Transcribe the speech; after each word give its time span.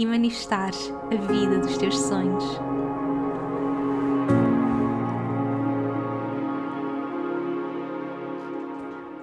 e 0.00 0.06
manifestares 0.06 0.90
a 1.12 1.14
vida 1.30 1.58
dos 1.58 1.76
teus 1.76 1.94
sonhos. 1.94 2.42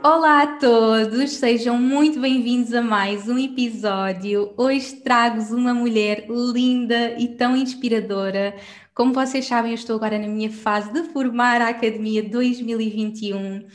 Olá 0.04 0.44
a 0.44 0.48
todos, 0.60 1.32
sejam 1.32 1.80
muito 1.80 2.20
bem-vindos 2.20 2.76
a 2.76 2.82
mais 2.84 3.28
um 3.28 3.40
episódio. 3.40 4.54
Hoje 4.56 4.98
trago-vos 4.98 5.52
uma 5.52 5.74
mulher 5.74 6.28
linda 6.30 7.20
e 7.20 7.30
tão 7.30 7.56
inspiradora. 7.56 8.56
Como 8.94 9.14
vocês 9.14 9.48
sabem, 9.48 9.72
eu 9.72 9.76
estou 9.76 9.96
agora 9.96 10.20
na 10.20 10.28
minha 10.28 10.52
fase 10.52 10.94
de 10.94 11.04
formar 11.12 11.60
a 11.60 11.70
Academia 11.70 12.22
2021 12.22 13.66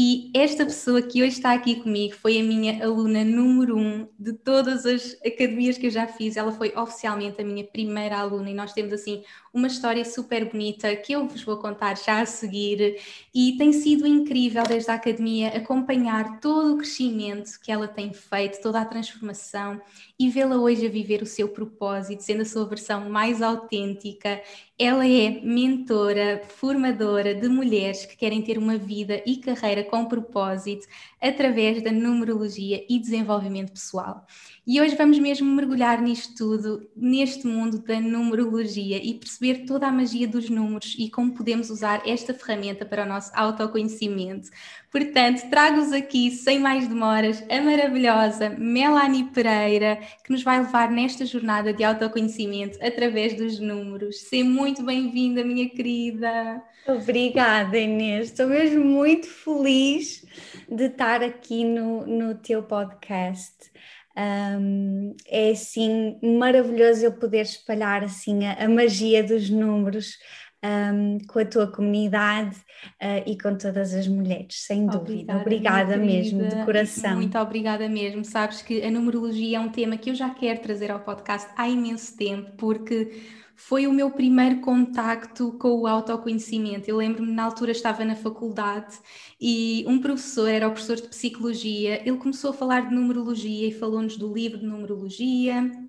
e 0.00 0.30
esta 0.32 0.64
pessoa 0.64 1.02
que 1.02 1.24
hoje 1.24 1.32
está 1.38 1.52
aqui 1.52 1.74
comigo 1.74 2.14
foi 2.14 2.38
a 2.38 2.42
minha 2.44 2.84
aluna 2.84 3.24
número 3.24 3.76
um 3.76 4.06
de 4.16 4.32
todas 4.32 4.86
as 4.86 5.18
academias 5.26 5.76
que 5.76 5.86
eu 5.86 5.90
já 5.90 6.06
fiz. 6.06 6.36
Ela 6.36 6.52
foi 6.52 6.72
oficialmente 6.76 7.42
a 7.42 7.44
minha 7.44 7.64
primeira 7.64 8.16
aluna 8.16 8.48
e 8.48 8.54
nós 8.54 8.72
temos 8.72 8.92
assim 8.92 9.24
uma 9.58 9.66
história 9.66 10.04
super 10.04 10.48
bonita 10.50 10.94
que 10.94 11.12
eu 11.12 11.26
vos 11.26 11.42
vou 11.42 11.56
contar 11.56 11.96
já 11.98 12.20
a 12.20 12.26
seguir. 12.26 12.96
E 13.34 13.56
tem 13.58 13.72
sido 13.72 14.06
incrível 14.06 14.62
desde 14.62 14.90
a 14.90 14.94
academia 14.94 15.48
acompanhar 15.48 16.40
todo 16.40 16.74
o 16.74 16.78
crescimento 16.78 17.58
que 17.60 17.70
ela 17.70 17.88
tem 17.88 18.12
feito, 18.12 18.62
toda 18.62 18.80
a 18.80 18.84
transformação 18.84 19.80
e 20.18 20.30
vê-la 20.30 20.56
hoje 20.56 20.86
a 20.86 20.90
viver 20.90 21.22
o 21.22 21.26
seu 21.26 21.48
propósito, 21.48 22.22
sendo 22.22 22.42
a 22.42 22.44
sua 22.44 22.64
versão 22.66 23.10
mais 23.10 23.42
autêntica. 23.42 24.40
Ela 24.78 25.06
é 25.06 25.40
mentora, 25.42 26.42
formadora 26.56 27.34
de 27.34 27.48
mulheres 27.48 28.06
que 28.06 28.16
querem 28.16 28.42
ter 28.42 28.58
uma 28.58 28.78
vida 28.78 29.20
e 29.26 29.38
carreira 29.38 29.82
com 29.82 30.04
propósito 30.06 30.86
através 31.20 31.82
da 31.82 31.90
numerologia 31.90 32.84
e 32.88 32.98
desenvolvimento 32.98 33.72
pessoal. 33.72 34.24
E 34.70 34.82
hoje 34.82 34.94
vamos 34.96 35.18
mesmo 35.18 35.50
mergulhar 35.50 36.02
nisto 36.02 36.34
tudo, 36.36 36.90
neste 36.94 37.46
mundo 37.46 37.78
da 37.78 37.98
numerologia 37.98 38.98
e 39.02 39.14
perceber 39.14 39.64
toda 39.64 39.86
a 39.86 39.90
magia 39.90 40.28
dos 40.28 40.50
números 40.50 40.94
e 40.98 41.08
como 41.08 41.32
podemos 41.32 41.70
usar 41.70 42.02
esta 42.06 42.34
ferramenta 42.34 42.84
para 42.84 43.04
o 43.04 43.08
nosso 43.08 43.32
autoconhecimento. 43.34 44.50
Portanto, 44.92 45.48
trago-vos 45.48 45.90
aqui, 45.90 46.30
sem 46.30 46.58
mais 46.58 46.86
demoras, 46.86 47.42
a 47.48 47.62
maravilhosa 47.62 48.50
Melanie 48.58 49.30
Pereira, 49.30 50.00
que 50.22 50.30
nos 50.30 50.42
vai 50.42 50.58
levar 50.58 50.90
nesta 50.90 51.24
jornada 51.24 51.72
de 51.72 51.82
autoconhecimento 51.82 52.78
através 52.82 53.32
dos 53.32 53.58
números. 53.58 54.20
Seja 54.28 54.44
muito 54.44 54.82
bem-vinda, 54.82 55.42
minha 55.42 55.66
querida. 55.70 56.62
Obrigada, 56.86 57.78
Inês. 57.78 58.26
Estou 58.26 58.46
mesmo 58.46 58.84
muito 58.84 59.28
feliz 59.28 60.26
de 60.68 60.88
estar 60.88 61.22
aqui 61.22 61.64
no, 61.64 62.06
no 62.06 62.34
teu 62.34 62.62
podcast. 62.62 63.70
Um, 64.18 65.14
é 65.28 65.50
assim 65.50 66.18
maravilhoso 66.20 67.04
eu 67.04 67.12
poder 67.12 67.42
espalhar 67.42 68.02
assim 68.02 68.46
a, 68.46 68.64
a 68.64 68.68
magia 68.68 69.22
dos 69.22 69.48
números 69.48 70.18
um, 70.64 71.18
com 71.26 71.38
a 71.38 71.44
tua 71.44 71.66
comunidade 71.66 72.56
uh, 73.02 73.22
e 73.26 73.38
com 73.38 73.56
todas 73.56 73.94
as 73.94 74.08
mulheres, 74.08 74.64
sem 74.64 74.86
dúvida. 74.86 75.36
Obrigada, 75.36 75.40
obrigada 75.40 75.96
mesmo, 75.96 76.46
de 76.46 76.64
coração. 76.64 77.16
Muito 77.16 77.38
obrigada 77.38 77.88
mesmo. 77.88 78.24
Sabes 78.24 78.62
que 78.62 78.82
a 78.82 78.90
numerologia 78.90 79.58
é 79.58 79.60
um 79.60 79.68
tema 79.68 79.96
que 79.96 80.10
eu 80.10 80.14
já 80.14 80.30
quero 80.30 80.60
trazer 80.60 80.90
ao 80.90 81.00
podcast 81.00 81.48
há 81.56 81.68
imenso 81.68 82.16
tempo, 82.16 82.52
porque 82.56 83.22
foi 83.54 83.88
o 83.88 83.92
meu 83.92 84.10
primeiro 84.10 84.60
contacto 84.60 85.52
com 85.58 85.80
o 85.80 85.86
autoconhecimento. 85.86 86.88
Eu 86.88 86.96
lembro-me, 86.96 87.32
na 87.32 87.44
altura 87.44 87.72
estava 87.72 88.04
na 88.04 88.14
faculdade 88.14 88.96
e 89.40 89.84
um 89.88 90.00
professor, 90.00 90.48
era 90.48 90.68
o 90.68 90.70
professor 90.70 90.96
de 90.96 91.08
psicologia, 91.08 92.00
ele 92.08 92.18
começou 92.18 92.50
a 92.50 92.54
falar 92.54 92.88
de 92.88 92.94
numerologia 92.94 93.66
e 93.66 93.72
falou-nos 93.72 94.16
do 94.16 94.32
livro 94.32 94.58
de 94.58 94.66
numerologia 94.66 95.87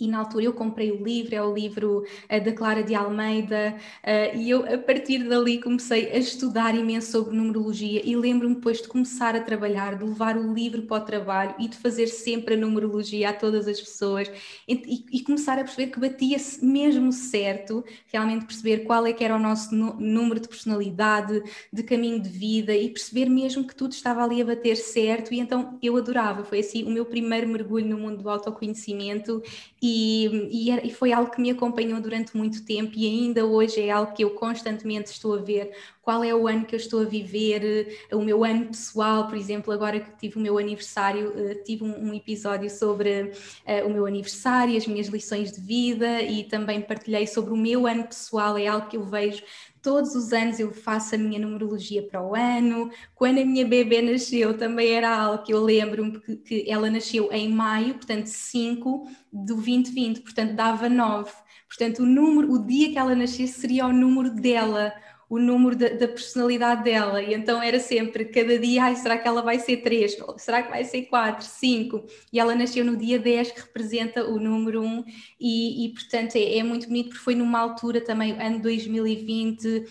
e 0.00 0.06
na 0.06 0.18
altura 0.18 0.44
eu 0.44 0.52
comprei 0.52 0.92
o 0.92 1.02
livro, 1.02 1.34
é 1.34 1.42
o 1.42 1.52
livro 1.52 2.04
uh, 2.30 2.44
da 2.44 2.52
Clara 2.52 2.82
de 2.82 2.94
Almeida, 2.94 3.74
uh, 4.04 4.36
e 4.36 4.50
eu 4.50 4.64
a 4.72 4.78
partir 4.78 5.28
dali 5.28 5.60
comecei 5.60 6.10
a 6.12 6.18
estudar 6.18 6.74
imenso 6.74 7.10
sobre 7.10 7.36
numerologia 7.36 8.00
e 8.04 8.14
lembro-me 8.14 8.54
depois 8.54 8.80
de 8.80 8.88
começar 8.88 9.34
a 9.34 9.40
trabalhar, 9.40 9.96
de 9.96 10.04
levar 10.04 10.36
o 10.36 10.52
livro 10.52 10.82
para 10.82 11.02
o 11.02 11.06
trabalho 11.06 11.54
e 11.58 11.68
de 11.68 11.76
fazer 11.76 12.06
sempre 12.06 12.54
a 12.54 12.56
numerologia 12.56 13.30
a 13.30 13.32
todas 13.32 13.66
as 13.66 13.80
pessoas 13.80 14.30
e, 14.66 15.04
e, 15.12 15.18
e 15.18 15.20
começar 15.22 15.58
a 15.58 15.64
perceber 15.64 15.88
que 15.88 15.98
batia 15.98 16.38
-se 16.38 16.64
mesmo 16.64 17.12
certo, 17.12 17.84
realmente 18.12 18.44
perceber 18.44 18.78
qual 18.84 19.06
é 19.06 19.12
que 19.12 19.24
era 19.24 19.34
o 19.34 19.38
nosso 19.38 19.74
número 19.74 20.40
de 20.40 20.48
personalidade, 20.48 21.42
de 21.72 21.82
caminho 21.82 22.20
de 22.20 22.28
vida 22.28 22.74
e 22.74 22.88
perceber 22.88 23.28
mesmo 23.28 23.66
que 23.66 23.74
tudo 23.74 23.92
estava 23.92 24.22
ali 24.22 24.40
a 24.40 24.44
bater 24.44 24.76
certo 24.76 25.32
e 25.34 25.40
então 25.40 25.78
eu 25.82 25.96
adorava, 25.96 26.44
foi 26.44 26.60
assim 26.60 26.84
o 26.84 26.90
meu 26.90 27.04
primeiro 27.04 27.48
mergulho 27.48 27.86
no 27.86 27.98
mundo 27.98 28.22
do 28.22 28.30
autoconhecimento 28.30 29.42
e, 29.90 30.70
e, 30.84 30.90
foi 30.90 31.12
algo 31.12 31.30
que 31.30 31.40
me 31.40 31.50
acompanhou 31.50 32.00
durante 32.00 32.36
muito 32.36 32.64
tempo 32.64 32.92
e 32.96 33.06
ainda 33.06 33.46
hoje 33.46 33.80
é 33.80 33.90
algo 33.90 34.12
que 34.12 34.22
eu 34.22 34.30
constantemente 34.30 35.10
estou 35.10 35.34
a 35.34 35.40
ver. 35.40 35.72
Qual 36.02 36.22
é 36.24 36.34
o 36.34 36.48
ano 36.48 36.64
que 36.64 36.74
eu 36.74 36.78
estou 36.78 37.02
a 37.02 37.04
viver, 37.04 38.08
o 38.12 38.22
meu 38.22 38.44
ano 38.44 38.66
pessoal, 38.66 39.26
por 39.26 39.36
exemplo, 39.36 39.72
agora 39.72 40.00
que 40.00 40.16
tive 40.18 40.38
o 40.38 40.40
meu 40.40 40.58
aniversário, 40.58 41.32
eh, 41.36 41.54
tive 41.56 41.84
um, 41.84 42.14
episódio 42.14 42.70
sobre 42.70 43.24
uh, 43.24 43.86
o 43.86 43.90
meu 43.90 44.06
aniversário, 44.06 44.76
as 44.76 44.86
minhas 44.86 45.08
lições 45.08 45.52
de 45.52 45.60
vida 45.60 46.22
e 46.22 46.44
também 46.44 46.80
partilhei 46.80 47.26
sobre 47.26 47.52
o 47.52 47.56
meu 47.56 47.86
ano 47.86 48.04
pessoal, 48.04 48.56
é 48.56 48.66
algo 48.66 48.88
que 48.88 48.96
eu 48.96 49.04
vejo 49.04 49.42
todos 49.88 50.14
os 50.14 50.34
anos 50.34 50.60
eu 50.60 50.70
faço 50.70 51.14
a 51.14 51.18
minha 51.18 51.40
numerologia 51.40 52.02
para 52.02 52.22
o 52.22 52.34
ano. 52.34 52.90
Quando 53.14 53.40
a 53.40 53.44
minha 53.44 53.66
bebê 53.66 54.02
nasceu, 54.02 54.52
também 54.52 54.90
era 54.90 55.08
algo 55.16 55.42
que 55.42 55.54
eu 55.54 55.64
lembro-me 55.64 56.20
que, 56.44 56.70
ela 56.70 56.90
nasceu 56.90 57.32
em 57.32 57.48
maio, 57.48 57.94
portanto 57.94 58.26
5 58.26 59.08
do 59.32 59.54
2020, 59.54 60.20
portanto 60.20 60.54
dava 60.54 60.90
9. 60.90 61.32
Portanto, 61.66 62.02
o 62.02 62.06
número, 62.06 62.52
o 62.52 62.66
dia 62.66 62.90
que 62.90 62.98
ela 62.98 63.14
nascesse 63.14 63.60
seria 63.60 63.86
o 63.86 63.92
número 63.92 64.30
dela, 64.30 64.92
o 65.28 65.38
número 65.38 65.76
da, 65.76 65.88
da, 65.90 66.08
personalidade 66.08 66.84
dela, 66.84 67.22
e 67.22 67.34
então 67.34 67.62
era 67.62 67.78
sempre, 67.78 68.24
cada 68.24 68.58
dia, 68.58 68.84
ai, 68.84 68.96
será 68.96 69.18
que 69.18 69.28
ela 69.28 69.42
vai 69.42 69.58
ser 69.58 69.78
3? 69.78 70.16
Será 70.38 70.62
que 70.62 70.70
vai 70.70 70.84
ser 70.84 71.02
4, 71.02 71.44
5? 71.44 72.04
E 72.32 72.40
ela 72.40 72.54
nasceu 72.54 72.84
no 72.84 72.96
dia 72.96 73.18
10, 73.18 73.52
que 73.52 73.60
representa 73.60 74.24
o 74.24 74.40
número 74.40 74.80
1, 74.80 75.04
e, 75.38 75.84
e 75.84 75.88
portanto 75.90 76.36
é, 76.36 76.56
é, 76.58 76.62
muito 76.62 76.86
bonito, 76.86 77.10
porque 77.10 77.22
foi 77.22 77.34
numa 77.34 77.58
altura 77.58 78.00
também, 78.00 78.40
ano 78.40 78.60
2020, 78.60 79.84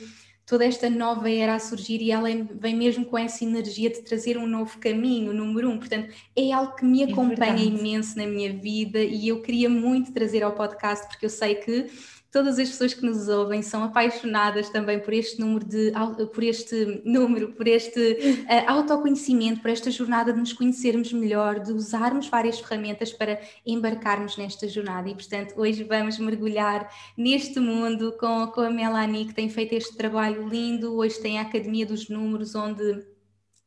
toda 0.43 0.65
esta 0.65 0.89
nova 0.89 1.29
era 1.29 1.53
a 1.53 1.59
surgir, 1.59 2.01
e 2.01 2.09
ela 2.09 2.29
vem 2.59 2.75
mesmo 2.75 3.05
com 3.05 3.15
essa 3.15 3.43
energia 3.43 3.91
de 3.91 4.01
trazer 4.01 4.39
um 4.39 4.47
novo 4.47 4.79
caminho, 4.79 5.29
o 5.29 5.35
número 5.35 5.69
1, 5.69 5.77
portanto 5.77 6.15
é 6.35 6.51
algo 6.51 6.75
que 6.75 6.83
me 6.83 7.03
é 7.03 7.11
acompanha 7.11 7.61
é 7.61 7.65
imenso 7.65 8.17
na 8.17 8.25
minha 8.25 8.51
vida, 8.51 9.03
e 9.03 9.27
eu 9.27 9.39
queria 9.43 9.69
muito 9.69 10.11
trazer 10.11 10.41
ao 10.41 10.53
podcast, 10.53 11.05
porque 11.07 11.27
eu 11.27 11.29
sei 11.29 11.53
que 11.53 11.91
todas 12.37 12.59
as 12.59 12.69
pessoas 12.69 12.93
que 12.93 13.03
nos 13.03 13.27
ouvem 13.27 13.63
são 13.63 13.83
apaixonadas 13.83 14.69
também 14.69 14.99
por 14.99 15.11
este 15.11 15.41
número 15.41 15.65
de 15.65 15.91
por 16.31 16.43
este 16.43 17.01
número, 17.03 17.51
por 17.53 17.67
este 17.67 17.99
uh, 17.99 18.71
autoconhecimento, 18.71 19.59
por 19.59 19.71
esta 19.71 19.89
jornada 19.89 20.31
de 20.31 20.39
nos 20.39 20.53
conhecermos 20.53 21.11
melhor, 21.11 21.59
de 21.59 21.73
usarmos 21.73 22.27
várias 22.27 22.59
ferramentas 22.59 23.11
para 23.11 23.41
embarcarmos 23.65 24.37
nesta 24.37 24.67
jornada. 24.67 25.09
E 25.09 25.15
portanto, 25.15 25.55
hoje 25.57 25.83
vamos 25.83 26.19
mergulhar 26.19 26.87
neste 27.17 27.59
mundo 27.59 28.15
com, 28.19 28.45
com 28.51 28.61
a 28.61 28.69
Melanie, 28.69 29.25
que 29.25 29.33
tem 29.33 29.49
feito 29.49 29.73
este 29.73 29.97
trabalho 29.97 30.47
lindo. 30.47 30.95
Hoje 30.95 31.19
tem 31.19 31.39
a 31.39 31.41
Academia 31.41 31.87
dos 31.87 32.07
Números, 32.07 32.53
onde 32.53 33.03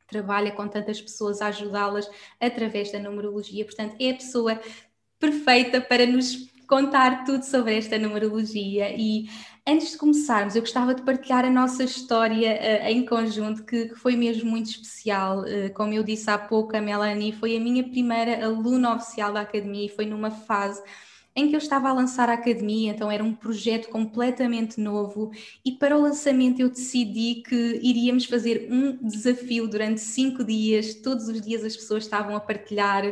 trabalha 0.07 0.53
com 0.53 0.69
tantas 0.69 1.01
pessoas 1.01 1.43
a 1.43 1.49
ajudá-las 1.49 2.09
através 2.39 2.93
da 2.93 3.01
numerologia. 3.01 3.65
Portanto, 3.65 3.97
é 3.99 4.11
a 4.11 4.15
pessoa 4.15 4.61
perfeita 5.19 5.81
para 5.81 6.07
nos 6.07 6.50
contar 6.71 7.25
tudo 7.25 7.43
sobre 7.43 7.77
esta 7.77 7.99
numerologia. 7.99 8.95
E 8.97 9.29
antes 9.67 9.91
de 9.91 9.99
começarmos, 9.99 10.55
eu 10.55 10.63
gostava 10.63 10.95
de 10.95 11.03
partilhar 11.03 11.45
a 11.45 11.51
nossa 11.51 11.83
história 11.83 12.53
uh, 12.53 12.87
em 12.87 13.05
conjunto, 13.05 13.65
que, 13.65 13.89
que, 13.89 13.97
foi 13.97 14.15
mesmo 14.15 14.49
muito 14.49 14.71
especial. 14.71 15.41
Uh, 15.41 15.75
como 15.75 15.93
eu 15.93 16.05
disse 16.05 16.31
há 16.31 16.39
pouco, 16.39 16.77
a 16.77 16.81
Melanie 16.81 17.33
foi 17.33 17.57
a 17.57 17.61
minha 17.61 17.83
primeira 17.83 18.47
aluna 18.47 18.95
oficial 18.95 19.33
da 19.33 19.41
academia 19.41 19.87
e 19.87 19.89
foi 19.89 20.07
numa 20.07 20.31
fase 20.31 20.81
em 21.35 21.49
que 21.49 21.55
eu 21.55 21.59
estava 21.59 21.89
a 21.89 21.93
lançar 21.93 22.29
a 22.29 22.35
academia, 22.35 22.91
então 22.91 23.11
era 23.11 23.23
um 23.23 23.33
projeto 23.33 23.89
completamente 23.89 24.81
novo 24.81 25.31
e 25.65 25.71
para 25.71 25.97
o 25.97 26.03
lançamento 26.03 26.61
eu 26.61 26.69
decidi 26.69 27.37
que 27.37 27.81
iríamos 27.83 28.25
fazer 28.25 28.69
um 28.69 28.99
desafio 29.07 29.69
durante 29.69 30.01
cinco 30.01 30.43
dias, 30.43 30.95
todos 30.95 31.29
os 31.29 31.41
dias 31.41 31.65
as 31.65 31.77
pessoas 31.77 32.03
estavam 32.03 32.35
a 32.35 32.41
partilhar 32.41 33.05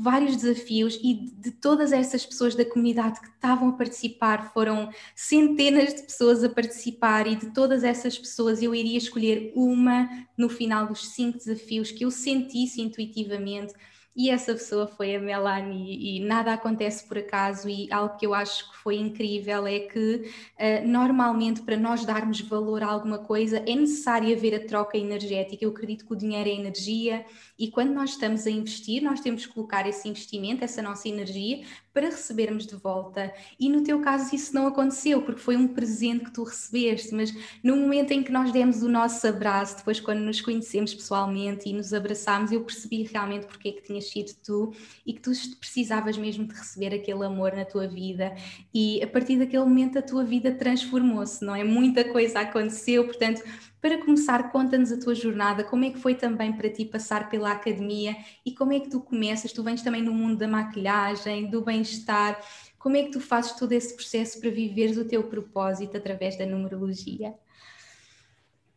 vários 0.00 0.36
desafios 0.36 0.98
e 1.02 1.14
de 1.14 1.50
todas 1.50 1.92
essas 1.92 2.24
pessoas 2.24 2.54
da 2.54 2.64
comunidade 2.64 3.20
que 3.20 3.28
estavam 3.28 3.68
a 3.68 3.72
participar, 3.72 4.52
foram 4.52 4.90
centenas 5.14 5.94
de 5.94 6.02
pessoas 6.02 6.42
a 6.42 6.48
participar 6.48 7.26
e 7.26 7.36
de 7.36 7.52
todas 7.52 7.84
essas 7.84 8.18
pessoas 8.18 8.62
eu 8.62 8.74
iria 8.74 8.96
escolher 8.96 9.52
uma 9.54 10.08
no 10.36 10.48
final 10.48 10.86
dos 10.86 11.10
cinco 11.10 11.38
desafios 11.38 11.90
que 11.90 12.04
eu 12.04 12.10
sentisse 12.10 12.80
intuitivamente 12.80 13.74
e 14.14 14.28
essa 14.28 14.52
pessoa 14.52 14.86
foi 14.86 15.14
a 15.14 15.20
Melanie 15.20 16.16
e 16.16 16.20
nada 16.20 16.52
acontece 16.52 17.06
por 17.06 17.18
acaso 17.18 17.68
e 17.68 17.90
algo 17.92 18.16
que 18.16 18.26
eu 18.26 18.34
acho 18.34 18.70
que 18.70 18.78
foi 18.78 18.96
incrível 18.96 19.66
é 19.66 19.80
que 19.80 20.30
uh, 20.58 20.86
normalmente 20.86 21.62
para 21.62 21.76
nós 21.76 22.04
darmos 22.04 22.40
valor 22.40 22.82
a 22.82 22.86
alguma 22.86 23.18
coisa 23.18 23.58
é 23.58 23.74
necessário 23.74 24.34
haver 24.34 24.54
a 24.54 24.66
troca 24.66 24.98
energética, 24.98 25.64
eu 25.64 25.70
acredito 25.70 26.04
que 26.04 26.12
o 26.12 26.16
dinheiro 26.16 26.48
é 26.48 26.52
energia 26.52 27.24
e 27.58 27.70
quando 27.70 27.92
nós 27.92 28.10
estamos 28.10 28.46
a 28.46 28.50
investir 28.50 29.02
nós 29.02 29.20
temos 29.20 29.46
que 29.46 29.52
colocar 29.52 29.86
esse 29.88 30.08
investimento, 30.08 30.64
essa 30.64 30.82
nossa 30.82 31.08
energia 31.08 31.62
para 31.92 32.06
recebermos 32.06 32.66
de 32.66 32.76
volta. 32.76 33.32
E 33.58 33.68
no 33.68 33.82
teu 33.82 34.00
caso 34.00 34.34
isso 34.34 34.54
não 34.54 34.66
aconteceu, 34.66 35.22
porque 35.22 35.40
foi 35.40 35.56
um 35.56 35.68
presente 35.68 36.26
que 36.26 36.32
tu 36.32 36.44
recebeste, 36.44 37.14
mas 37.14 37.34
no 37.62 37.76
momento 37.76 38.12
em 38.12 38.22
que 38.22 38.30
nós 38.30 38.52
demos 38.52 38.82
o 38.82 38.88
nosso 38.88 39.26
abraço, 39.26 39.78
depois 39.78 40.00
quando 40.00 40.20
nos 40.20 40.40
conhecemos 40.40 40.94
pessoalmente 40.94 41.68
e 41.68 41.72
nos 41.72 41.92
abraçámos, 41.92 42.52
eu 42.52 42.62
percebi 42.62 43.02
realmente 43.02 43.46
porque 43.46 43.68
é 43.68 43.72
que 43.72 43.82
tinhas 44.00 44.10
sido 44.10 44.32
tu 44.42 44.74
e 45.06 45.12
que 45.12 45.20
tu 45.20 45.30
precisavas 45.58 46.16
mesmo 46.16 46.46
de 46.46 46.54
receber 46.54 46.94
aquele 46.94 47.24
amor 47.24 47.52
na 47.52 47.64
tua 47.64 47.86
vida. 47.86 48.34
E 48.72 49.02
a 49.02 49.06
partir 49.06 49.38
daquele 49.38 49.64
momento 49.64 49.98
a 49.98 50.02
tua 50.02 50.24
vida 50.24 50.52
transformou-se, 50.52 51.44
não 51.44 51.54
é? 51.54 51.62
Muita 51.62 52.04
coisa 52.04 52.40
aconteceu, 52.40 53.04
portanto 53.04 53.42
para 53.80 53.96
começar, 53.96 54.52
conta-nos 54.52 54.92
a 54.92 55.00
tua 55.00 55.14
jornada, 55.14 55.64
como 55.64 55.86
é 55.86 55.90
que 55.90 55.98
foi 55.98 56.14
também 56.14 56.52
para 56.52 56.68
ti 56.68 56.84
passar 56.84 57.30
pela 57.30 57.50
academia 57.50 58.14
e 58.44 58.52
como 58.52 58.74
é 58.74 58.80
que 58.80 58.90
tu 58.90 59.00
começas? 59.00 59.52
Tu 59.52 59.62
vens 59.62 59.80
também 59.80 60.02
no 60.02 60.12
mundo 60.12 60.36
da 60.36 60.46
maquilhagem, 60.46 61.48
do 61.48 61.62
bem-estar. 61.62 62.38
Como 62.78 62.96
é 62.96 63.04
que 63.04 63.10
tu 63.10 63.20
fazes 63.20 63.52
todo 63.52 63.72
esse 63.72 63.94
processo 63.94 64.38
para 64.38 64.50
viveres 64.50 64.98
o 64.98 65.06
teu 65.06 65.22
propósito 65.24 65.96
através 65.96 66.36
da 66.36 66.44
numerologia? 66.44 67.34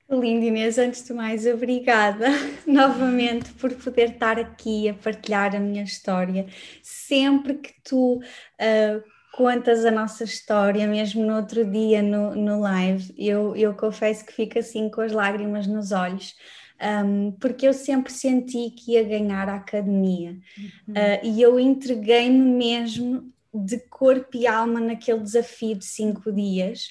Lindo, 0.10 0.46
Inês. 0.46 0.78
Antes 0.78 1.06
de 1.06 1.14
mais, 1.14 1.46
obrigada 1.46 2.28
novamente 2.68 3.52
por 3.54 3.74
poder 3.76 4.12
estar 4.12 4.38
aqui 4.38 4.90
a 4.90 4.94
partilhar 4.94 5.56
a 5.56 5.60
minha 5.60 5.84
história. 5.84 6.46
Sempre 6.82 7.56
que 7.56 7.74
tu 7.84 8.18
uh, 8.18 9.04
contas 9.34 9.86
a 9.86 9.92
nossa 9.92 10.24
história, 10.24 10.88
mesmo 10.88 11.26
no 11.26 11.36
outro 11.36 11.66
dia 11.66 12.02
no, 12.02 12.36
no 12.36 12.60
live, 12.60 13.14
eu, 13.18 13.56
eu 13.56 13.74
confesso 13.74 14.26
que 14.26 14.34
fico 14.34 14.60
assim 14.60 14.90
com 14.90 15.02
as 15.02 15.12
lágrimas 15.12 15.68
nos 15.68 15.92
olhos. 15.92 16.36
Um, 16.82 17.32
porque 17.40 17.68
eu 17.68 17.74
sempre 17.74 18.12
senti 18.12 18.72
que 18.72 18.94
ia 18.94 19.04
ganhar 19.04 19.48
a 19.48 19.56
academia 19.56 20.32
uhum. 20.58 20.94
uh, 20.94 21.20
e 21.26 21.42
eu 21.42 21.58
entreguei-me 21.58 22.40
mesmo 22.40 23.32
de 23.54 23.78
corpo 23.78 24.36
e 24.36 24.48
alma 24.48 24.80
naquele 24.80 25.20
desafio 25.20 25.76
de 25.76 25.86
cinco 25.86 26.32
dias. 26.32 26.90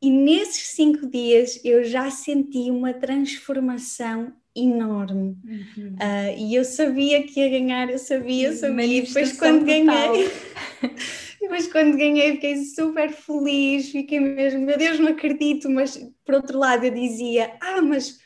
E 0.00 0.10
nesses 0.10 0.68
cinco 0.68 1.06
dias 1.06 1.60
eu 1.64 1.84
já 1.84 2.10
senti 2.10 2.70
uma 2.70 2.94
transformação 2.94 4.32
enorme. 4.54 5.36
Uhum. 5.44 5.94
Uh, 5.94 6.38
e 6.38 6.54
eu 6.54 6.64
sabia 6.64 7.22
que 7.22 7.40
ia 7.40 7.48
ganhar, 7.48 7.90
eu 7.90 7.98
sabia, 7.98 8.48
eu 8.48 8.56
sabia. 8.56 8.86
E 8.86 9.02
depois 9.02 9.32
quando 9.32 9.64
ganhei. 9.64 10.30
Mas 11.48 11.66
quando 11.72 11.96
ganhei 11.96 12.32
fiquei 12.32 12.64
super 12.64 13.10
feliz, 13.10 13.90
fiquei 13.90 14.20
mesmo, 14.20 14.60
meu 14.60 14.76
Deus, 14.76 14.98
não 14.98 15.08
acredito, 15.08 15.70
mas 15.70 15.96
por 16.24 16.36
outro 16.36 16.58
lado 16.58 16.84
eu 16.84 16.94
dizia, 16.94 17.56
ah, 17.60 17.82
mas 17.82 18.18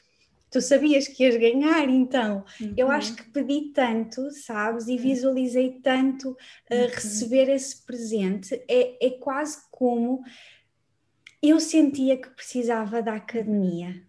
tu 0.50 0.60
sabias 0.60 1.08
que 1.08 1.24
ias 1.24 1.36
ganhar, 1.36 1.88
então 1.88 2.44
uhum. 2.60 2.74
eu 2.76 2.90
acho 2.90 3.16
que 3.16 3.30
pedi 3.30 3.72
tanto, 3.72 4.30
sabes, 4.30 4.86
e 4.86 4.98
visualizei 4.98 5.80
tanto 5.82 6.30
uh, 6.30 6.34
uhum. 6.74 6.86
receber 6.88 7.48
esse 7.48 7.84
presente, 7.86 8.62
é, 8.68 9.06
é 9.06 9.10
quase 9.10 9.58
como 9.70 10.22
eu 11.42 11.58
sentia 11.58 12.16
que 12.16 12.30
precisava 12.30 13.02
da 13.02 13.14
academia. 13.14 14.02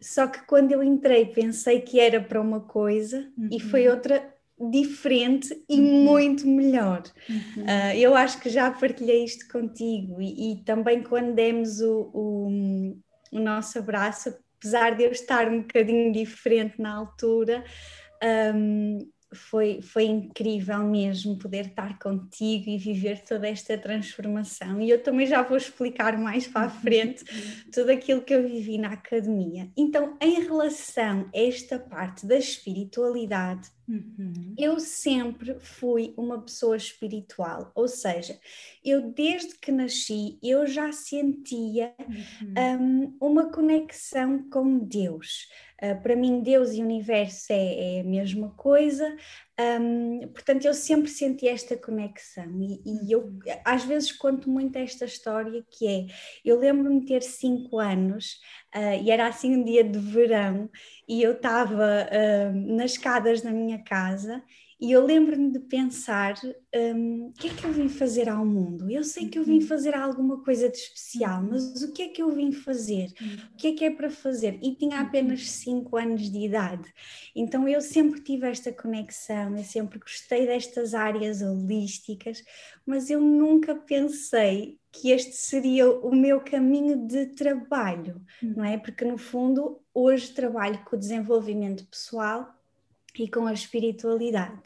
Só 0.00 0.26
que 0.26 0.40
quando 0.46 0.72
eu 0.72 0.82
entrei 0.82 1.26
pensei 1.26 1.80
que 1.80 1.98
era 1.98 2.20
para 2.20 2.40
uma 2.40 2.60
coisa 2.60 3.30
uhum. 3.36 3.48
e 3.50 3.60
foi 3.60 3.88
outra 3.88 4.34
diferente 4.70 5.64
e 5.68 5.80
uhum. 5.80 6.04
muito 6.04 6.46
melhor. 6.46 7.02
Uhum. 7.28 7.62
Uh, 7.62 7.94
eu 7.96 8.14
acho 8.14 8.40
que 8.40 8.48
já 8.48 8.70
partilhei 8.70 9.24
isto 9.24 9.46
contigo 9.48 10.20
e, 10.20 10.52
e 10.52 10.64
também 10.64 11.02
quando 11.02 11.34
demos 11.34 11.80
o, 11.80 12.10
o, 12.12 12.96
o, 13.32 13.38
nosso 13.38 13.78
abraço, 13.78 14.34
apesar 14.58 14.96
de 14.96 15.04
eu 15.04 15.12
estar 15.12 15.48
um 15.48 15.62
bocadinho 15.62 16.12
diferente 16.12 16.80
na 16.80 16.96
altura, 16.96 17.64
um, 18.54 18.98
foi, 19.32 19.80
foi 19.82 20.04
incrível 20.04 20.78
mesmo 20.84 21.38
poder 21.38 21.66
estar 21.66 21.98
contigo 21.98 22.70
e 22.70 22.78
viver 22.78 23.22
toda 23.24 23.48
esta 23.48 23.76
transformação. 23.76 24.80
E 24.80 24.90
eu 24.90 25.02
também 25.02 25.26
já 25.26 25.42
vou 25.42 25.56
explicar 25.56 26.18
mais 26.18 26.46
para 26.46 26.66
a 26.66 26.70
frente 26.70 27.24
tudo 27.72 27.90
aquilo 27.90 28.22
que 28.22 28.34
eu 28.34 28.46
vivi 28.46 28.78
na 28.78 28.92
academia. 28.92 29.70
Então, 29.76 30.16
em 30.20 30.42
relação 30.42 31.28
a 31.34 31.38
esta 31.38 31.78
parte 31.78 32.26
da 32.26 32.36
espiritualidade, 32.36 33.70
Uhum. 33.88 34.54
Eu 34.58 34.78
sempre 34.78 35.58
fui 35.60 36.12
uma 36.14 36.42
pessoa 36.42 36.76
espiritual, 36.76 37.72
ou 37.74 37.88
seja, 37.88 38.38
eu 38.84 39.10
desde 39.10 39.58
que 39.58 39.72
nasci 39.72 40.38
eu 40.42 40.66
já 40.66 40.92
sentia 40.92 41.94
uhum. 41.98 43.16
um, 43.18 43.28
uma 43.28 43.50
conexão 43.50 44.46
com 44.50 44.78
Deus. 44.78 45.48
Uh, 45.82 46.00
para 46.02 46.16
mim, 46.16 46.40
Deus 46.40 46.72
e 46.72 46.82
universo 46.82 47.52
é, 47.52 47.98
é 47.98 48.00
a 48.00 48.04
mesma 48.04 48.50
coisa, 48.56 49.16
um, 49.60 50.20
portanto, 50.28 50.66
eu 50.66 50.72
sempre 50.72 51.08
senti 51.08 51.48
esta 51.48 51.76
conexão 51.76 52.44
e, 52.62 52.80
e, 52.86 53.12
eu 53.12 53.22
uhum. 53.24 53.40
às 53.64 53.84
vezes 53.84 54.12
conto 54.12 54.48
muito 54.48 54.76
esta 54.76 55.04
história 55.04 55.64
que 55.68 55.86
é, 55.88 56.06
eu 56.44 56.60
lembro-me 56.60 57.00
de 57.00 57.06
ter 57.06 57.22
cinco 57.22 57.80
anos 57.80 58.34
uh, 58.72 59.02
e 59.02 59.10
era 59.10 59.26
assim 59.26 59.56
um 59.56 59.64
dia 59.64 59.82
de 59.82 59.98
verão 59.98 60.70
e 61.08 61.20
eu 61.20 61.32
estava 61.32 62.06
uh, 62.06 62.76
nas 62.76 62.92
escadas 62.92 63.42
da 63.42 63.50
minha 63.50 63.82
casa 63.82 64.40
e 64.80 64.92
eu 64.92 65.04
lembro-me 65.04 65.50
de 65.50 65.58
pensar: 65.58 66.34
um, 66.94 67.26
o 67.26 67.32
que 67.32 67.48
é 67.48 67.50
que 67.50 67.64
eu 67.64 67.72
vim 67.72 67.88
fazer 67.88 68.28
ao 68.28 68.46
mundo? 68.46 68.88
Eu 68.88 69.02
sei 69.02 69.28
que 69.28 69.38
eu 69.38 69.44
vim 69.44 69.60
uhum. 69.60 69.66
fazer 69.66 69.94
alguma 69.94 70.42
coisa 70.44 70.68
de 70.68 70.76
especial, 70.76 71.42
mas 71.42 71.82
o 71.82 71.92
que 71.92 72.02
é 72.02 72.08
que 72.08 72.22
eu 72.22 72.30
vim 72.30 72.52
fazer? 72.52 73.12
O 73.52 73.56
que 73.56 73.68
é 73.68 73.72
que 73.72 73.84
é 73.84 73.90
para 73.90 74.08
fazer? 74.08 74.58
E 74.62 74.76
tinha 74.76 75.00
apenas 75.00 75.50
5 75.50 75.96
uhum. 75.96 76.02
anos 76.02 76.30
de 76.30 76.38
idade. 76.38 76.94
Então 77.34 77.68
eu 77.68 77.80
sempre 77.80 78.20
tive 78.20 78.46
esta 78.46 78.72
conexão, 78.72 79.56
eu 79.56 79.64
sempre 79.64 79.98
gostei 79.98 80.46
destas 80.46 80.94
áreas 80.94 81.42
holísticas, 81.42 82.44
mas 82.86 83.10
eu 83.10 83.20
nunca 83.20 83.74
pensei 83.74 84.78
que 84.92 85.10
este 85.10 85.32
seria 85.32 85.90
o 85.90 86.14
meu 86.14 86.40
caminho 86.40 87.06
de 87.06 87.26
trabalho, 87.26 88.22
não 88.42 88.64
é? 88.64 88.78
Porque 88.78 89.04
no 89.04 89.18
fundo 89.18 89.80
hoje 89.92 90.32
trabalho 90.32 90.82
com 90.84 90.96
o 90.96 90.98
desenvolvimento 90.98 91.86
pessoal 91.86 92.57
e 93.18 93.28
com 93.28 93.46
a 93.46 93.52
espiritualidade. 93.52 94.62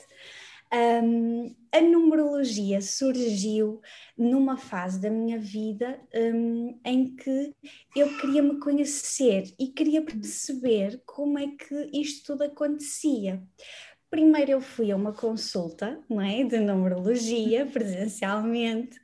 Um, 0.75 1.55
a 1.71 1.83
numerologia 1.83 2.81
surgiu 2.81 3.83
numa 4.17 4.57
fase 4.57 4.99
da 4.99 5.11
minha 5.11 5.39
vida 5.39 6.01
um, 6.15 6.81
em 6.83 7.15
que 7.15 7.55
eu 7.95 8.19
queria 8.19 8.43
me 8.43 8.59
conhecer 8.59 9.53
e 9.59 9.67
queria 9.67 10.01
perceber 10.01 11.03
como 11.05 11.39
é 11.39 11.47
que 11.49 11.91
isto 11.93 12.33
tudo 12.33 12.45
acontecia. 12.45 13.43
Primeiro 14.09 14.53
eu 14.53 14.61
fui 14.63 14.91
a 14.91 14.97
uma 14.97 15.13
consulta 15.13 16.03
não 16.09 16.23
é, 16.23 16.43
de 16.43 16.59
numerologia 16.59 17.67
presencialmente 17.67 18.99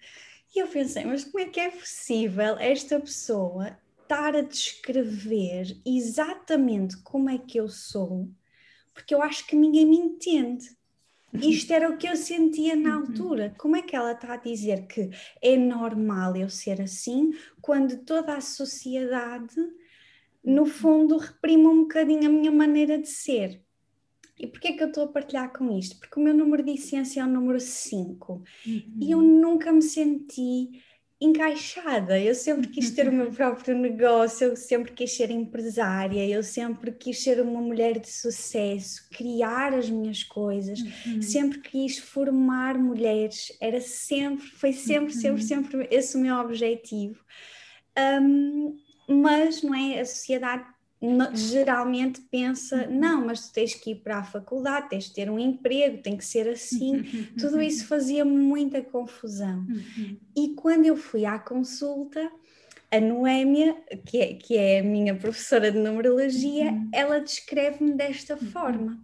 e 0.56 0.60
eu 0.60 0.68
pensei, 0.68 1.04
mas 1.04 1.24
como 1.24 1.44
é 1.44 1.48
que 1.50 1.60
é 1.60 1.70
possível 1.70 2.56
esta 2.58 2.98
pessoa 2.98 3.76
estar 4.02 4.34
a 4.34 4.40
descrever 4.40 5.78
exatamente 5.84 6.96
como 7.02 7.28
é 7.28 7.36
que 7.36 7.58
eu 7.58 7.68
sou 7.68 8.30
porque 8.98 9.14
eu 9.14 9.22
acho 9.22 9.46
que 9.46 9.54
ninguém 9.54 9.86
me 9.86 9.96
entende. 9.96 10.66
Isto 11.32 11.72
era 11.72 11.88
o 11.88 11.96
que 11.96 12.08
eu 12.08 12.16
sentia 12.16 12.74
na 12.74 12.96
uhum. 12.96 13.02
altura. 13.02 13.54
Como 13.56 13.76
é 13.76 13.82
que 13.82 13.94
ela 13.94 14.10
está 14.10 14.32
a 14.32 14.38
dizer 14.38 14.88
que 14.88 15.10
é 15.40 15.56
normal 15.56 16.36
eu 16.36 16.48
ser 16.48 16.80
assim, 16.80 17.32
quando 17.62 17.98
toda 17.98 18.34
a 18.34 18.40
sociedade, 18.40 19.54
no 20.42 20.62
uhum. 20.62 20.66
fundo, 20.66 21.16
reprime 21.16 21.66
um 21.66 21.82
bocadinho 21.82 22.26
a 22.26 22.32
minha 22.32 22.50
maneira 22.50 22.98
de 22.98 23.06
ser? 23.06 23.62
E 24.36 24.48
porquê 24.48 24.68
é 24.68 24.72
que 24.72 24.82
eu 24.82 24.88
estou 24.88 25.04
a 25.04 25.08
partilhar 25.08 25.52
com 25.52 25.78
isto? 25.78 25.96
Porque 26.00 26.18
o 26.18 26.22
meu 26.22 26.34
número 26.34 26.64
de 26.64 26.72
essência 26.72 27.20
é 27.20 27.24
o 27.24 27.28
número 27.28 27.60
5 27.60 28.32
uhum. 28.32 28.82
e 29.00 29.10
eu 29.12 29.22
nunca 29.22 29.70
me 29.70 29.82
senti 29.82 30.82
encaixada. 31.20 32.18
Eu 32.18 32.34
sempre 32.34 32.68
quis 32.68 32.90
ter 32.90 33.08
o 33.08 33.12
meu 33.12 33.30
próprio 33.30 33.76
negócio, 33.76 34.48
eu 34.48 34.56
sempre 34.56 34.92
quis 34.92 35.16
ser 35.16 35.30
empresária, 35.30 36.26
eu 36.26 36.42
sempre 36.42 36.92
quis 36.92 37.22
ser 37.22 37.40
uma 37.40 37.60
mulher 37.60 37.98
de 37.98 38.08
sucesso, 38.08 39.08
criar 39.10 39.74
as 39.74 39.90
minhas 39.90 40.22
coisas, 40.22 40.80
uhum. 40.80 41.20
sempre 41.20 41.58
quis 41.60 41.98
formar 41.98 42.78
mulheres, 42.78 43.52
era 43.60 43.80
sempre, 43.80 44.46
foi 44.46 44.72
sempre, 44.72 45.14
uhum. 45.14 45.20
sempre, 45.20 45.42
sempre 45.42 45.88
esse 45.90 46.16
o 46.16 46.20
meu 46.20 46.36
objetivo. 46.36 47.18
Um, 47.98 48.76
mas 49.08 49.62
não 49.62 49.74
é 49.74 50.00
a 50.00 50.04
sociedade 50.04 50.64
geralmente 51.34 52.20
pensa, 52.22 52.86
uhum. 52.88 52.98
não, 52.98 53.26
mas 53.26 53.48
tu 53.48 53.52
tens 53.52 53.74
que 53.74 53.92
ir 53.92 53.96
para 53.96 54.18
a 54.18 54.24
faculdade, 54.24 54.88
tens 54.88 55.04
de 55.04 55.14
ter 55.14 55.30
um 55.30 55.38
emprego, 55.38 56.02
tem 56.02 56.16
que 56.16 56.24
ser 56.24 56.48
assim. 56.48 57.02
Tudo 57.38 57.62
isso 57.62 57.86
fazia 57.86 58.24
muita 58.24 58.82
confusão. 58.82 59.66
Uhum. 59.68 60.16
E 60.36 60.54
quando 60.54 60.86
eu 60.86 60.96
fui 60.96 61.24
à 61.24 61.38
consulta, 61.38 62.30
a 62.90 63.00
Noémia, 63.00 63.76
que 64.06 64.18
é, 64.18 64.34
que 64.34 64.56
é 64.56 64.80
a 64.80 64.82
minha 64.82 65.14
professora 65.14 65.70
de 65.70 65.78
numerologia, 65.78 66.72
uhum. 66.72 66.88
ela 66.92 67.20
descreve-me 67.20 67.92
desta 67.92 68.36
forma. 68.36 68.98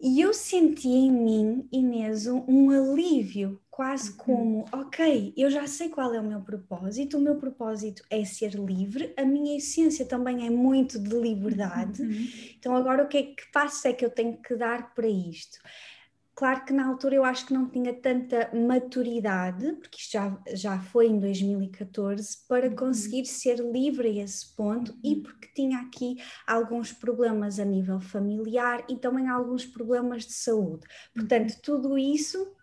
E 0.00 0.20
eu 0.20 0.34
senti 0.34 0.88
em 0.88 1.10
mim, 1.10 1.68
Inês, 1.72 2.26
um, 2.26 2.44
um 2.46 2.70
alívio, 2.70 3.58
quase 3.74 4.10
uhum. 4.10 4.16
como, 4.18 4.64
ok, 4.70 5.34
eu 5.36 5.50
já 5.50 5.66
sei 5.66 5.88
qual 5.88 6.14
é 6.14 6.20
o 6.20 6.24
meu 6.24 6.40
propósito, 6.40 7.18
o 7.18 7.20
meu 7.20 7.34
propósito 7.34 8.04
é 8.08 8.24
ser 8.24 8.54
livre, 8.54 9.12
a 9.16 9.24
minha 9.24 9.56
essência 9.56 10.06
também 10.06 10.46
é 10.46 10.50
muito 10.50 10.96
de 10.96 11.12
liberdade, 11.12 12.00
uhum. 12.00 12.28
então 12.56 12.76
agora 12.76 13.02
o 13.02 13.08
que 13.08 13.18
é 13.18 13.22
que 13.22 13.50
passo 13.52 13.88
é 13.88 13.92
que 13.92 14.04
eu 14.04 14.10
tenho 14.10 14.36
que 14.40 14.54
dar 14.54 14.94
para 14.94 15.08
isto? 15.08 15.58
Claro 16.36 16.64
que 16.64 16.72
na 16.72 16.86
altura 16.86 17.16
eu 17.16 17.24
acho 17.24 17.46
que 17.46 17.52
não 17.52 17.68
tinha 17.68 17.92
tanta 17.92 18.48
maturidade, 18.54 19.72
porque 19.72 19.98
isto 19.98 20.12
já, 20.12 20.42
já 20.52 20.78
foi 20.78 21.08
em 21.08 21.18
2014, 21.18 22.46
para 22.48 22.68
uhum. 22.68 22.76
conseguir 22.76 23.26
ser 23.26 23.58
livre 23.58 24.06
a 24.06 24.22
esse 24.22 24.54
ponto 24.54 24.92
uhum. 24.92 25.00
e 25.02 25.16
porque 25.16 25.48
tinha 25.52 25.80
aqui 25.80 26.16
alguns 26.46 26.92
problemas 26.92 27.58
a 27.58 27.64
nível 27.64 28.00
familiar 28.00 28.84
e 28.88 28.96
também 28.96 29.28
alguns 29.28 29.66
problemas 29.66 30.24
de 30.24 30.32
saúde. 30.32 30.86
Portanto, 31.12 31.50
uhum. 31.50 31.60
tudo 31.60 31.98
isso 31.98 32.54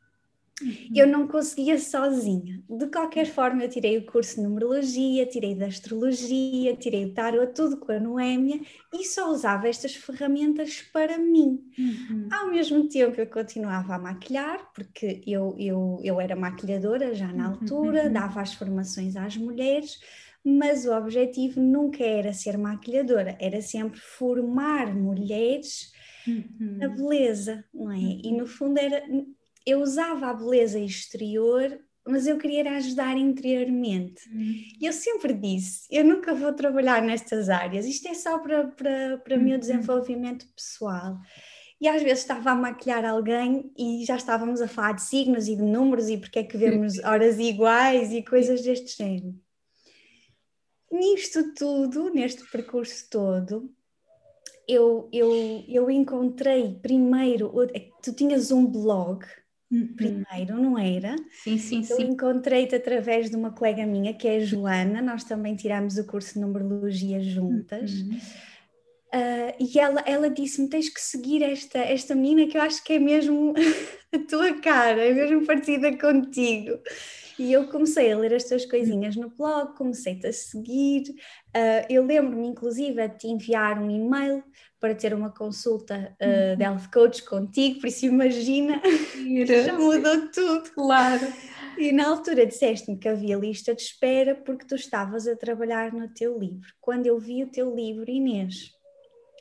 Uhum. 0.62 0.90
Eu 0.96 1.08
não 1.08 1.28
conseguia 1.28 1.80
sozinha. 1.80 2.62
De 2.70 2.88
qualquer 2.88 3.26
forma, 3.26 3.64
eu 3.64 3.70
tirei 3.70 3.98
o 3.98 4.06
curso 4.06 4.36
de 4.36 4.44
numerologia, 4.44 5.26
tirei 5.26 5.56
da 5.56 5.66
astrologia, 5.66 6.76
tirei 6.76 7.06
o 7.06 7.14
tarot, 7.14 7.54
tudo 7.54 7.78
com 7.78 7.92
a 7.92 8.00
Noémia 8.00 8.60
e 8.94 9.06
só 9.06 9.32
usava 9.32 9.68
estas 9.68 9.96
ferramentas 9.96 10.82
para 10.94 11.18
mim. 11.18 11.60
Uhum. 11.78 12.28
Ao 12.32 12.50
mesmo 12.50 12.88
tempo, 12.88 13.20
eu 13.20 13.28
continuava 13.28 13.96
a 13.96 14.00
maquilhar, 14.00 14.72
porque 14.74 15.22
eu, 15.26 15.56
eu, 15.58 16.00
eu 16.04 16.20
era 16.20 16.36
maquilhadora 16.36 17.14
já 17.14 17.32
na 17.32 17.48
uhum, 17.48 17.54
altura, 17.54 18.04
uhum. 18.06 18.14
dava 18.14 18.42
as 18.42 18.54
formações 18.54 19.16
às 19.16 19.36
mulheres, 19.38 20.00
mas 20.44 20.86
o 20.86 20.94
objetivo 20.94 21.62
nunca 21.62 22.04
era 22.04 22.34
ser 22.34 22.58
maquilhadora, 22.58 23.38
era 23.40 23.62
sempre 23.62 24.00
formar 24.00 24.94
mulheres 24.94 25.92
uhum. 26.28 26.78
na 26.78 26.88
beleza, 26.88 27.64
não 27.74 27.92
é? 27.92 28.00
E 28.00 28.28
uhum. 28.28 28.38
no 28.38 28.46
fundo 28.48 28.80
era 28.80 29.04
eu 29.66 29.82
usava 29.82 30.28
a 30.28 30.34
beleza 30.34 30.80
exterior, 30.80 31.80
mas 32.08 32.26
eu 32.28 32.38
queria 32.38 32.70
ajudar 32.78 33.18
interiormente. 33.18 34.28
Uhum. 34.30 34.56
E 34.80 34.86
eu 34.86 34.94
sempre 34.94 35.34
disse: 35.34 35.88
eu 35.92 36.04
nunca 36.04 36.34
vou 36.34 36.54
trabalhar 36.54 37.02
nestas 37.02 37.50
áreas, 37.50 37.86
isto 37.86 38.08
é 38.08 38.14
só 38.14 38.40
para, 38.40 38.68
para, 38.68 39.18
para 39.18 39.36
uhum. 39.36 39.44
meu 39.44 39.58
desenvolvimento 39.58 40.46
pessoal. 40.56 41.18
E 41.80 41.88
às 41.88 42.04
vezes 42.04 42.20
estava 42.20 42.52
a 42.52 42.56
maquilhar 42.56 43.04
alguém 43.04 43.74
e 43.76 44.06
já 44.06 44.16
estávamos 44.16 44.62
a 44.62 44.68
falar 44.68 44.94
de 44.94 45.02
signos 45.02 45.48
e 45.48 45.56
de 45.56 45.64
números 45.64 46.10
e 46.10 46.18
porque 46.18 46.38
é 46.40 46.44
que 46.44 46.56
vemos 46.56 47.00
horas 47.04 47.40
iguais 47.40 48.14
e 48.14 48.22
coisas 48.22 48.62
deste 48.62 48.98
género. 48.98 49.34
Nisto 50.92 51.56
tudo, 51.56 52.14
neste 52.14 52.46
percurso 52.52 53.10
todo, 53.10 53.74
eu, 54.68 55.10
eu, 55.12 55.32
eu 55.68 55.90
encontrei 55.90 56.78
primeiro, 56.82 57.52
tu 58.04 58.14
tinhas 58.14 58.52
um 58.52 58.66
blog. 58.66 59.26
Primeiro, 59.96 60.62
não 60.62 60.78
era? 60.78 61.16
Sim, 61.32 61.58
sim, 61.58 61.84
sim. 61.84 61.94
Eu 61.94 62.00
encontrei-te 62.02 62.76
através 62.76 63.30
de 63.30 63.36
uma 63.36 63.52
colega 63.52 63.86
minha, 63.86 64.14
que 64.14 64.28
é 64.28 64.38
a 64.38 64.40
Joana, 64.40 65.02
nós 65.02 65.24
também 65.24 65.56
tiramos 65.56 65.98
o 65.98 66.06
curso 66.06 66.34
de 66.34 66.42
numerologia 66.42 67.22
juntas. 67.22 67.92
Uhum. 68.02 68.20
Uh, 69.14 69.52
e 69.60 69.78
ela, 69.78 70.02
ela 70.06 70.30
disse-me: 70.30 70.70
tens 70.70 70.88
que 70.88 71.02
seguir 71.02 71.44
esta, 71.44 71.80
esta 71.80 72.16
menina 72.16 72.48
que 72.48 72.58
eu 72.58 72.62
acho 72.62 72.84
que 72.84 72.94
é 72.94 73.00
mesmo 73.00 73.54
a 74.14 74.20
tua 74.20 74.54
cara, 74.62 75.06
é 75.06 75.14
mesmo 75.14 75.46
parecida 75.46 75.98
contigo. 75.98 76.80
E 77.38 77.52
eu 77.52 77.68
comecei 77.68 78.12
a 78.12 78.18
ler 78.18 78.34
as 78.34 78.44
tuas 78.44 78.66
coisinhas 78.66 79.16
no 79.16 79.30
blog, 79.30 79.76
comecei-te 79.76 80.28
a 80.28 80.34
seguir. 80.34 81.10
Uh, 81.56 81.86
eu 81.90 82.06
lembro-me, 82.06 82.48
inclusive, 82.48 83.08
de 83.08 83.18
te 83.18 83.28
enviar 83.28 83.82
um 83.82 83.90
e-mail 83.90 84.44
para 84.82 84.96
ter 84.96 85.14
uma 85.14 85.30
consulta 85.30 86.18
uh, 86.20 86.58
de 86.58 86.64
health 86.64 86.90
coach 86.92 87.24
contigo, 87.24 87.80
por 87.80 87.88
isso 87.88 88.08
imagina, 88.08 88.82
já 89.64 89.78
mudou 89.78 90.28
tudo. 90.32 90.72
Claro. 90.72 91.22
E 91.78 91.92
na 91.92 92.10
altura 92.10 92.48
disseste-me 92.48 92.98
que 92.98 93.08
havia 93.08 93.38
lista 93.38 93.76
de 93.76 93.82
espera 93.84 94.36
porque 94.36 94.66
tu 94.66 94.76
estavas 94.76 95.28
a 95.28 95.36
trabalhar 95.36 95.94
no 95.94 96.10
teu 96.10 96.38
livro. 96.38 96.68
Quando 96.82 97.06
eu 97.06 97.20
vi 97.20 97.44
o 97.44 97.52
teu 97.52 97.74
livro, 97.74 98.10
Inês, 98.10 98.72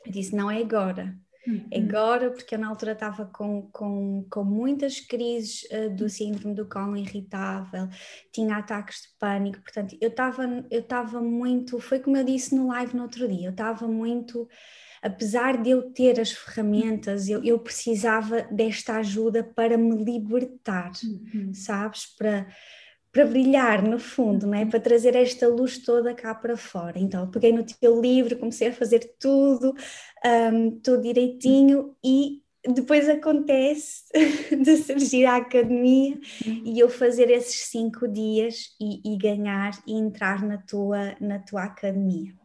eu 0.05 0.11
disse: 0.11 0.35
não 0.35 0.49
é 0.49 0.61
agora. 0.61 1.17
Uhum. 1.47 1.67
Agora, 1.73 2.29
porque 2.29 2.53
eu 2.53 2.59
na 2.59 2.67
altura 2.67 2.91
estava 2.91 3.25
com, 3.25 3.67
com, 3.71 4.23
com 4.29 4.43
muitas 4.43 4.99
crises 4.99 5.63
uh, 5.71 5.89
do 5.89 6.07
síndrome 6.07 6.53
do 6.53 6.69
colo 6.69 6.95
irritável, 6.95 7.89
tinha 8.31 8.57
ataques 8.57 9.01
de 9.01 9.07
pânico, 9.17 9.59
portanto, 9.59 9.97
eu 9.99 10.09
estava 10.09 10.43
eu 10.69 10.81
estava 10.81 11.19
muito, 11.19 11.79
foi 11.79 11.99
como 11.99 12.15
eu 12.15 12.23
disse 12.23 12.53
no 12.53 12.67
live 12.67 12.95
no 12.95 13.01
outro 13.01 13.27
dia, 13.27 13.47
eu 13.47 13.51
estava 13.51 13.87
muito 13.87 14.47
apesar 15.01 15.61
de 15.61 15.71
eu 15.71 15.91
ter 15.91 16.19
as 16.19 16.31
ferramentas, 16.31 17.27
eu, 17.27 17.43
eu 17.43 17.57
precisava 17.57 18.43
desta 18.51 18.97
ajuda 18.97 19.43
para 19.43 19.77
me 19.77 20.03
libertar, 20.03 20.91
uhum. 21.03 21.51
sabes? 21.53 22.05
Para, 22.15 22.47
para 23.11 23.25
brilhar 23.25 23.81
no 23.81 23.97
fundo, 23.97 24.45
não 24.45 24.53
é? 24.53 24.65
Para 24.65 24.79
trazer 24.79 25.15
esta 25.15 25.47
luz 25.47 25.79
toda 25.79 26.13
cá 26.13 26.35
para 26.35 26.55
fora. 26.55 26.99
Então, 26.99 27.29
peguei 27.31 27.51
no 27.51 27.63
teu 27.63 27.99
livro, 27.99 28.37
comecei 28.37 28.67
a 28.67 28.73
fazer 28.73 29.15
tudo, 29.19 29.73
um, 30.53 30.79
tudo 30.79 31.01
direitinho 31.01 31.95
e 32.03 32.41
depois 32.63 33.09
acontece 33.09 34.03
de 34.55 34.77
surgir 34.77 35.25
a 35.25 35.37
academia 35.37 36.19
uhum. 36.45 36.61
e 36.63 36.79
eu 36.79 36.87
fazer 36.87 37.31
esses 37.31 37.65
cinco 37.65 38.07
dias 38.07 38.75
e, 38.79 39.01
e 39.03 39.17
ganhar 39.17 39.71
e 39.87 39.93
entrar 39.93 40.43
na 40.43 40.59
tua, 40.59 41.15
na 41.19 41.39
tua 41.39 41.63
academia 41.63 42.39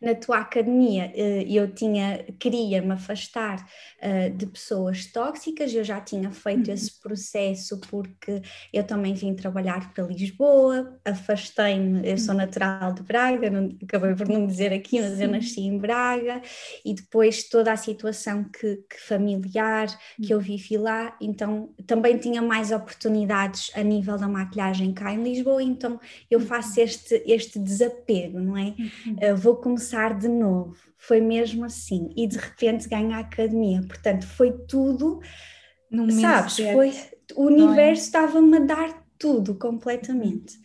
na 0.00 0.14
tua 0.14 0.38
academia 0.38 1.12
eh, 1.14 1.44
eu 1.46 1.70
tinha, 1.72 2.24
queria 2.38 2.80
me 2.80 2.92
afastar 2.92 3.66
eh, 4.00 4.30
de 4.30 4.46
pessoas 4.46 5.06
tóxicas, 5.06 5.74
eu 5.74 5.84
já 5.84 6.00
tinha 6.00 6.30
feito 6.30 6.68
uhum. 6.68 6.74
esse 6.74 6.98
processo 7.00 7.78
porque 7.90 8.40
eu 8.72 8.82
também 8.82 9.12
vim 9.12 9.34
trabalhar 9.34 9.92
para 9.92 10.04
Lisboa, 10.04 10.98
afastei-me, 11.04 12.08
eu 12.08 12.16
sou 12.16 12.34
uhum. 12.34 12.40
natural 12.40 12.94
de 12.94 13.02
Braga, 13.02 13.50
não, 13.50 13.76
acabei 13.82 14.14
por 14.14 14.26
não 14.26 14.46
dizer 14.46 14.72
aqui, 14.72 15.00
mas 15.00 15.20
eu 15.20 15.28
nasci 15.28 15.60
em 15.60 15.76
Braga 15.76 16.40
e 16.84 16.94
depois 16.94 17.48
toda 17.48 17.70
a 17.70 17.76
situação 17.76 18.44
que, 18.44 18.76
que 18.88 19.00
familiar 19.00 19.86
que 20.16 20.32
eu 20.32 20.38
uhum. 20.38 20.42
vivi 20.42 20.78
lá, 20.78 21.14
então 21.20 21.74
também 21.86 22.16
tinha 22.16 22.40
mais 22.40 22.72
oportunidades 22.72 23.70
a 23.74 23.82
nível 23.82 24.16
da 24.16 24.28
maquilhagem 24.28 24.94
cá 24.94 25.12
em 25.12 25.22
Lisboa, 25.22 25.62
então 25.62 26.00
eu 26.30 26.40
faço 26.40 26.80
este, 26.80 27.22
este 27.26 27.58
desapego, 27.58 28.40
não 28.40 28.56
é? 28.56 28.74
Uh, 29.30 29.36
vou 29.36 29.56
começar 29.56 29.89
começar 29.90 30.18
de 30.18 30.28
novo. 30.28 30.76
Foi 30.96 31.20
mesmo 31.20 31.64
assim. 31.64 32.12
E 32.16 32.26
de 32.26 32.38
repente 32.38 32.88
ganha 32.88 33.16
a 33.16 33.20
academia. 33.20 33.82
Portanto, 33.86 34.26
foi 34.26 34.52
tudo. 34.66 35.20
No 35.90 36.10
sabes, 36.12 36.56
foi, 36.56 36.94
o 37.34 37.48
é? 37.48 37.52
universo 37.52 38.04
estava-me 38.04 38.56
a 38.58 38.60
dar 38.60 39.06
tudo 39.18 39.56
completamente. 39.56 40.56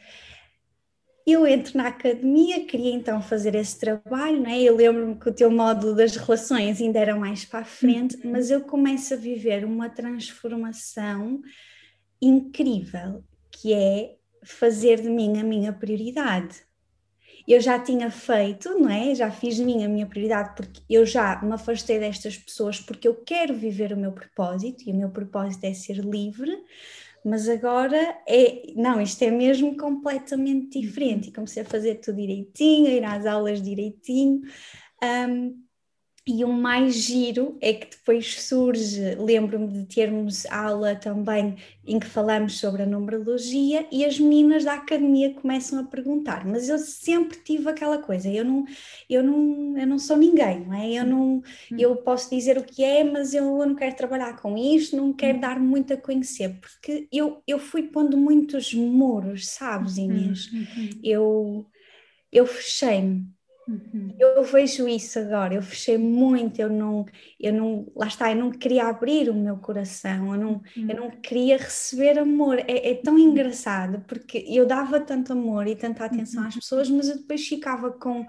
Eu 1.25 1.47
entro 1.47 1.75
na 1.75 1.87
academia, 1.87 2.63
queria 2.65 2.93
então 2.93 3.19
fazer 3.19 3.55
esse 3.55 3.79
trabalho, 3.79 4.43
não 4.43 4.51
é? 4.51 4.61
Eu 4.61 4.75
lembro-me 4.75 5.15
que 5.15 5.27
o 5.27 5.33
teu 5.33 5.49
módulo 5.49 5.95
das 5.95 6.15
relações 6.15 6.79
ainda 6.79 6.99
era 6.99 7.15
mais 7.15 7.43
para 7.43 7.61
a 7.61 7.65
frente, 7.65 8.15
uhum. 8.17 8.31
mas 8.31 8.51
eu 8.51 8.61
começo 8.61 9.15
a 9.15 9.17
viver 9.17 9.65
uma 9.65 9.89
transformação 9.89 11.41
incrível, 12.21 13.23
que 13.51 13.73
é 13.73 14.13
fazer 14.43 15.01
de 15.01 15.09
mim 15.09 15.39
a 15.39 15.43
minha 15.43 15.73
prioridade 15.73 16.64
eu 17.53 17.61
já 17.61 17.77
tinha 17.79 18.09
feito, 18.09 18.69
não 18.79 18.89
é? 18.89 19.13
Já 19.13 19.29
fiz 19.29 19.55
de 19.55 19.63
mim 19.63 19.83
a 19.83 19.89
minha 19.89 20.05
prioridade 20.05 20.55
porque 20.55 20.81
eu 20.89 21.05
já 21.05 21.41
me 21.41 21.53
afastei 21.53 21.99
destas 21.99 22.37
pessoas 22.37 22.79
porque 22.79 23.07
eu 23.07 23.15
quero 23.15 23.53
viver 23.53 23.93
o 23.93 23.97
meu 23.97 24.11
propósito 24.11 24.83
e 24.87 24.91
o 24.91 24.95
meu 24.95 25.09
propósito 25.09 25.63
é 25.63 25.73
ser 25.73 25.97
livre, 25.97 26.51
mas 27.23 27.47
agora 27.49 28.17
é, 28.27 28.73
não, 28.75 29.01
isto 29.01 29.23
é 29.23 29.31
mesmo 29.31 29.75
completamente 29.77 30.79
diferente 30.79 31.29
e 31.29 31.33
comecei 31.33 31.63
a 31.63 31.65
fazer 31.65 31.95
tudo 31.95 32.17
direitinho, 32.17 32.87
a 32.87 32.91
ir 32.91 33.03
às 33.03 33.25
aulas 33.25 33.61
direitinho. 33.61 34.41
Um, 35.03 35.64
e 36.27 36.43
o 36.43 36.51
mais 36.51 36.95
giro 36.95 37.55
é 37.61 37.71
que 37.71 37.91
depois 37.91 38.41
surge, 38.41 39.13
lembro-me 39.15 39.67
de 39.67 39.85
termos 39.85 40.43
aula 40.47 40.95
também 40.95 41.55
em 41.85 41.99
que 41.99 42.07
falamos 42.07 42.57
sobre 42.57 42.81
a 42.81 42.85
numerologia 42.85 43.87
e 43.91 44.03
as 44.03 44.19
meninas 44.19 44.63
da 44.63 44.73
academia 44.73 45.35
começam 45.35 45.79
a 45.79 45.83
perguntar, 45.83 46.43
mas 46.43 46.67
eu 46.67 46.79
sempre 46.79 47.37
tive 47.37 47.69
aquela 47.69 47.99
coisa, 47.99 48.27
eu 48.27 48.43
não, 48.43 48.65
eu 49.07 49.21
não, 49.21 49.77
eu 49.77 49.85
não 49.85 49.99
sou 49.99 50.17
ninguém, 50.17 50.61
não 50.61 50.73
é? 50.73 50.93
Eu 50.93 51.05
não, 51.05 51.37
hum. 51.37 51.77
eu 51.77 51.95
posso 51.97 52.31
dizer 52.31 52.57
o 52.57 52.63
que 52.63 52.83
é, 52.83 53.03
mas 53.03 53.35
eu, 53.35 53.63
não 53.63 53.75
quero 53.75 53.95
trabalhar 53.95 54.35
com 54.41 54.57
isto, 54.57 54.97
não 54.97 55.13
quero 55.13 55.37
hum. 55.37 55.41
dar 55.41 55.59
muito 55.59 55.93
a 55.93 55.97
conhecer, 55.97 56.59
porque 56.59 57.07
eu, 57.11 57.43
eu 57.45 57.59
fui 57.59 57.83
pondo 57.83 58.17
muitos 58.17 58.73
muros, 58.73 59.47
sabes, 59.47 59.97
Inês? 59.97 60.51
Uhum. 60.51 60.89
Eu, 61.03 61.65
eu 62.31 62.47
fechei-me 62.47 63.34
Uhum. 63.67 64.13
Eu 64.19 64.43
vejo 64.43 64.87
isso 64.87 65.17
agora, 65.17 65.55
eu 65.55 65.61
fechei 65.61 65.97
muito, 65.97 66.59
eu 66.59 66.69
não, 66.69 67.03
eu 67.39 67.51
não, 67.51 67.91
lá 67.95 68.07
está, 68.07 68.31
eu 68.31 68.37
não 68.37 68.51
queria 68.51 68.85
abrir 68.85 69.29
o 69.29 69.33
meu 69.33 69.57
coração, 69.57 70.33
eu 70.33 70.39
não, 70.39 70.51
uhum. 70.77 70.89
eu 70.89 70.95
não 70.95 71.09
queria 71.09 71.57
receber 71.57 72.19
amor. 72.19 72.59
É, 72.59 72.91
é, 72.91 72.93
tão 72.95 73.17
engraçado 73.17 74.03
porque 74.07 74.45
eu 74.47 74.67
dava 74.67 74.99
tanto 74.99 75.33
amor 75.33 75.67
e 75.67 75.75
tanta 75.75 76.05
atenção 76.05 76.43
uhum. 76.43 76.47
às 76.47 76.55
pessoas, 76.55 76.89
mas 76.89 77.09
eu 77.09 77.17
depois 77.17 77.47
ficava 77.47 77.91
com, 77.91 78.27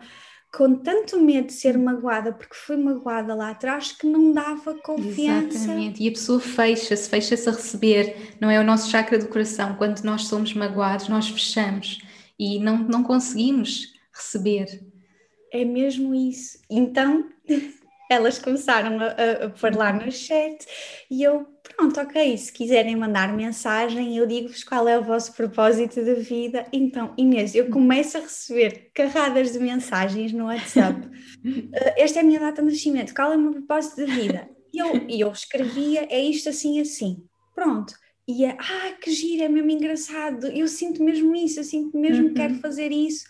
com 0.54 0.74
tanto 0.76 1.20
medo 1.20 1.48
de 1.48 1.52
ser 1.52 1.76
magoada, 1.76 2.32
porque 2.32 2.54
fui 2.54 2.78
magoada 2.78 3.34
lá 3.34 3.50
atrás 3.50 3.92
que 3.92 4.06
não 4.06 4.32
dava 4.32 4.74
confiança. 4.76 5.54
Exatamente, 5.54 6.02
e 6.02 6.08
a 6.08 6.12
pessoa 6.12 6.40
fecha-se, 6.40 7.10
fecha-se 7.10 7.46
a 7.46 7.52
receber, 7.52 8.36
não 8.40 8.50
é 8.50 8.58
o 8.58 8.64
nosso 8.64 8.88
chakra 8.88 9.18
do 9.18 9.28
coração. 9.28 9.76
Quando 9.76 10.02
nós 10.02 10.24
somos 10.28 10.54
magoados, 10.54 11.08
nós 11.08 11.28
fechamos 11.28 12.00
e 12.38 12.58
não, 12.58 12.78
não 12.78 13.02
conseguimos 13.02 13.94
receber 14.14 14.95
é 15.52 15.64
mesmo 15.64 16.14
isso. 16.14 16.58
Então 16.70 17.28
elas 18.10 18.38
começaram 18.38 18.98
a, 19.00 19.46
a, 19.46 19.50
falar 19.50 19.94
no 19.94 20.10
chat 20.10 20.64
e 21.10 21.22
eu, 21.22 21.46
pronto, 21.76 22.00
ok, 22.00 22.36
se 22.38 22.52
quiserem 22.52 22.94
mandar 22.94 23.32
mensagem, 23.32 24.16
eu 24.16 24.26
digo-vos 24.26 24.62
qual 24.62 24.88
é 24.88 24.98
o 24.98 25.02
vosso 25.02 25.32
propósito 25.32 26.02
de 26.04 26.14
vida. 26.14 26.66
Então, 26.72 27.12
Inês, 27.16 27.54
eu 27.54 27.68
começo 27.68 28.16
a 28.16 28.20
receber 28.20 28.90
carradas 28.94 29.52
de 29.52 29.58
mensagens 29.58 30.32
no 30.32 30.46
WhatsApp. 30.46 31.06
uh, 31.06 31.70
esta 31.96 32.20
é 32.20 32.22
a 32.22 32.24
minha 32.24 32.40
data 32.40 32.62
de 32.62 32.68
nascimento, 32.68 33.14
qual 33.14 33.32
é 33.32 33.36
o 33.36 33.40
meu 33.40 33.52
propósito 33.52 34.04
de 34.04 34.12
vida? 34.12 34.48
E 34.72 34.78
eu, 34.78 35.06
eu 35.08 35.32
escrevia, 35.32 36.06
é 36.10 36.20
isto 36.20 36.48
assim, 36.48 36.80
assim. 36.80 37.24
Pronto. 37.54 37.94
E 38.28 38.44
é, 38.44 38.56
ah, 38.58 38.92
que 39.00 39.10
giro, 39.12 39.44
é 39.44 39.48
mesmo 39.48 39.70
engraçado, 39.70 40.48
eu 40.48 40.66
sinto 40.66 41.02
mesmo 41.02 41.34
isso, 41.34 41.60
eu 41.60 41.64
sinto 41.64 41.96
mesmo 41.96 42.24
uhum. 42.24 42.28
que 42.30 42.40
quero 42.40 42.54
fazer 42.56 42.90
isso. 42.90 43.24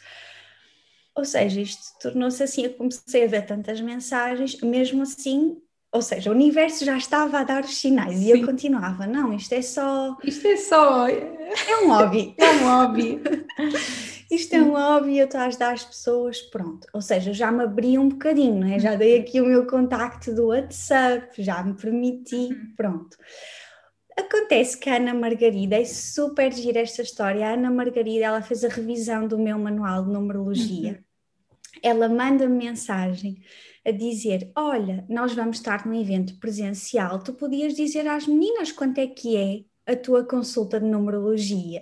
Ou 1.16 1.24
seja, 1.24 1.60
isto 1.62 1.98
tornou-se 1.98 2.42
assim, 2.42 2.64
eu 2.64 2.74
comecei 2.74 3.24
a 3.24 3.26
ver 3.26 3.46
tantas 3.46 3.80
mensagens, 3.80 4.60
mesmo 4.60 5.02
assim, 5.02 5.56
ou 5.90 6.02
seja, 6.02 6.28
o 6.28 6.34
universo 6.34 6.84
já 6.84 6.98
estava 6.98 7.38
a 7.38 7.42
dar 7.42 7.64
os 7.64 7.78
sinais 7.78 8.18
Sim. 8.18 8.26
e 8.26 8.30
eu 8.30 8.44
continuava, 8.44 9.06
não, 9.06 9.32
isto 9.32 9.54
é 9.54 9.62
só... 9.62 10.14
Isto 10.22 10.46
é 10.46 10.56
só... 10.58 11.08
É 11.08 11.84
um 11.84 11.88
hobby. 11.88 12.34
é 12.38 12.50
um 12.50 12.68
hobby. 12.68 13.22
isto 14.30 14.54
é 14.54 14.60
um 14.60 14.72
hobby, 14.72 15.18
eu 15.18 15.24
estou 15.24 15.40
a 15.40 15.46
ajudar 15.46 15.72
as 15.72 15.84
pessoas, 15.84 16.42
pronto. 16.42 16.86
Ou 16.92 17.00
seja, 17.00 17.32
já 17.32 17.50
me 17.50 17.64
abri 17.64 17.96
um 17.96 18.10
bocadinho, 18.10 18.60
né? 18.60 18.78
já 18.78 18.94
dei 18.94 19.18
aqui 19.18 19.40
o 19.40 19.46
meu 19.46 19.66
contacto 19.66 20.34
do 20.34 20.48
WhatsApp, 20.48 21.42
já 21.42 21.62
me 21.62 21.72
permiti, 21.72 22.50
uhum. 22.52 22.74
pronto. 22.76 23.16
Acontece 24.18 24.76
que 24.76 24.90
a 24.90 24.96
Ana 24.96 25.14
Margarida, 25.14 25.76
é 25.76 25.84
super 25.86 26.52
gira 26.52 26.80
esta 26.80 27.00
história, 27.00 27.46
a 27.46 27.54
Ana 27.54 27.70
Margarida, 27.70 28.26
ela 28.26 28.42
fez 28.42 28.64
a 28.64 28.68
revisão 28.68 29.26
do 29.26 29.38
meu 29.38 29.58
manual 29.58 30.04
de 30.04 30.12
numerologia. 30.12 30.92
Uhum 30.92 31.05
ela 31.82 32.08
manda-me 32.08 32.56
mensagem 32.56 33.42
a 33.84 33.90
dizer: 33.90 34.50
Olha, 34.54 35.04
nós 35.08 35.32
vamos 35.34 35.58
estar 35.58 35.86
num 35.86 36.00
evento 36.00 36.38
presencial, 36.38 37.22
tu 37.22 37.32
podias 37.32 37.74
dizer 37.74 38.06
às 38.08 38.26
meninas 38.26 38.72
quanto 38.72 38.98
é 38.98 39.06
que 39.06 39.36
é 39.36 39.92
a 39.92 39.96
tua 39.96 40.24
consulta 40.24 40.80
de 40.80 40.86
numerologia. 40.86 41.80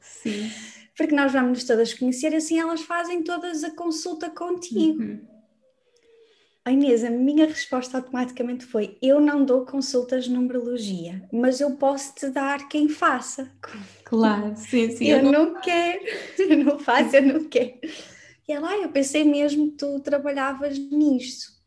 Sim. 0.00 0.50
Porque 0.96 1.14
nós 1.14 1.32
vamos 1.32 1.50
nos 1.50 1.64
todas 1.64 1.94
conhecer, 1.94 2.34
assim 2.34 2.58
elas 2.58 2.80
fazem 2.80 3.22
todas 3.22 3.62
a 3.62 3.70
consulta 3.70 4.30
contigo. 4.30 5.02
Uhum. 5.02 5.38
A 6.64 6.72
Inês, 6.72 7.02
a 7.02 7.08
minha 7.08 7.46
resposta 7.46 7.96
automaticamente 7.96 8.66
foi: 8.66 8.98
Eu 9.00 9.20
não 9.20 9.44
dou 9.44 9.64
consultas 9.64 10.24
de 10.24 10.32
numerologia, 10.32 11.22
mas 11.32 11.60
eu 11.60 11.76
posso 11.76 12.14
te 12.14 12.28
dar 12.28 12.68
quem 12.68 12.88
faça. 12.88 13.50
Claro, 14.04 14.54
sim, 14.56 14.90
sim. 14.90 15.06
Eu, 15.06 15.18
eu 15.18 15.24
não... 15.24 15.32
não 15.32 15.60
quero, 15.60 16.04
eu 16.38 16.64
não 16.64 16.78
faço, 16.78 17.16
eu 17.16 17.22
não 17.22 17.44
quero. 17.44 17.78
E 18.48 18.52
ela, 18.52 18.70
ah, 18.70 18.78
eu 18.78 18.88
pensei 18.88 19.24
mesmo 19.24 19.70
que 19.70 19.76
tu 19.76 20.00
trabalhavas 20.00 20.78
nisto. 20.78 21.58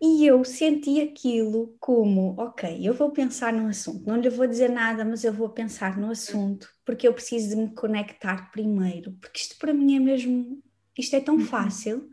E 0.00 0.26
eu 0.26 0.42
senti 0.44 1.00
aquilo 1.00 1.76
como, 1.78 2.34
ok, 2.38 2.80
eu 2.82 2.94
vou 2.94 3.10
pensar 3.10 3.52
no 3.52 3.68
assunto, 3.68 4.06
não 4.06 4.16
lhe 4.16 4.28
vou 4.28 4.46
dizer 4.46 4.70
nada, 4.70 5.04
mas 5.04 5.24
eu 5.24 5.32
vou 5.32 5.48
pensar 5.48 5.98
no 5.98 6.10
assunto, 6.10 6.68
porque 6.84 7.08
eu 7.08 7.14
preciso 7.14 7.50
de 7.50 7.56
me 7.56 7.74
conectar 7.74 8.50
primeiro, 8.50 9.12
porque 9.20 9.40
isto 9.40 9.56
para 9.58 9.72
mim 9.72 9.96
é 9.96 10.00
mesmo, 10.00 10.62
isto 10.96 11.16
é 11.16 11.20
tão 11.20 11.36
uhum. 11.36 11.46
fácil, 11.46 12.10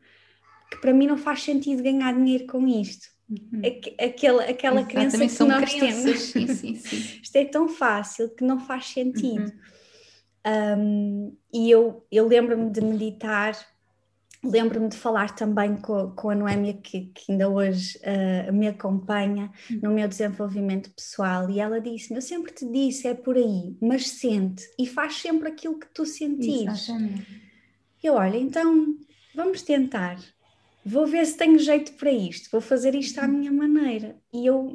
que 0.72 0.78
para 0.78 0.94
mim 0.94 1.08
não 1.08 1.18
faz 1.18 1.44
sentido 1.44 1.84
ganhar 1.84 2.14
dinheiro 2.14 2.48
com 2.48 2.66
isto. 2.68 3.08
Uhum. 3.30 3.62
Aquela, 4.00 4.44
aquela 4.44 4.86
crença 4.86 5.18
que 5.18 5.44
nós 5.44 5.74
crenças. 5.74 5.80
temos. 5.80 6.22
Sim, 6.22 6.48
sim, 6.48 6.76
sim. 6.76 7.20
isto 7.22 7.36
é 7.36 7.46
tão 7.46 7.68
fácil 7.68 8.30
que 8.30 8.44
não 8.44 8.60
faz 8.60 8.88
sentido. 8.88 9.44
Uhum. 9.44 9.73
Um, 10.46 11.36
e 11.54 11.72
eu, 11.72 12.06
eu 12.12 12.28
lembro-me 12.28 12.70
de 12.70 12.82
meditar, 12.82 13.58
lembro-me 14.44 14.90
de 14.90 14.98
falar 14.98 15.34
também 15.36 15.78
com, 15.78 16.12
com 16.12 16.30
a 16.30 16.36
Noémia, 16.36 16.74
que, 16.74 17.06
que 17.08 17.32
ainda 17.32 17.48
hoje 17.48 17.98
uh, 18.00 18.52
me 18.52 18.68
acompanha 18.68 19.52
no 19.82 19.92
meu 19.92 20.08
desenvolvimento 20.08 20.92
pessoal, 20.92 21.50
e 21.50 21.60
ela 21.60 21.80
disse-me: 21.80 22.18
Eu 22.18 22.22
sempre 22.22 22.52
te 22.52 22.70
disse, 22.70 23.08
é 23.08 23.14
por 23.14 23.38
aí, 23.38 23.78
mas 23.82 24.10
sente 24.10 24.64
e 24.78 24.86
faz 24.86 25.16
sempre 25.16 25.48
aquilo 25.48 25.80
que 25.80 25.88
tu 25.94 26.06
sentires. 26.06 26.90
Exatamente. 26.90 27.42
Eu, 28.04 28.16
olha, 28.16 28.38
então 28.38 28.98
vamos 29.34 29.62
tentar. 29.62 30.20
Vou 30.86 31.08
ver 31.08 31.26
se 31.26 31.38
tenho 31.38 31.58
jeito 31.58 31.94
para 31.94 32.12
isto, 32.12 32.50
vou 32.52 32.60
fazer 32.60 32.94
isto 32.94 33.20
à 33.20 33.28
minha 33.28 33.52
maneira. 33.52 34.18
E 34.34 34.46
eu 34.46 34.70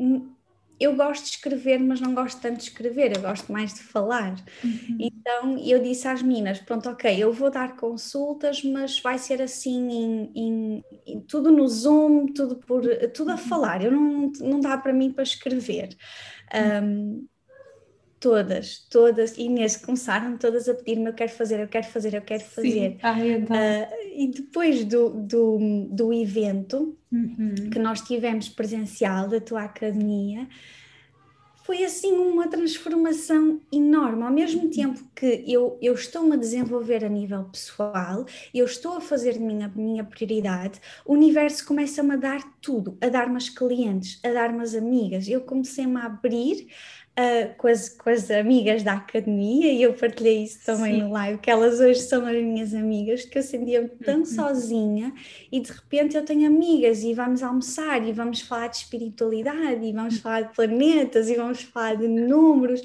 eu 0.81 0.95
gosto 0.95 1.25
de 1.25 1.31
escrever, 1.31 1.79
mas 1.79 2.01
não 2.01 2.15
gosto 2.15 2.41
tanto 2.41 2.59
de 2.59 2.65
escrever, 2.65 3.17
eu 3.17 3.23
gosto 3.23 3.53
mais 3.53 3.75
de 3.75 3.81
falar. 3.81 4.35
Uhum. 4.63 4.97
Então 5.01 5.59
eu 5.59 5.83
disse 5.83 6.07
às 6.07 6.23
meninas: 6.23 6.61
pronto, 6.61 6.89
ok, 6.89 7.17
eu 7.19 7.33
vou 7.33 7.51
dar 7.51 7.77
consultas, 7.77 8.63
mas 8.63 9.01
vai 9.01 9.19
ser 9.19 9.43
assim, 9.43 9.89
em, 9.89 10.33
em, 10.35 10.85
em 11.07 11.21
tudo 11.21 11.51
no 11.51 11.67
Zoom, 11.67 12.27
tudo, 12.27 12.57
por, 12.57 12.83
tudo 13.15 13.31
a 13.31 13.35
uhum. 13.35 13.39
falar, 13.39 13.85
eu 13.85 13.91
não, 13.91 14.33
não 14.41 14.61
dá 14.61 14.77
para 14.77 14.93
mim 14.93 15.13
para 15.13 15.25
escrever. 15.25 15.97
Um, 16.83 17.27
todas, 18.21 18.87
todas, 18.91 19.37
e 19.37 19.43
Inês 19.43 19.77
começaram 19.77 20.37
todas 20.37 20.69
a 20.69 20.75
pedir-me: 20.75 21.09
eu 21.09 21.15
quero 21.15 21.31
fazer, 21.31 21.61
eu 21.61 21.69
quero 21.69 21.87
fazer, 21.87 22.15
eu 22.15 22.23
quero 22.23 22.45
fazer. 22.45 22.93
Sim. 22.93 22.99
Ah, 23.03 23.19
é 23.19 23.37
uh, 23.37 23.98
e 24.19 24.27
depois 24.27 24.85
do, 24.85 25.11
do, 25.11 25.87
do 25.89 26.13
evento 26.13 26.99
uhum. 27.13 27.71
que 27.71 27.79
nós 27.79 28.01
tivemos 28.01 28.49
presencial 28.49 29.29
da 29.29 29.41
tua 29.41 29.63
academia, 29.63 30.49
foi 31.63 31.85
assim 31.85 32.13
uma 32.13 32.49
transformação 32.49 33.61
enorme. 33.71 34.25
Ao 34.25 34.33
mesmo 34.33 34.63
uhum. 34.63 34.71
tempo 34.71 35.05
que 35.15 35.45
eu, 35.47 35.79
eu 35.81 35.95
estou-me 35.95 36.33
a 36.33 36.37
desenvolver 36.37 37.05
a 37.05 37.09
nível 37.09 37.45
pessoal, 37.45 38.27
eu 38.53 38.65
estou 38.65 38.97
a 38.97 39.01
fazer 39.01 39.35
de 39.35 39.41
minha, 39.41 39.71
minha 39.77 40.03
prioridade, 40.03 40.81
o 41.07 41.13
universo 41.13 41.65
começa-me 41.65 42.15
a 42.15 42.17
dar 42.17 42.43
tudo, 42.61 42.99
a 43.01 43.09
dar-me 43.09 43.37
as 43.37 43.49
clientes, 43.49 44.19
a 44.25 44.31
dar-me 44.31 44.63
as 44.63 44.75
amigas. 44.75 45.29
Eu 45.29 45.43
comecei-me 45.43 45.97
a 45.97 46.07
abrir 46.07 46.67
uh, 47.19 47.55
com, 47.57 47.67
as, 47.67 47.89
com 47.89 48.09
as 48.09 48.31
amigas 48.31 48.83
da 48.83 48.95
academia 48.95 49.73
e 49.73 49.83
eu 49.83 49.93
partilhei 49.93 50.45
isso 50.45 50.65
também 50.65 50.95
Sim. 50.95 51.03
no 51.03 51.11
live, 51.11 51.39
que 51.39 51.51
elas 51.51 51.81
hoje 51.81 52.01
são 52.01 52.25
as 52.25 52.37
minhas 52.37 52.73
amigas, 52.73 53.25
que 53.25 53.39
eu 53.39 53.43
sentia-me 53.43 53.89
tão 53.89 54.21
uhum. 54.21 54.25
sozinha 54.25 55.13
e 55.51 55.61
de 55.61 55.73
repente 55.73 56.17
eu 56.17 56.25
tenho 56.25 56.47
amigas 56.47 57.03
e 57.03 57.13
vamos 57.13 57.43
almoçar 57.43 58.07
e 58.07 58.13
vamos 58.13 58.41
falar 58.41 58.69
de 58.69 58.77
espiritualidade 58.77 59.85
e 59.85 59.93
vamos 59.93 60.19
falar 60.19 60.43
de 60.43 60.55
planetas 60.55 61.29
e 61.29 61.35
vamos 61.35 61.63
falar 61.63 61.97
de 61.97 62.07
números 62.07 62.81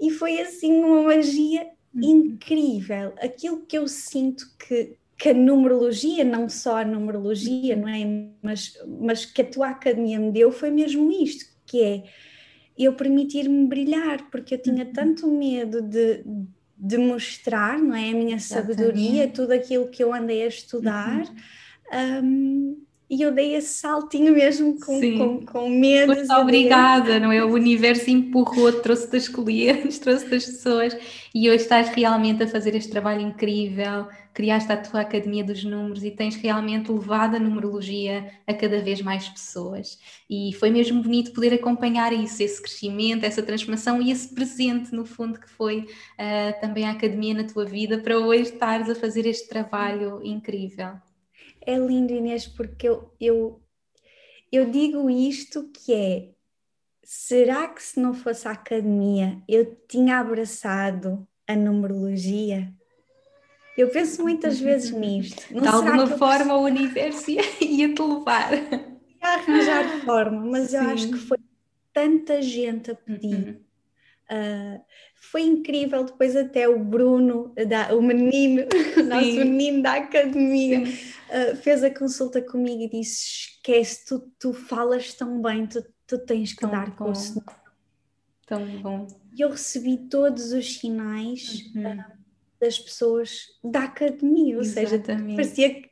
e 0.00 0.10
foi 0.10 0.40
assim 0.40 0.82
uma 0.82 1.02
magia 1.02 1.68
uhum. 1.94 2.02
incrível. 2.02 3.12
Aquilo 3.20 3.60
que 3.60 3.76
eu 3.76 3.86
sinto 3.86 4.46
que, 4.58 4.96
que 5.16 5.28
a 5.28 5.34
numerologia, 5.34 6.24
não 6.24 6.48
só 6.48 6.78
a 6.78 6.84
numerologia, 6.84 7.76
não 7.76 7.88
é? 7.88 8.04
Mas, 8.42 8.76
mas 9.00 9.24
que 9.24 9.42
a 9.42 9.44
tua 9.44 9.68
academia 9.68 10.18
me 10.18 10.32
deu 10.32 10.50
foi 10.50 10.70
mesmo 10.70 11.12
isto, 11.12 11.44
que 11.64 11.82
é 11.82 12.04
eu 12.84 12.94
permitir-me 12.94 13.66
brilhar, 13.66 14.30
porque 14.30 14.54
eu 14.54 14.62
tinha 14.62 14.84
uhum. 14.84 14.92
tanto 14.92 15.30
medo 15.30 15.82
de, 15.82 16.24
de 16.76 16.98
mostrar, 16.98 17.78
não 17.78 17.94
é? 17.94 18.10
A 18.10 18.14
minha 18.14 18.38
sabedoria, 18.38 19.28
tudo 19.28 19.52
aquilo 19.52 19.88
que 19.88 20.02
eu 20.02 20.12
andei 20.12 20.42
a 20.42 20.48
estudar. 20.48 21.22
Uhum. 21.92 22.24
Um, 22.24 22.82
e 23.12 23.20
eu 23.20 23.30
dei 23.30 23.54
esse 23.54 23.74
saltinho 23.74 24.32
mesmo 24.32 24.80
com, 24.80 24.98
com, 25.18 25.44
com 25.44 25.68
medo. 25.68 26.14
Muito 26.14 26.32
obrigada, 26.32 27.20
não 27.20 27.30
é? 27.30 27.44
O 27.44 27.52
universo 27.52 28.08
empurrou, 28.08 28.72
trouxe-te 28.72 29.16
as 29.16 29.28
clientes, 29.28 29.98
trouxe-te 30.00 30.34
as 30.34 30.46
pessoas 30.46 30.96
e 31.34 31.50
hoje 31.50 31.64
estás 31.64 31.90
realmente 31.90 32.42
a 32.42 32.48
fazer 32.48 32.74
este 32.74 32.90
trabalho 32.90 33.20
incrível, 33.20 34.08
criaste 34.32 34.72
a 34.72 34.78
tua 34.78 35.02
Academia 35.02 35.44
dos 35.44 35.62
Números 35.62 36.02
e 36.02 36.10
tens 36.10 36.36
realmente 36.36 36.90
levado 36.90 37.34
a 37.34 37.38
numerologia 37.38 38.32
a 38.46 38.54
cada 38.54 38.80
vez 38.80 39.02
mais 39.02 39.28
pessoas. 39.28 39.98
E 40.30 40.54
foi 40.54 40.70
mesmo 40.70 41.02
bonito 41.02 41.34
poder 41.34 41.52
acompanhar 41.52 42.14
isso, 42.14 42.42
esse 42.42 42.62
crescimento, 42.62 43.24
essa 43.24 43.42
transformação 43.42 44.00
e 44.00 44.10
esse 44.10 44.34
presente, 44.34 44.94
no 44.94 45.04
fundo, 45.04 45.38
que 45.38 45.50
foi 45.50 45.80
uh, 45.80 46.60
também 46.62 46.86
a 46.86 46.92
Academia 46.92 47.34
na 47.34 47.44
tua 47.44 47.66
vida, 47.66 47.98
para 47.98 48.18
hoje 48.18 48.44
estares 48.44 48.88
a 48.88 48.94
fazer 48.94 49.26
este 49.26 49.50
trabalho 49.50 50.22
incrível. 50.24 50.94
É 51.66 51.76
lindo, 51.76 52.12
Inês, 52.12 52.46
porque 52.46 52.88
eu, 52.88 53.12
eu, 53.20 53.62
eu 54.50 54.70
digo 54.70 55.08
isto 55.08 55.70
que 55.72 55.94
é, 55.94 56.30
será 57.02 57.68
que 57.68 57.82
se 57.82 58.00
não 58.00 58.14
fosse 58.14 58.46
a 58.48 58.52
academia 58.52 59.42
eu 59.48 59.76
tinha 59.88 60.18
abraçado 60.18 61.26
a 61.46 61.54
numerologia? 61.54 62.72
Eu 63.76 63.90
penso 63.90 64.22
muitas 64.22 64.58
vezes 64.60 64.90
nisto. 64.90 65.42
Não 65.52 65.62
de 65.62 65.68
alguma 65.68 66.06
forma 66.06 66.54
o 66.56 66.64
universo 66.64 67.30
ia-te 67.30 68.02
levar. 68.02 68.52
Ia 68.52 69.28
arranjar 69.28 70.04
forma, 70.04 70.44
mas 70.44 70.70
Sim. 70.70 70.76
eu 70.76 70.82
acho 70.82 71.08
que 71.08 71.18
foi 71.18 71.38
tanta 71.92 72.42
gente 72.42 72.90
a 72.90 72.94
pedir. 72.94 73.48
Uhum. 73.48 73.71
Uh, 74.32 74.82
foi 75.30 75.42
incrível, 75.42 76.04
depois 76.04 76.34
até 76.34 76.66
o 76.66 76.78
Bruno, 76.78 77.52
da, 77.68 77.94
o 77.94 78.00
menino, 78.00 78.62
o 78.96 79.02
nosso 79.04 79.26
menino 79.26 79.82
da 79.82 79.96
academia, 79.96 80.82
uh, 80.82 81.56
fez 81.56 81.84
a 81.84 81.90
consulta 81.90 82.40
comigo 82.40 82.82
e 82.82 82.88
disse, 82.88 83.56
esquece, 83.56 84.06
tu, 84.06 84.32
tu 84.38 84.52
falas 84.54 85.12
tão 85.12 85.40
bem, 85.40 85.66
tu, 85.66 85.84
tu 86.06 86.18
tens 86.18 86.54
que 86.54 86.60
tão 86.60 86.70
dar 86.70 86.90
bom. 86.90 87.04
curso. 87.04 87.44
Tão 88.46 88.66
bom. 88.80 89.06
E 89.36 89.42
eu 89.42 89.50
recebi 89.50 89.98
todos 90.08 90.52
os 90.52 90.78
sinais 90.78 91.70
uhum. 91.74 91.92
uh, 91.92 92.04
das 92.58 92.78
pessoas 92.78 93.48
da 93.62 93.84
academia, 93.84 94.56
ou 94.56 94.62
Exatamente. 94.62 95.36
seja, 95.36 95.36
parecia 95.36 95.74
que 95.74 95.91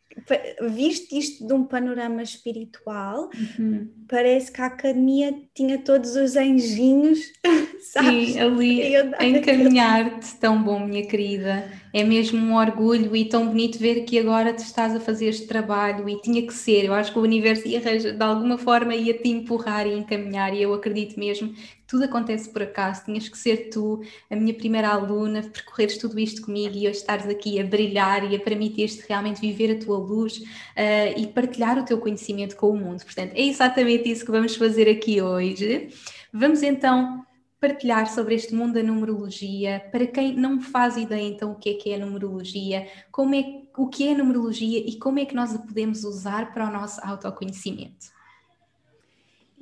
visto 0.70 1.16
isto 1.16 1.46
de 1.46 1.52
um 1.52 1.64
panorama 1.64 2.22
espiritual, 2.22 3.30
uhum. 3.58 3.88
parece 4.08 4.50
que 4.50 4.60
a 4.60 4.66
academia 4.66 5.34
tinha 5.54 5.78
todos 5.78 6.16
os 6.16 6.36
anjinhos, 6.36 7.18
sabes? 7.92 8.34
Sim, 8.34 8.40
ali 8.40 8.96
a 8.96 9.24
encaminhar-te, 9.24 10.36
tão 10.36 10.62
bom, 10.62 10.80
minha 10.86 11.06
querida. 11.06 11.70
É 11.92 12.04
mesmo 12.04 12.38
um 12.38 12.56
orgulho 12.56 13.14
e 13.16 13.24
tão 13.24 13.48
bonito 13.48 13.78
ver 13.78 14.04
que 14.04 14.18
agora 14.18 14.52
tu 14.52 14.62
estás 14.62 14.94
a 14.94 15.00
fazer 15.00 15.26
este 15.26 15.46
trabalho 15.46 16.08
e 16.08 16.20
tinha 16.20 16.46
que 16.46 16.52
ser. 16.52 16.84
Eu 16.84 16.94
acho 16.94 17.12
que 17.12 17.18
o 17.18 17.22
universo 17.22 17.66
ia, 17.66 17.80
de 17.80 18.22
alguma 18.22 18.56
forma 18.58 18.94
ia 18.94 19.14
te 19.14 19.28
empurrar 19.28 19.86
e 19.86 19.94
encaminhar, 19.94 20.54
e 20.54 20.62
eu 20.62 20.72
acredito 20.72 21.18
mesmo 21.18 21.54
tudo 21.90 22.04
acontece 22.04 22.48
por 22.48 22.62
acaso, 22.62 23.04
tinhas 23.04 23.28
que 23.28 23.36
ser 23.36 23.68
tu, 23.68 24.00
a 24.30 24.36
minha 24.36 24.54
primeira 24.54 24.90
aluna, 24.90 25.42
percorreres 25.42 25.98
tudo 25.98 26.20
isto 26.20 26.42
comigo 26.42 26.72
e 26.72 26.86
hoje 26.86 26.98
estares 26.98 27.26
aqui 27.26 27.60
a 27.60 27.64
brilhar 27.64 28.30
e 28.30 28.36
a 28.36 28.38
permitir-te 28.38 29.04
realmente 29.08 29.40
viver 29.40 29.72
a 29.72 29.84
tua 29.84 29.98
luz 29.98 30.38
uh, 30.38 31.18
e 31.18 31.26
partilhar 31.26 31.76
o 31.80 31.84
teu 31.84 31.98
conhecimento 31.98 32.54
com 32.54 32.70
o 32.70 32.76
mundo. 32.76 33.02
Portanto, 33.02 33.32
é 33.34 33.42
exatamente 33.42 34.08
isso 34.08 34.24
que 34.24 34.30
vamos 34.30 34.54
fazer 34.54 34.88
aqui 34.88 35.20
hoje. 35.20 35.88
Vamos 36.32 36.62
então 36.62 37.26
partilhar 37.60 38.08
sobre 38.08 38.34
este 38.34 38.54
mundo 38.54 38.74
da 38.74 38.82
numerologia, 38.82 39.84
para 39.92 40.06
quem 40.06 40.34
não 40.34 40.60
faz 40.60 40.96
ideia 40.96 41.28
então 41.28 41.52
o 41.52 41.56
que 41.56 41.70
é 41.70 41.74
que 41.74 41.90
é 41.90 41.96
a 41.96 42.04
numerologia, 42.04 42.88
como 43.12 43.34
é, 43.34 43.62
o 43.76 43.88
que 43.88 44.08
é 44.08 44.12
a 44.12 44.18
numerologia 44.18 44.78
e 44.78 44.98
como 44.98 45.18
é 45.18 45.26
que 45.26 45.34
nós 45.34 45.54
a 45.54 45.58
podemos 45.58 46.02
usar 46.02 46.52
para 46.52 46.68
o 46.68 46.72
nosso 46.72 47.00
autoconhecimento. 47.04 48.06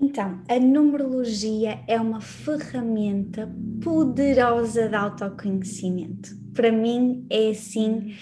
Então, 0.00 0.40
a 0.48 0.60
numerologia 0.60 1.82
é 1.88 2.00
uma 2.00 2.20
ferramenta 2.20 3.52
poderosa 3.82 4.88
de 4.88 4.94
autoconhecimento. 4.94 6.36
Para 6.54 6.70
mim, 6.70 7.26
é 7.28 7.50
assim, 7.50 8.14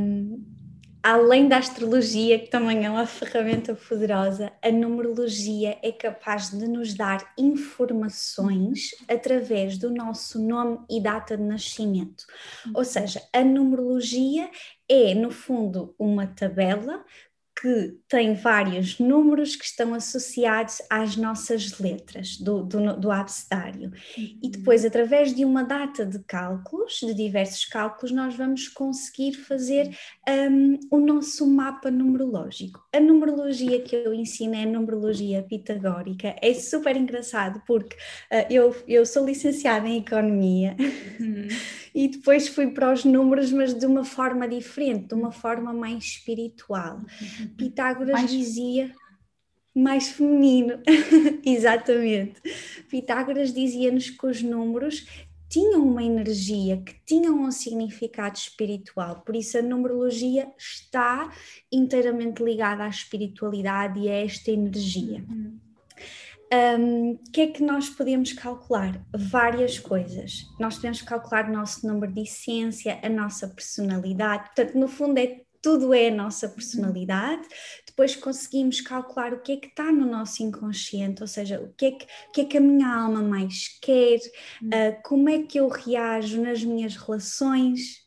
um, 0.00 0.42
além 1.02 1.48
da 1.48 1.56
astrologia, 1.56 2.38
que 2.38 2.48
também 2.48 2.84
é 2.84 2.90
uma 2.90 3.06
ferramenta 3.06 3.74
poderosa, 3.74 4.52
a 4.62 4.70
numerologia 4.70 5.78
é 5.82 5.90
capaz 5.92 6.50
de 6.50 6.68
nos 6.68 6.94
dar 6.94 7.32
informações 7.38 8.94
através 9.08 9.78
do 9.78 9.90
nosso 9.90 10.38
nome 10.38 10.78
e 10.90 11.00
data 11.00 11.36
de 11.36 11.42
nascimento. 11.42 12.24
Ou 12.74 12.84
seja, 12.84 13.22
a 13.32 13.42
numerologia 13.42 14.50
é, 14.88 15.14
no 15.14 15.30
fundo, 15.30 15.94
uma 15.98 16.26
tabela 16.26 17.04
que 17.60 17.94
tem 18.08 18.34
vários 18.34 18.98
números 18.98 19.54
que 19.54 19.66
estão 19.66 19.92
associados 19.92 20.80
às 20.88 21.14
nossas 21.14 21.78
letras 21.78 22.38
do, 22.38 22.62
do, 22.62 22.96
do 22.96 23.10
abecedário. 23.10 23.92
E 24.16 24.38
uhum. 24.42 24.50
depois, 24.50 24.82
através 24.82 25.34
de 25.34 25.44
uma 25.44 25.62
data 25.62 26.06
de 26.06 26.18
cálculos, 26.20 27.00
de 27.00 27.12
diversos 27.12 27.66
cálculos, 27.66 28.12
nós 28.12 28.34
vamos 28.34 28.66
conseguir 28.66 29.34
fazer 29.34 29.94
um, 30.50 30.78
o 30.90 30.98
nosso 30.98 31.46
mapa 31.46 31.90
numerológico. 31.90 32.82
A 32.94 32.98
numerologia 32.98 33.82
que 33.82 33.94
eu 33.94 34.14
ensino 34.14 34.54
é 34.54 34.62
a 34.62 34.66
numerologia 34.66 35.42
pitagórica. 35.42 36.34
É 36.40 36.54
super 36.54 36.96
engraçado 36.96 37.62
porque 37.66 37.94
uh, 37.94 38.46
eu, 38.48 38.74
eu 38.88 39.04
sou 39.04 39.26
licenciada 39.26 39.86
em 39.86 39.98
Economia. 39.98 40.76
Uhum. 41.20 41.48
e 41.94 42.08
depois 42.08 42.48
fui 42.48 42.68
para 42.68 42.92
os 42.92 43.04
números, 43.04 43.52
mas 43.52 43.74
de 43.74 43.86
uma 43.86 44.04
forma 44.04 44.48
diferente, 44.48 45.08
de 45.08 45.14
uma 45.14 45.32
forma 45.32 45.72
mais 45.72 46.04
espiritual. 46.04 46.96
Uhum. 46.98 47.48
Pitágoras 47.56 48.12
mais... 48.12 48.30
dizia 48.30 48.94
mais 49.74 50.08
feminino, 50.08 50.80
exatamente. 51.44 52.40
Pitágoras 52.88 53.52
dizia-nos 53.52 54.10
que 54.10 54.26
os 54.26 54.42
números 54.42 55.06
tinham 55.48 55.82
uma 55.82 56.02
energia, 56.02 56.76
que 56.76 56.94
tinham 57.04 57.42
um 57.42 57.50
significado 57.50 58.36
espiritual, 58.36 59.20
por 59.26 59.34
isso 59.34 59.58
a 59.58 59.62
numerologia 59.62 60.48
está 60.56 61.32
inteiramente 61.72 62.42
ligada 62.42 62.84
à 62.84 62.88
espiritualidade 62.88 63.98
e 63.98 64.08
a 64.08 64.24
esta 64.24 64.52
energia. 64.52 65.24
Uhum. 65.28 65.58
O 66.52 66.80
um, 66.80 67.16
que 67.32 67.42
é 67.42 67.46
que 67.46 67.62
nós 67.62 67.88
podemos 67.88 68.32
calcular? 68.32 69.00
Várias 69.14 69.78
coisas. 69.78 70.46
Nós 70.58 70.74
podemos 70.76 71.00
calcular 71.00 71.48
o 71.48 71.52
nosso 71.52 71.86
número 71.86 72.12
de 72.12 72.22
essência, 72.22 72.98
a 73.02 73.08
nossa 73.08 73.46
personalidade, 73.46 74.46
portanto, 74.46 74.76
no 74.76 74.88
fundo, 74.88 75.18
é 75.18 75.42
tudo 75.62 75.92
é 75.94 76.08
a 76.08 76.14
nossa 76.14 76.48
personalidade. 76.48 77.46
Depois 77.86 78.16
conseguimos 78.16 78.80
calcular 78.80 79.32
o 79.32 79.40
que 79.40 79.52
é 79.52 79.56
que 79.56 79.68
está 79.68 79.92
no 79.92 80.06
nosso 80.06 80.42
inconsciente, 80.42 81.22
ou 81.22 81.28
seja, 81.28 81.60
o 81.60 81.72
que 81.74 81.86
é 81.86 81.90
que, 81.92 82.04
o 82.04 82.32
que, 82.32 82.40
é 82.40 82.44
que 82.44 82.56
a 82.56 82.60
minha 82.60 82.88
alma 82.88 83.22
mais 83.22 83.78
quer, 83.80 84.18
uh, 84.18 85.02
como 85.04 85.28
é 85.28 85.42
que 85.42 85.60
eu 85.60 85.68
reajo 85.68 86.40
nas 86.40 86.64
minhas 86.64 86.96
relações 86.96 87.99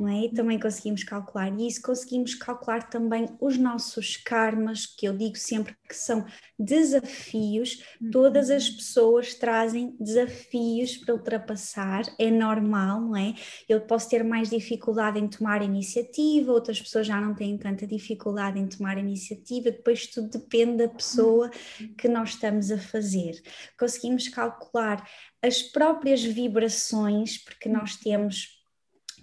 não 0.00 0.08
é? 0.08 0.24
E 0.24 0.32
também 0.32 0.58
conseguimos 0.58 1.04
calcular 1.04 1.52
isso, 1.60 1.82
conseguimos 1.82 2.34
calcular 2.34 2.88
também 2.88 3.26
os 3.38 3.58
nossos 3.58 4.16
karmas, 4.16 4.86
que 4.86 5.06
eu 5.06 5.16
digo 5.16 5.36
sempre 5.36 5.76
que 5.86 5.94
são 5.94 6.24
desafios, 6.58 7.82
todas 8.10 8.48
as 8.50 8.68
uhum. 8.68 8.76
pessoas 8.76 9.34
trazem 9.34 9.94
desafios 10.00 10.96
para 10.96 11.14
ultrapassar, 11.14 12.02
é 12.18 12.30
normal, 12.30 13.00
não 13.02 13.16
é? 13.16 13.34
Eu 13.68 13.82
posso 13.82 14.08
ter 14.08 14.24
mais 14.24 14.48
dificuldade 14.48 15.18
em 15.18 15.28
tomar 15.28 15.62
iniciativa, 15.62 16.50
outras 16.50 16.80
pessoas 16.80 17.06
já 17.06 17.20
não 17.20 17.34
têm 17.34 17.58
tanta 17.58 17.86
dificuldade 17.86 18.58
em 18.58 18.66
tomar 18.66 18.96
iniciativa, 18.96 19.70
depois 19.70 20.06
tudo 20.06 20.30
depende 20.30 20.78
da 20.78 20.88
pessoa 20.88 21.50
uhum. 21.80 21.94
que 21.94 22.08
nós 22.08 22.30
estamos 22.30 22.70
a 22.70 22.78
fazer. 22.78 23.40
Conseguimos 23.78 24.28
calcular 24.28 25.06
as 25.42 25.62
próprias 25.62 26.22
vibrações, 26.22 27.36
porque 27.36 27.68
nós 27.68 27.96
temos 27.96 28.59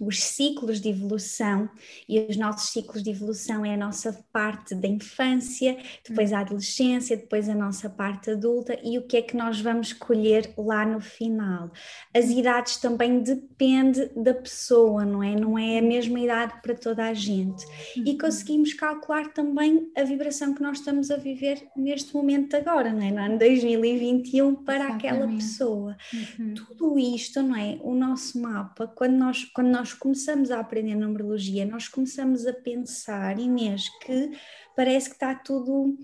os 0.00 0.22
ciclos 0.22 0.80
de 0.80 0.90
evolução 0.90 1.68
e 2.08 2.20
os 2.20 2.36
nossos 2.36 2.70
ciclos 2.70 3.02
de 3.02 3.10
evolução 3.10 3.64
é 3.64 3.74
a 3.74 3.76
nossa 3.76 4.24
parte 4.32 4.74
da 4.74 4.88
infância, 4.88 5.76
depois 6.08 6.32
a 6.32 6.40
adolescência, 6.40 7.16
depois 7.16 7.48
a 7.48 7.54
nossa 7.54 7.90
parte 7.90 8.30
adulta 8.30 8.78
e 8.82 8.98
o 8.98 9.02
que 9.02 9.16
é 9.16 9.22
que 9.22 9.36
nós 9.36 9.60
vamos 9.60 9.92
colher 9.92 10.52
lá 10.56 10.84
no 10.86 11.00
final. 11.00 11.70
As 12.14 12.30
idades 12.30 12.76
também 12.76 13.20
depende 13.20 14.10
da 14.16 14.34
pessoa, 14.34 15.04
não 15.04 15.22
é? 15.22 15.34
Não 15.34 15.58
é 15.58 15.78
a 15.78 15.82
mesma 15.82 16.20
idade 16.20 16.54
para 16.62 16.74
toda 16.74 17.04
a 17.04 17.14
gente. 17.14 17.64
E 17.96 18.10
uhum. 18.10 18.18
conseguimos 18.18 18.72
calcular 18.74 19.32
também 19.32 19.90
a 19.96 20.02
vibração 20.04 20.54
que 20.54 20.62
nós 20.62 20.78
estamos 20.78 21.10
a 21.10 21.16
viver 21.16 21.66
neste 21.76 22.14
momento 22.14 22.56
agora, 22.56 22.92
não 22.92 23.02
é? 23.02 23.10
No 23.10 23.20
ano 23.20 23.38
2021 23.38 24.54
para 24.54 24.76
Exatamente. 24.76 25.06
aquela 25.06 25.28
pessoa. 25.28 25.96
Uhum. 26.12 26.54
Tudo 26.54 26.98
isto, 26.98 27.42
não 27.42 27.56
é? 27.56 27.78
O 27.82 27.94
nosso 27.94 28.40
mapa, 28.40 28.86
quando 28.86 29.14
nós 29.14 29.44
quando 29.52 29.68
nós 29.68 29.87
nós 29.88 29.94
começamos 29.94 30.50
a 30.50 30.60
aprender 30.60 30.94
numerologia, 30.94 31.64
nós 31.64 31.88
começamos 31.88 32.46
a 32.46 32.52
pensar, 32.52 33.38
Inês, 33.38 33.88
que 34.04 34.32
parece 34.76 35.08
que 35.08 35.14
está 35.14 35.34
tudo 35.34 35.96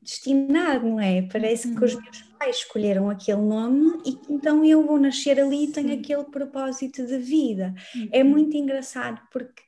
destinado, 0.00 0.86
não 0.86 1.00
é? 1.00 1.22
Parece 1.22 1.68
uhum. 1.68 1.74
que 1.74 1.84
os 1.84 1.94
uhum. 1.94 2.02
meus 2.02 2.22
pais 2.38 2.56
escolheram 2.58 3.10
aquele 3.10 3.40
nome 3.40 4.00
e 4.06 4.16
então 4.30 4.64
eu 4.64 4.86
vou 4.86 4.96
nascer 4.98 5.40
ali 5.40 5.64
e 5.64 5.72
tenho 5.72 5.88
Sim. 5.88 5.98
aquele 6.00 6.24
propósito 6.24 7.04
de 7.04 7.18
vida. 7.18 7.74
É 7.94 7.98
uhum. 7.98 8.08
É 8.12 8.24
muito 8.24 8.56
engraçado 8.56 9.20
porque 9.32 9.62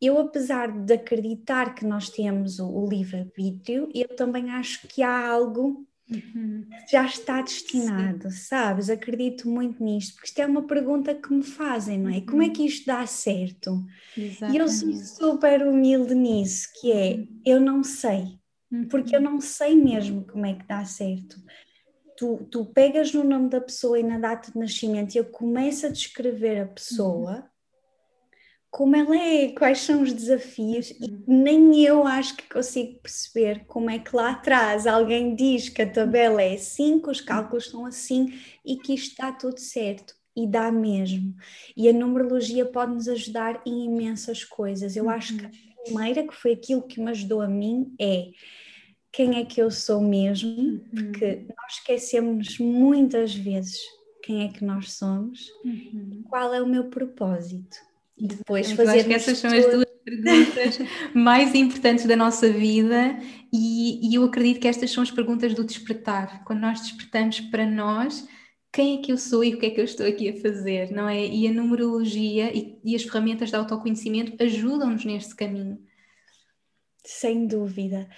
eu, 0.00 0.18
apesar 0.18 0.72
de 0.72 0.94
acreditar 0.94 1.76
que 1.76 1.86
nós 1.86 2.08
temos 2.08 2.58
o, 2.58 2.68
o 2.68 2.88
livre-arbítrio, 2.88 3.88
eu 3.94 4.08
também 4.16 4.50
acho 4.50 4.88
que 4.88 5.00
há 5.00 5.28
algo 5.28 5.86
Uhum. 6.10 6.66
Já 6.90 7.06
está 7.06 7.40
destinado, 7.40 8.30
Sim. 8.30 8.36
sabes? 8.36 8.90
Acredito 8.90 9.48
muito 9.48 9.82
nisto, 9.82 10.14
porque 10.14 10.28
isto 10.28 10.38
é 10.40 10.46
uma 10.46 10.66
pergunta 10.66 11.14
que 11.14 11.32
me 11.32 11.42
fazem, 11.42 11.98
não 11.98 12.10
é? 12.10 12.18
Uhum. 12.18 12.26
Como 12.26 12.42
é 12.42 12.50
que 12.50 12.64
isto 12.64 12.86
dá 12.86 13.06
certo? 13.06 13.84
Exatamente. 14.16 14.56
E 14.56 14.60
eu 14.60 14.68
sou 14.68 14.92
super 14.92 15.66
humilde 15.66 16.14
nisso, 16.14 16.68
que 16.80 16.92
é, 16.92 17.14
uhum. 17.14 17.40
eu 17.44 17.60
não 17.60 17.82
sei, 17.82 18.38
porque 18.90 19.14
eu 19.14 19.20
uhum. 19.20 19.32
não 19.32 19.40
sei 19.40 19.74
mesmo 19.74 20.24
como 20.26 20.44
é 20.46 20.54
que 20.54 20.66
dá 20.66 20.84
certo. 20.84 21.36
Tu, 22.16 22.46
tu 22.50 22.66
pegas 22.66 23.12
no 23.12 23.24
nome 23.24 23.48
da 23.48 23.60
pessoa 23.60 23.98
e 23.98 24.02
na 24.02 24.18
data 24.18 24.52
de 24.52 24.58
nascimento 24.58 25.14
e 25.14 25.18
eu 25.18 25.24
começo 25.24 25.86
a 25.86 25.88
descrever 25.88 26.60
a 26.60 26.66
pessoa, 26.66 27.36
uhum 27.36 27.51
como 28.72 28.96
ela 28.96 29.14
é, 29.14 29.48
quais 29.48 29.82
são 29.82 30.02
os 30.02 30.14
desafios, 30.14 30.92
e 30.92 31.04
uhum. 31.04 31.24
nem 31.26 31.84
eu 31.84 32.06
acho 32.06 32.34
que 32.34 32.48
consigo 32.48 32.98
perceber 33.00 33.66
como 33.66 33.90
é 33.90 33.98
que 33.98 34.16
lá 34.16 34.30
atrás 34.30 34.86
alguém 34.86 35.34
diz 35.34 35.68
que 35.68 35.82
a 35.82 35.90
tabela 35.90 36.40
é 36.40 36.54
assim, 36.54 36.98
que 36.98 37.10
os 37.10 37.20
cálculos 37.20 37.68
são 37.68 37.84
assim 37.84 38.32
e 38.64 38.76
que 38.78 38.94
isto 38.94 39.10
está 39.10 39.30
tudo 39.30 39.60
certo. 39.60 40.14
e 40.34 40.46
dá 40.46 40.72
mesmo. 40.72 41.36
E 41.76 41.86
a 41.86 41.92
numerologia 41.92 42.64
pode 42.64 42.94
nos 42.94 43.08
ajudar 43.08 43.60
em 43.66 43.84
imensas 43.84 44.42
coisas. 44.42 44.96
Eu 44.96 45.04
uhum. 45.04 45.10
acho 45.10 45.36
que 45.36 45.44
a 45.44 45.50
primeira, 45.84 46.26
que 46.26 46.34
foi 46.34 46.52
aquilo 46.52 46.80
que 46.80 46.98
me 46.98 47.10
ajudou 47.10 47.42
a 47.42 47.48
mim, 47.48 47.94
é 48.00 48.30
quem 49.12 49.38
é 49.38 49.44
que 49.44 49.60
eu 49.60 49.70
sou 49.70 50.00
mesmo, 50.00 50.48
uhum. 50.58 50.82
porque 50.94 51.44
nós 51.46 51.74
esquecemos 51.74 52.58
muitas 52.58 53.34
vezes 53.34 53.78
quem 54.22 54.46
é 54.46 54.48
que 54.48 54.64
nós 54.64 54.94
somos, 54.94 55.50
uhum. 55.62 56.22
qual 56.30 56.54
é 56.54 56.62
o 56.62 56.66
meu 56.66 56.84
propósito. 56.84 57.91
E 58.16 58.26
depois 58.26 58.70
fazer. 58.72 59.04
que 59.04 59.14
essas 59.14 59.38
são 59.38 59.50
as 59.50 59.66
duas 59.66 59.86
perguntas 60.04 60.78
mais 61.14 61.54
importantes 61.54 62.04
da 62.04 62.16
nossa 62.16 62.50
vida 62.50 63.18
e, 63.52 64.08
e 64.10 64.14
eu 64.14 64.24
acredito 64.24 64.60
que 64.60 64.68
estas 64.68 64.90
são 64.90 65.02
as 65.02 65.10
perguntas 65.10 65.54
do 65.54 65.64
despertar. 65.64 66.44
Quando 66.44 66.60
nós 66.60 66.80
despertamos 66.80 67.40
para 67.40 67.66
nós, 67.66 68.26
quem 68.72 68.98
é 68.98 69.02
que 69.02 69.12
eu 69.12 69.18
sou 69.18 69.44
e 69.44 69.54
o 69.54 69.58
que 69.58 69.66
é 69.66 69.70
que 69.70 69.80
eu 69.80 69.84
estou 69.84 70.06
aqui 70.06 70.30
a 70.30 70.40
fazer, 70.40 70.90
não 70.90 71.08
é? 71.08 71.26
E 71.26 71.46
a 71.46 71.52
numerologia 71.52 72.56
e, 72.56 72.78
e 72.82 72.96
as 72.96 73.02
ferramentas 73.02 73.50
de 73.50 73.56
autoconhecimento 73.56 74.42
ajudam-nos 74.42 75.04
neste 75.04 75.34
caminho. 75.36 75.78
Sem 77.04 77.46
dúvida, 77.46 78.08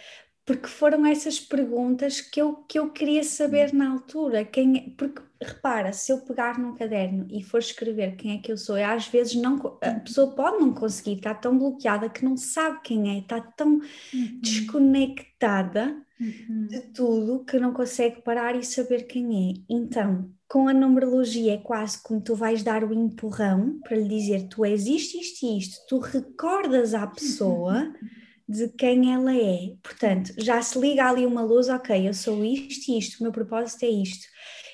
porque 0.44 0.66
foram 0.66 1.06
essas 1.06 1.40
perguntas 1.40 2.20
que 2.20 2.40
eu, 2.40 2.54
que 2.68 2.78
eu 2.78 2.90
queria 2.90 3.24
saber 3.24 3.72
na 3.72 3.90
altura. 3.90 4.44
Quem, 4.44 4.76
é, 4.76 4.90
porque 4.96 5.22
repara, 5.42 5.90
se 5.92 6.12
eu 6.12 6.18
pegar 6.18 6.58
num 6.58 6.74
caderno 6.74 7.26
e 7.30 7.42
for 7.42 7.58
escrever 7.58 8.16
quem 8.16 8.36
é 8.36 8.38
que 8.38 8.52
eu 8.52 8.58
sou, 8.58 8.76
às 8.76 9.08
vezes 9.08 9.34
não, 9.36 9.78
a 9.80 10.00
pessoa 10.00 10.34
pode 10.34 10.58
não 10.58 10.74
conseguir, 10.74 11.16
está 11.16 11.34
tão 11.34 11.58
bloqueada 11.58 12.10
que 12.10 12.24
não 12.24 12.36
sabe 12.36 12.80
quem 12.82 13.16
é, 13.16 13.18
está 13.20 13.40
tão 13.40 13.80
uhum. 14.12 14.40
desconectada 14.42 15.96
uhum. 16.20 16.66
de 16.66 16.80
tudo 16.92 17.44
que 17.44 17.58
não 17.58 17.72
consegue 17.72 18.20
parar 18.20 18.54
e 18.54 18.62
saber 18.62 19.04
quem 19.04 19.50
é. 19.50 19.54
Então, 19.66 20.30
com 20.46 20.68
a 20.68 20.74
numerologia 20.74 21.54
é 21.54 21.58
quase 21.58 22.02
como 22.02 22.20
tu 22.20 22.34
vais 22.34 22.62
dar 22.62 22.84
o 22.84 22.92
empurrão 22.92 23.80
para 23.82 23.96
lhe 23.96 24.08
dizer 24.08 24.46
tu 24.48 24.62
és 24.62 24.86
isto, 24.86 25.16
isto 25.16 25.46
e 25.46 25.58
isto, 25.58 25.86
tu 25.88 25.98
recordas 25.98 26.92
à 26.92 27.06
pessoa. 27.06 27.78
Uhum 27.78 28.23
de 28.48 28.68
quem 28.68 29.12
ela 29.12 29.34
é. 29.34 29.74
Portanto, 29.82 30.32
já 30.38 30.60
se 30.62 30.78
liga 30.78 31.08
ali 31.08 31.24
uma 31.26 31.42
luz, 31.42 31.68
ok, 31.68 32.08
eu 32.08 32.14
sou 32.14 32.44
isto 32.44 32.90
e 32.90 32.98
isto, 32.98 33.20
o 33.20 33.22
meu 33.22 33.32
propósito 33.32 33.84
é 33.84 33.88
isto. 33.88 34.26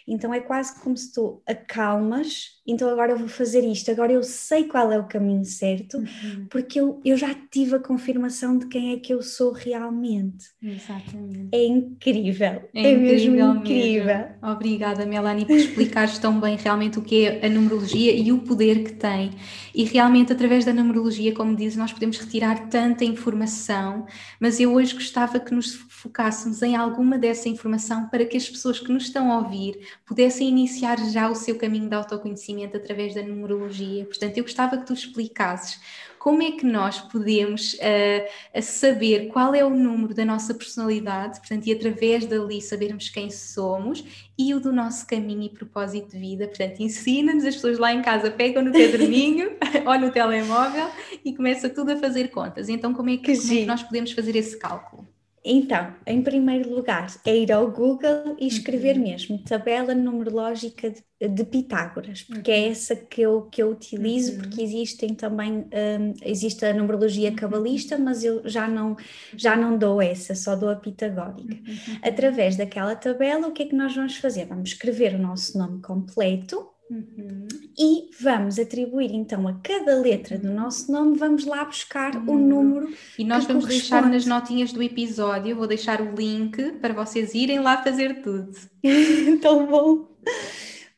Então 0.06 0.34
é 0.34 0.40
quase 0.40 0.80
como 0.82 0.96
se 0.96 1.12
tu 1.12 1.42
acalmas, 1.46 2.59
então 2.66 2.88
agora 2.90 3.12
eu 3.12 3.18
vou 3.18 3.28
fazer 3.28 3.64
isto, 3.64 3.90
agora 3.90 4.12
eu 4.12 4.22
sei 4.22 4.64
qual 4.64 4.92
é 4.92 4.98
o 4.98 5.04
caminho 5.04 5.44
certo, 5.44 5.96
uhum. 5.96 6.46
porque 6.50 6.78
eu, 6.78 7.00
eu 7.04 7.16
já 7.16 7.34
tive 7.50 7.76
a 7.76 7.78
confirmação 7.78 8.58
de 8.58 8.66
quem 8.66 8.92
é 8.92 8.98
que 8.98 9.12
eu 9.12 9.22
sou 9.22 9.52
realmente. 9.52 10.46
Exatamente. 10.62 11.48
É 11.52 11.64
incrível, 11.64 12.68
é, 12.74 12.92
é 12.92 12.96
mesmo 12.96 13.36
incrível. 13.36 14.06
Mesmo. 14.06 14.34
Obrigada, 14.42 15.06
Melanie, 15.06 15.46
por 15.46 15.56
explicares 15.56 16.18
tão 16.18 16.38
bem 16.38 16.56
realmente 16.56 16.98
o 16.98 17.02
que 17.02 17.26
é 17.26 17.46
a 17.46 17.48
numerologia 17.48 18.12
e 18.12 18.30
o 18.30 18.38
poder 18.38 18.84
que 18.84 18.92
tem. 18.92 19.30
E 19.74 19.84
realmente, 19.84 20.32
através 20.32 20.64
da 20.64 20.72
numerologia, 20.72 21.32
como 21.32 21.56
dizes, 21.56 21.76
nós 21.76 21.92
podemos 21.92 22.18
retirar 22.18 22.68
tanta 22.68 23.04
informação, 23.04 24.06
mas 24.38 24.60
eu 24.60 24.74
hoje 24.74 24.94
gostava 24.94 25.40
que 25.40 25.54
nos 25.54 25.74
focássemos 25.74 26.62
em 26.62 26.76
alguma 26.76 27.18
dessa 27.18 27.48
informação 27.48 28.08
para 28.08 28.24
que 28.24 28.36
as 28.36 28.48
pessoas 28.48 28.78
que 28.78 28.92
nos 28.92 29.04
estão 29.04 29.32
a 29.32 29.38
ouvir 29.38 29.78
pudessem 30.04 30.48
iniciar 30.48 30.98
já 31.10 31.28
o 31.30 31.34
seu 31.34 31.56
caminho 31.56 31.88
de 31.88 31.94
autoconhecimento 31.94 32.49
através 32.76 33.14
da 33.14 33.22
numerologia. 33.22 34.04
Portanto, 34.04 34.36
eu 34.36 34.44
gostava 34.44 34.76
que 34.78 34.86
tu 34.86 34.92
explicasses 34.92 35.80
como 36.18 36.42
é 36.42 36.50
que 36.50 36.66
nós 36.66 37.00
podemos 37.00 37.72
uh, 37.74 38.62
saber 38.62 39.28
qual 39.28 39.54
é 39.54 39.64
o 39.64 39.70
número 39.70 40.12
da 40.12 40.22
nossa 40.22 40.52
personalidade, 40.52 41.40
portanto, 41.40 41.66
e 41.66 41.72
através 41.72 42.26
dali 42.26 42.60
sabermos 42.60 43.08
quem 43.08 43.30
somos 43.30 44.04
e 44.38 44.52
o 44.52 44.60
do 44.60 44.70
nosso 44.70 45.06
caminho 45.06 45.44
e 45.44 45.48
propósito 45.48 46.10
de 46.10 46.18
vida. 46.18 46.46
Portanto, 46.46 46.80
ensina-nos, 46.80 47.44
as 47.44 47.54
pessoas 47.54 47.78
lá 47.78 47.94
em 47.94 48.02
casa 48.02 48.30
pegam 48.30 48.62
no 48.62 48.70
caderninho, 48.70 49.52
olham 49.86 50.08
no 50.08 50.12
telemóvel 50.12 50.90
e 51.24 51.34
começa 51.34 51.70
tudo 51.70 51.92
a 51.92 51.96
fazer 51.96 52.28
contas. 52.28 52.68
Então, 52.68 52.92
como 52.92 53.08
é 53.08 53.16
que, 53.16 53.34
como 53.34 53.52
é 53.52 53.56
que 53.56 53.66
nós 53.66 53.82
podemos 53.82 54.12
fazer 54.12 54.36
esse 54.36 54.58
cálculo? 54.58 55.08
Então, 55.42 55.94
em 56.06 56.22
primeiro 56.22 56.68
lugar, 56.74 57.08
é 57.24 57.34
ir 57.34 57.50
ao 57.50 57.70
Google 57.70 58.36
e 58.38 58.46
escrever 58.46 58.96
uhum. 58.96 59.02
mesmo 59.02 59.38
tabela 59.38 59.94
numerológica 59.94 60.90
de, 60.90 61.28
de 61.28 61.44
Pitágoras, 61.44 62.22
porque 62.22 62.50
é 62.50 62.58
uhum. 62.58 62.64
é 62.64 62.68
essa 62.68 62.94
que 62.94 63.22
eu, 63.22 63.42
que 63.42 63.62
eu 63.62 63.70
utilizo, 63.70 64.32
uhum. 64.32 64.38
porque 64.38 64.60
existem 64.60 65.14
também, 65.14 65.64
um, 65.72 66.14
existe 66.22 66.64
a 66.66 66.74
numerologia 66.74 67.30
uhum. 67.30 67.36
cabalista, 67.36 67.96
mas 67.96 68.22
eu 68.22 68.42
já 68.46 68.68
não, 68.68 68.96
já 69.34 69.56
não 69.56 69.78
dou 69.78 70.02
essa, 70.02 70.34
só 70.34 70.54
dou 70.54 70.68
a 70.68 70.76
pitagórica. 70.76 71.54
Uhum. 71.54 71.98
Através 72.02 72.56
daquela 72.56 72.94
tabela, 72.94 73.48
o 73.48 73.52
que 73.52 73.62
é 73.62 73.66
que 73.66 73.74
nós 73.74 73.94
vamos 73.94 74.16
fazer? 74.16 74.44
Vamos 74.44 74.70
escrever 74.70 75.14
o 75.14 75.18
nosso 75.18 75.56
nome 75.56 75.80
completo, 75.80 76.68
Uhum. 76.90 77.46
E 77.78 78.10
vamos 78.20 78.58
atribuir 78.58 79.14
então 79.14 79.46
a 79.46 79.54
cada 79.62 79.94
letra 79.94 80.36
do 80.36 80.50
nosso 80.50 80.90
nome, 80.90 81.16
vamos 81.16 81.44
lá 81.44 81.64
buscar 81.64 82.16
uhum. 82.16 82.34
o 82.34 82.38
número. 82.38 82.92
E 83.16 83.24
nós 83.24 83.44
vamos 83.44 83.64
deixar 83.64 84.10
nas 84.10 84.26
notinhas 84.26 84.72
do 84.72 84.82
episódio, 84.82 85.54
vou 85.54 85.68
deixar 85.68 86.00
o 86.00 86.12
link 86.12 86.72
para 86.80 86.92
vocês 86.92 87.32
irem 87.32 87.60
lá 87.60 87.80
fazer 87.80 88.22
tudo. 88.22 88.52
Tão 89.40 89.66
bom! 89.66 90.08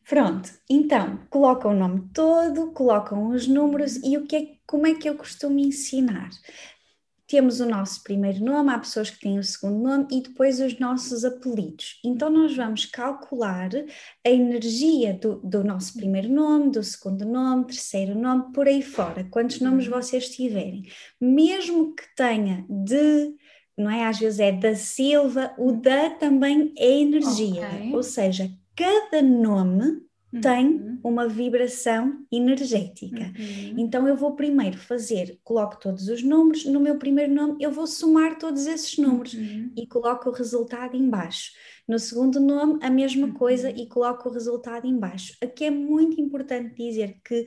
Pronto, 0.09 0.49
então 0.69 1.19
colocam 1.29 1.71
o 1.71 1.77
nome 1.77 2.09
todo, 2.13 2.71
colocam 2.71 3.29
os 3.29 3.47
números 3.47 3.95
e 4.03 4.17
o 4.17 4.25
que 4.25 4.35
é, 4.35 4.47
como 4.65 4.87
é 4.87 4.95
que 4.95 5.07
eu 5.07 5.15
costumo 5.15 5.59
ensinar? 5.59 6.29
Temos 7.33 7.59
o 7.59 7.65
nosso 7.65 8.03
primeiro 8.03 8.45
nome, 8.45 8.69
há 8.69 8.77
pessoas 8.77 9.09
que 9.09 9.21
têm 9.21 9.39
o 9.39 9.43
segundo 9.43 9.81
nome 9.81 10.05
e 10.11 10.21
depois 10.21 10.59
os 10.59 10.77
nossos 10.77 11.25
apelidos. 11.25 11.99
Então, 12.05 12.29
nós 12.29 12.55
vamos 12.55 12.85
calcular 12.85 13.71
a 14.23 14.29
energia 14.29 15.15
do, 15.15 15.37
do 15.37 15.63
nosso 15.63 15.95
primeiro 15.95 16.29
nome, 16.29 16.69
do 16.69 16.83
segundo 16.83 17.25
nome, 17.25 17.65
terceiro 17.65 18.13
nome, 18.13 18.53
por 18.53 18.67
aí 18.67 18.83
fora, 18.83 19.23
quantos 19.31 19.59
nomes 19.59 19.87
vocês 19.87 20.29
tiverem. 20.29 20.83
Mesmo 21.19 21.95
que 21.95 22.03
tenha 22.15 22.63
de 22.69 23.33
não 23.75 23.89
é? 23.89 24.05
Às 24.05 24.19
vezes 24.19 24.39
é 24.39 24.51
da 24.51 24.75
Silva, 24.75 25.55
o 25.57 25.71
da 25.71 26.11
também 26.11 26.71
é 26.77 26.99
energia, 26.99 27.67
okay. 27.67 27.95
ou 27.95 28.03
seja, 28.03 28.47
cada 28.75 29.23
nome 29.23 30.03
tem 30.41 30.67
uhum. 30.67 30.99
uma 31.03 31.27
vibração 31.27 32.25
energética. 32.31 33.21
Uhum. 33.37 33.75
Então 33.77 34.07
eu 34.07 34.15
vou 34.15 34.35
primeiro 34.35 34.77
fazer, 34.77 35.39
coloco 35.43 35.79
todos 35.79 36.07
os 36.07 36.23
números, 36.23 36.65
no 36.65 36.79
meu 36.79 36.97
primeiro 36.97 37.33
nome 37.33 37.57
eu 37.59 37.71
vou 37.71 37.85
somar 37.85 38.37
todos 38.37 38.65
esses 38.65 38.97
números 38.97 39.33
uhum. 39.33 39.71
e 39.77 39.85
coloco 39.85 40.29
o 40.29 40.33
resultado 40.33 40.95
embaixo. 40.95 41.51
No 41.87 41.99
segundo 41.99 42.39
nome 42.39 42.79
a 42.81 42.89
mesma 42.89 43.33
coisa 43.33 43.69
uhum. 43.69 43.75
e 43.75 43.87
coloco 43.87 44.29
o 44.29 44.31
resultado 44.31 44.87
embaixo. 44.87 45.35
Aqui 45.41 45.65
é 45.65 45.71
muito 45.71 46.19
importante 46.19 46.75
dizer 46.75 47.17
que 47.23 47.45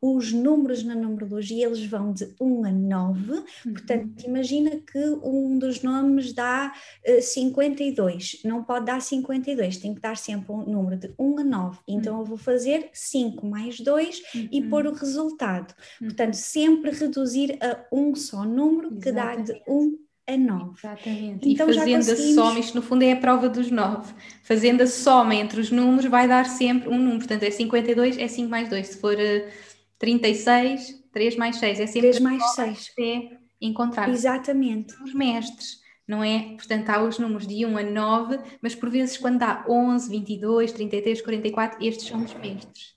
os 0.00 0.32
números 0.32 0.82
na 0.84 0.94
numerologia 0.94 1.66
eles 1.66 1.84
vão 1.84 2.12
de 2.12 2.32
1 2.40 2.64
a 2.64 2.70
9, 2.70 3.32
uhum. 3.32 3.44
portanto 3.72 4.24
imagina 4.24 4.70
que 4.70 4.98
um 5.22 5.58
dos 5.58 5.82
nomes 5.82 6.32
dá 6.32 6.72
uh, 7.06 7.10
eh, 7.10 7.20
52, 7.20 8.40
não 8.44 8.62
pode 8.62 8.86
dar 8.86 9.00
52, 9.00 9.76
tem 9.78 9.94
que 9.94 10.00
dar 10.00 10.16
sempre 10.16 10.52
um 10.52 10.64
número 10.64 10.96
de 10.96 11.12
1 11.18 11.38
a 11.38 11.44
9, 11.44 11.78
então 11.88 12.14
uhum. 12.14 12.20
eu 12.20 12.26
vou 12.26 12.38
fazer 12.38 12.90
5 12.92 13.44
mais 13.46 13.80
2 13.80 14.22
uhum. 14.34 14.48
e 14.52 14.62
pôr 14.62 14.86
o 14.86 14.92
resultado, 14.92 15.74
uhum. 16.00 16.08
portanto 16.08 16.34
sempre 16.34 16.90
reduzir 16.90 17.58
a 17.60 17.84
um 17.92 18.14
só 18.14 18.44
número 18.44 18.96
que 18.96 19.08
Exatamente. 19.08 19.52
dá 19.52 19.54
de 19.54 19.62
1 19.68 20.08
a 20.28 20.36
9. 20.36 20.72
Exatamente. 20.78 21.48
Então, 21.48 21.70
e 21.70 21.74
fazendo 21.74 21.96
conseguimos... 21.96 22.38
a 22.38 22.42
soma, 22.44 22.58
isto 22.60 22.74
no 22.74 22.82
fundo 22.82 23.02
é 23.02 23.12
a 23.12 23.16
prova 23.16 23.48
dos 23.48 23.70
9. 23.70 24.12
Fazendo 24.42 24.82
a 24.82 24.86
soma 24.86 25.34
entre 25.34 25.60
os 25.60 25.70
números 25.70 26.04
vai 26.04 26.28
dar 26.28 26.44
sempre 26.44 26.90
um 26.90 26.98
número. 26.98 27.18
Portanto, 27.18 27.42
é 27.44 27.50
52, 27.50 28.18
é 28.18 28.28
5 28.28 28.50
mais 28.50 28.68
2. 28.68 28.86
Se 28.86 28.98
for 28.98 29.14
uh, 29.14 29.67
36, 29.98 31.04
3 31.12 31.36
mais 31.36 31.56
6. 31.56 31.80
É 31.80 31.86
sempre 31.86 32.10
3 32.10 32.20
mais 32.20 32.54
6. 32.54 32.92
É 32.98 33.38
encontrar. 33.60 34.08
Exatamente. 34.08 34.94
Os 35.02 35.12
mestres, 35.12 35.80
não 36.06 36.22
é? 36.22 36.54
Portanto, 36.56 36.88
há 36.90 37.02
os 37.02 37.18
números 37.18 37.46
de 37.46 37.66
1 37.66 37.76
a 37.76 37.82
9, 37.82 38.38
mas 38.62 38.74
por 38.74 38.88
vezes 38.88 39.16
quando 39.16 39.42
há 39.42 39.64
11, 39.68 40.08
22, 40.08 40.72
33, 40.72 41.20
44, 41.22 41.84
estes 41.84 42.06
são 42.06 42.22
os 42.22 42.34
mestres. 42.34 42.96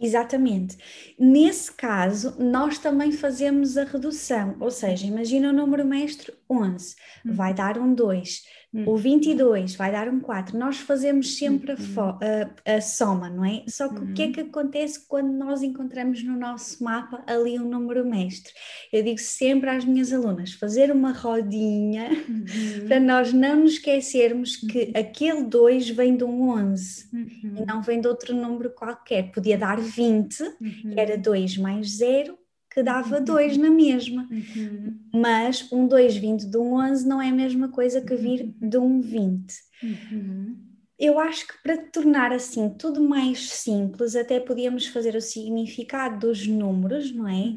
Exatamente. 0.00 0.76
Nesse 1.18 1.72
caso, 1.72 2.36
nós 2.38 2.78
também 2.78 3.10
fazemos 3.10 3.76
a 3.76 3.82
redução, 3.82 4.56
ou 4.60 4.70
seja, 4.70 5.06
imagina 5.06 5.50
o 5.50 5.52
número 5.52 5.84
mestre 5.84 6.32
11, 6.48 6.94
uhum. 7.26 7.34
vai 7.34 7.52
dar 7.52 7.76
um 7.78 7.92
2 7.92 8.42
o 8.74 8.96
22 8.96 9.76
vai 9.76 9.90
dar 9.90 10.08
um 10.08 10.20
4. 10.20 10.58
Nós 10.58 10.78
fazemos 10.78 11.38
sempre 11.38 11.72
a, 11.72 11.74
uhum. 11.74 12.18
a, 12.66 12.74
a 12.76 12.80
soma, 12.82 13.30
não 13.30 13.42
é? 13.42 13.64
Só 13.66 13.88
que 13.88 14.00
o 14.00 14.12
que 14.12 14.22
é 14.22 14.26
uhum. 14.26 14.32
que 14.32 14.40
acontece 14.40 15.06
quando 15.08 15.32
nós 15.32 15.62
encontramos 15.62 16.22
no 16.22 16.36
nosso 16.36 16.84
mapa 16.84 17.24
ali 17.26 17.58
um 17.58 17.66
número 17.66 18.04
mestre? 18.04 18.52
Eu 18.92 19.02
digo 19.02 19.18
sempre 19.18 19.70
às 19.70 19.86
minhas 19.86 20.12
alunas: 20.12 20.52
fazer 20.52 20.92
uma 20.92 21.12
rodinha 21.12 22.10
uhum. 22.28 22.86
para 22.86 23.00
nós 23.00 23.32
não 23.32 23.60
nos 23.60 23.72
esquecermos 23.72 24.56
que 24.56 24.92
aquele 24.94 25.44
2 25.44 25.88
vem 25.90 26.14
de 26.14 26.24
um 26.24 26.50
11 26.50 27.08
e 27.56 27.64
não 27.64 27.80
vem 27.80 28.00
de 28.02 28.06
outro 28.06 28.34
número 28.34 28.70
qualquer. 28.70 29.30
Podia 29.32 29.56
dar 29.56 29.80
20, 29.80 30.36
que 30.58 31.00
era 31.00 31.16
2 31.16 31.56
mais 31.56 31.96
0 31.96 32.38
que 32.78 32.82
dava 32.84 33.20
2 33.20 33.56
uhum. 33.56 33.62
na 33.62 33.70
mesma. 33.70 34.28
Uhum. 34.30 34.96
Mas 35.12 35.66
um 35.72 35.88
2 35.88 36.16
vindo 36.16 36.48
de 36.48 36.56
um 36.56 36.74
11 36.74 37.08
não 37.08 37.20
é 37.20 37.28
a 37.28 37.32
mesma 37.32 37.68
coisa 37.68 38.00
que 38.00 38.14
vir 38.14 38.42
uhum. 38.42 38.68
de 38.68 38.78
um 38.78 39.00
20. 39.00 39.68
Uhum. 39.80 40.56
eu 40.98 41.20
acho 41.20 41.46
que 41.46 41.54
para 41.62 41.76
tornar 41.76 42.32
assim 42.32 42.68
tudo 42.70 43.00
mais 43.00 43.48
simples, 43.48 44.16
até 44.16 44.40
podíamos 44.40 44.88
fazer 44.88 45.14
o 45.14 45.20
significado 45.20 46.26
dos 46.26 46.48
números, 46.48 47.14
não 47.14 47.28
é? 47.28 47.54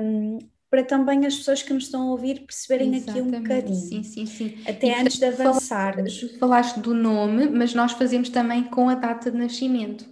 Um, 0.00 0.38
para 0.68 0.82
também 0.82 1.24
as 1.24 1.36
pessoas 1.36 1.62
que 1.62 1.72
nos 1.72 1.84
estão 1.84 2.02
a 2.02 2.10
ouvir 2.10 2.40
perceberem 2.40 2.96
Exatamente. 2.96 3.10
aqui 3.10 3.36
um 3.36 3.40
bocadinho. 3.40 3.76
Sim, 3.76 4.02
sim, 4.02 4.26
sim. 4.26 4.58
Até 4.66 4.88
e, 4.88 4.94
antes 4.94 5.18
de 5.18 5.24
avançarmos. 5.24 6.36
Falaste 6.40 6.80
do 6.80 6.94
nome, 6.94 7.48
mas 7.48 7.74
nós 7.74 7.92
fazemos 7.92 8.28
também 8.28 8.64
com 8.64 8.88
a 8.88 8.96
data 8.96 9.30
de 9.30 9.38
nascimento, 9.38 10.04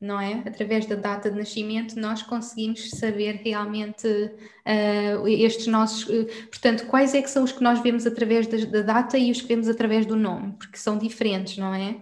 não 0.00 0.20
é? 0.20 0.42
Através 0.46 0.86
da 0.86 0.94
data 0.94 1.30
de 1.30 1.36
nascimento 1.36 1.98
nós 1.98 2.22
conseguimos 2.22 2.90
saber 2.90 3.40
realmente 3.44 4.06
uh, 4.06 5.28
estes 5.28 5.66
nossos. 5.66 6.04
Uh, 6.08 6.26
portanto, 6.48 6.86
quais 6.86 7.14
é 7.14 7.22
que 7.22 7.30
são 7.30 7.44
os 7.44 7.52
que 7.52 7.62
nós 7.62 7.80
vemos 7.80 8.06
através 8.06 8.46
da, 8.46 8.58
da, 8.66 8.82
data 8.82 9.18
e 9.18 9.30
os 9.30 9.40
que 9.40 9.48
vemos 9.48 9.68
através 9.68 10.06
do 10.06 10.16
nome, 10.16 10.54
porque 10.58 10.76
são 10.76 10.98
diferentes, 10.98 11.58
não 11.58 11.74
é? 11.74 11.96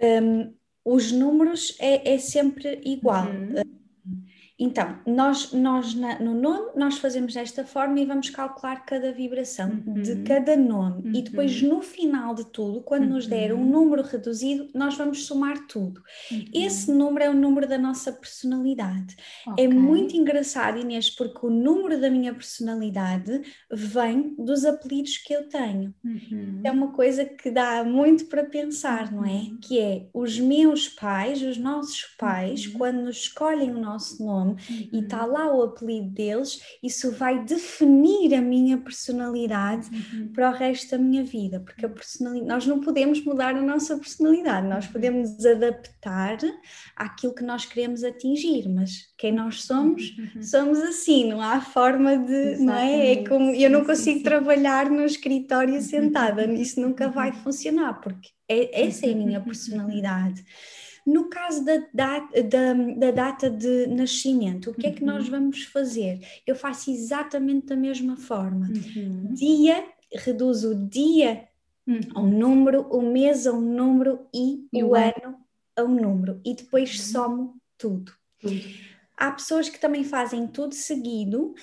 Um, 0.00 0.52
os 0.84 1.12
números 1.12 1.76
é, 1.78 2.14
é 2.14 2.18
sempre 2.18 2.80
igual. 2.84 3.26
Uhum 3.26 3.61
então, 4.62 4.96
nós, 5.04 5.52
nós 5.52 5.92
na, 5.92 6.20
no 6.20 6.34
nome, 6.34 6.70
nós 6.76 6.98
fazemos 6.98 7.34
desta 7.34 7.64
forma 7.64 7.98
e 7.98 8.06
vamos 8.06 8.30
calcular 8.30 8.76
cada 8.86 9.10
vibração 9.10 9.82
uhum. 9.84 9.94
de 9.94 10.22
cada 10.22 10.56
nome. 10.56 11.02
Uhum. 11.08 11.12
E 11.16 11.22
depois, 11.22 11.60
uhum. 11.60 11.70
no 11.70 11.82
final 11.82 12.32
de 12.32 12.46
tudo, 12.46 12.80
quando 12.80 13.02
uhum. 13.02 13.10
nos 13.10 13.26
der 13.26 13.52
um 13.52 13.58
uhum. 13.58 13.64
número 13.64 14.02
reduzido, 14.02 14.68
nós 14.72 14.96
vamos 14.96 15.26
somar 15.26 15.66
tudo. 15.66 16.00
Uhum. 16.30 16.44
Esse 16.54 16.92
número 16.92 17.24
é 17.24 17.30
o 17.30 17.34
número 17.34 17.68
da 17.68 17.76
nossa 17.76 18.12
personalidade. 18.12 19.16
É 19.48 19.50
okay. 19.50 19.64
É 19.64 19.68
muito 19.68 20.16
engraçado, 20.16 20.78
Inês, 20.78 21.10
porque 21.10 21.44
o 21.44 21.50
número 21.50 22.00
da 22.00 22.08
minha 22.08 22.32
personalidade 22.32 23.42
vem 23.68 24.36
dos 24.36 24.64
apelidos 24.64 25.16
que 25.18 25.32
eu 25.32 25.48
tenho. 25.48 25.92
É 26.62 26.70
uma 26.70 26.92
coisa 26.92 27.24
que 27.24 27.50
dá 27.50 27.82
muito 27.82 28.26
para 28.26 28.44
pensar, 28.44 29.10
não 29.10 29.24
é? 29.24 29.46
Que 29.60 29.80
é 29.80 30.06
os 30.14 30.38
meus 30.38 30.88
pais, 30.88 31.42
os 31.42 31.56
nossos 31.56 32.04
pais, 32.16 32.66
quando 32.68 33.02
nos 33.02 33.16
escolhem 33.16 33.72
o 33.72 33.80
nosso 33.80 34.24
nome, 34.24 34.51
uhum. 34.52 34.88
e 34.92 35.00
está 35.00 35.24
lá 35.24 35.54
o 35.54 35.62
apelido 35.62 36.08
deles, 36.10 36.60
isso 36.82 37.10
vai 37.12 37.44
definir 37.44 38.34
a 38.34 38.40
minha 38.40 38.78
personalidade 38.78 39.88
uhum. 39.90 40.28
para 40.32 40.50
o 40.50 40.52
resto 40.52 40.92
da 40.92 40.98
minha 40.98 41.24
vida, 41.24 41.60
porque 41.60 41.84
a 41.84 41.88
personalidade, 41.88 42.48
nós 42.48 42.66
não 42.66 42.80
podemos 42.80 43.24
mudar 43.24 43.54
a 43.54 43.60
nossa 43.60 43.96
personalidade, 43.96 44.66
nós 44.66 44.86
uhum. 44.86 44.92
podemos 44.92 45.34
nos 45.34 45.46
adaptar 45.46 46.38
àquilo 46.96 47.34
que 47.34 47.44
nós 47.44 47.64
queremos 47.64 48.04
atingir, 48.04 48.68
mas 48.68 49.12
quem 49.18 49.32
nós 49.32 49.62
somos, 49.62 50.16
uhum. 50.18 50.42
somos 50.42 50.78
assim, 50.80 51.28
não 51.30 51.40
há 51.40 51.60
forma 51.60 52.16
de, 52.16 52.32
Exatamente. 52.32 52.64
não 52.64 52.74
é? 52.74 53.12
é 53.12 53.28
como, 53.28 53.50
eu 53.52 53.70
não 53.70 53.84
consigo 53.84 54.18
sim, 54.18 54.18
sim. 54.18 54.22
trabalhar 54.22 54.90
no 54.90 55.04
escritório 55.04 55.80
sentada, 55.80 56.44
isso 56.52 56.80
nunca 56.80 57.08
vai 57.08 57.32
funcionar, 57.32 58.00
porque 58.00 58.30
é, 58.48 58.86
essa 58.86 59.06
é 59.06 59.12
a 59.12 59.16
minha 59.16 59.40
personalidade. 59.40 60.44
No 61.06 61.28
caso 61.28 61.64
da, 61.64 61.78
da, 61.92 62.18
da, 62.18 62.74
da 62.96 63.10
data 63.10 63.50
de 63.50 63.86
nascimento, 63.88 64.70
o 64.70 64.74
que 64.74 64.86
uhum. 64.86 64.92
é 64.92 64.96
que 64.96 65.04
nós 65.04 65.24
uhum. 65.24 65.30
vamos 65.30 65.64
fazer? 65.64 66.20
Eu 66.46 66.54
faço 66.54 66.90
exatamente 66.90 67.66
da 67.66 67.76
mesma 67.76 68.16
forma. 68.16 68.68
Uhum. 68.68 69.34
Dia, 69.34 69.84
reduzo 70.12 70.72
o 70.72 70.88
dia 70.88 71.48
uhum. 71.86 72.00
a 72.14 72.20
um 72.20 72.30
número, 72.30 72.82
o 72.82 73.02
mês 73.02 73.46
a 73.46 73.52
um 73.52 73.60
número 73.60 74.26
e, 74.32 74.66
e 74.72 74.84
o 74.84 74.94
ano 74.94 75.36
a 75.76 75.82
um 75.82 75.94
número. 75.94 76.40
E 76.44 76.54
depois 76.54 76.96
uhum. 76.96 77.04
somo 77.04 77.56
tudo. 77.76 78.12
Há 79.16 79.30
pessoas 79.30 79.68
que 79.68 79.78
também 79.78 80.04
fazem 80.04 80.46
tudo 80.46 80.74
seguido, 80.74 81.54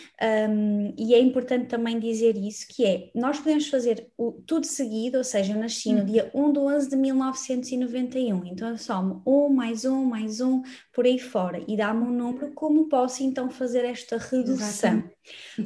um, 0.50 0.94
e 0.98 1.14
é 1.14 1.20
importante 1.20 1.68
também 1.68 2.00
dizer 2.00 2.38
isso, 2.38 2.66
que 2.70 2.86
é, 2.86 3.10
nós 3.14 3.40
podemos 3.40 3.68
fazer 3.68 4.08
o, 4.18 4.32
tudo 4.46 4.66
seguido, 4.66 5.18
ou 5.18 5.24
seja, 5.24 5.54
eu 5.54 5.60
nasci 5.60 5.92
no 5.92 6.00
uhum. 6.00 6.06
dia 6.06 6.32
1 6.34 6.54
de 6.54 6.60
11 6.60 6.90
de 6.90 6.96
1991, 6.96 8.46
então 8.46 8.70
eu 8.70 8.78
somo 8.78 9.22
1 9.26 9.50
mais 9.50 9.86
1 9.86 10.06
mais 10.06 10.42
1, 10.42 10.62
por 10.94 11.06
aí 11.06 11.20
fora, 11.20 11.64
e 11.68 11.76
dá-me 11.76 12.04
um 12.04 12.12
número, 12.12 12.52
como 12.54 12.88
posso 12.88 13.24
então 13.24 13.50
fazer 13.50 13.84
esta 13.84 14.18
redução? 14.18 15.04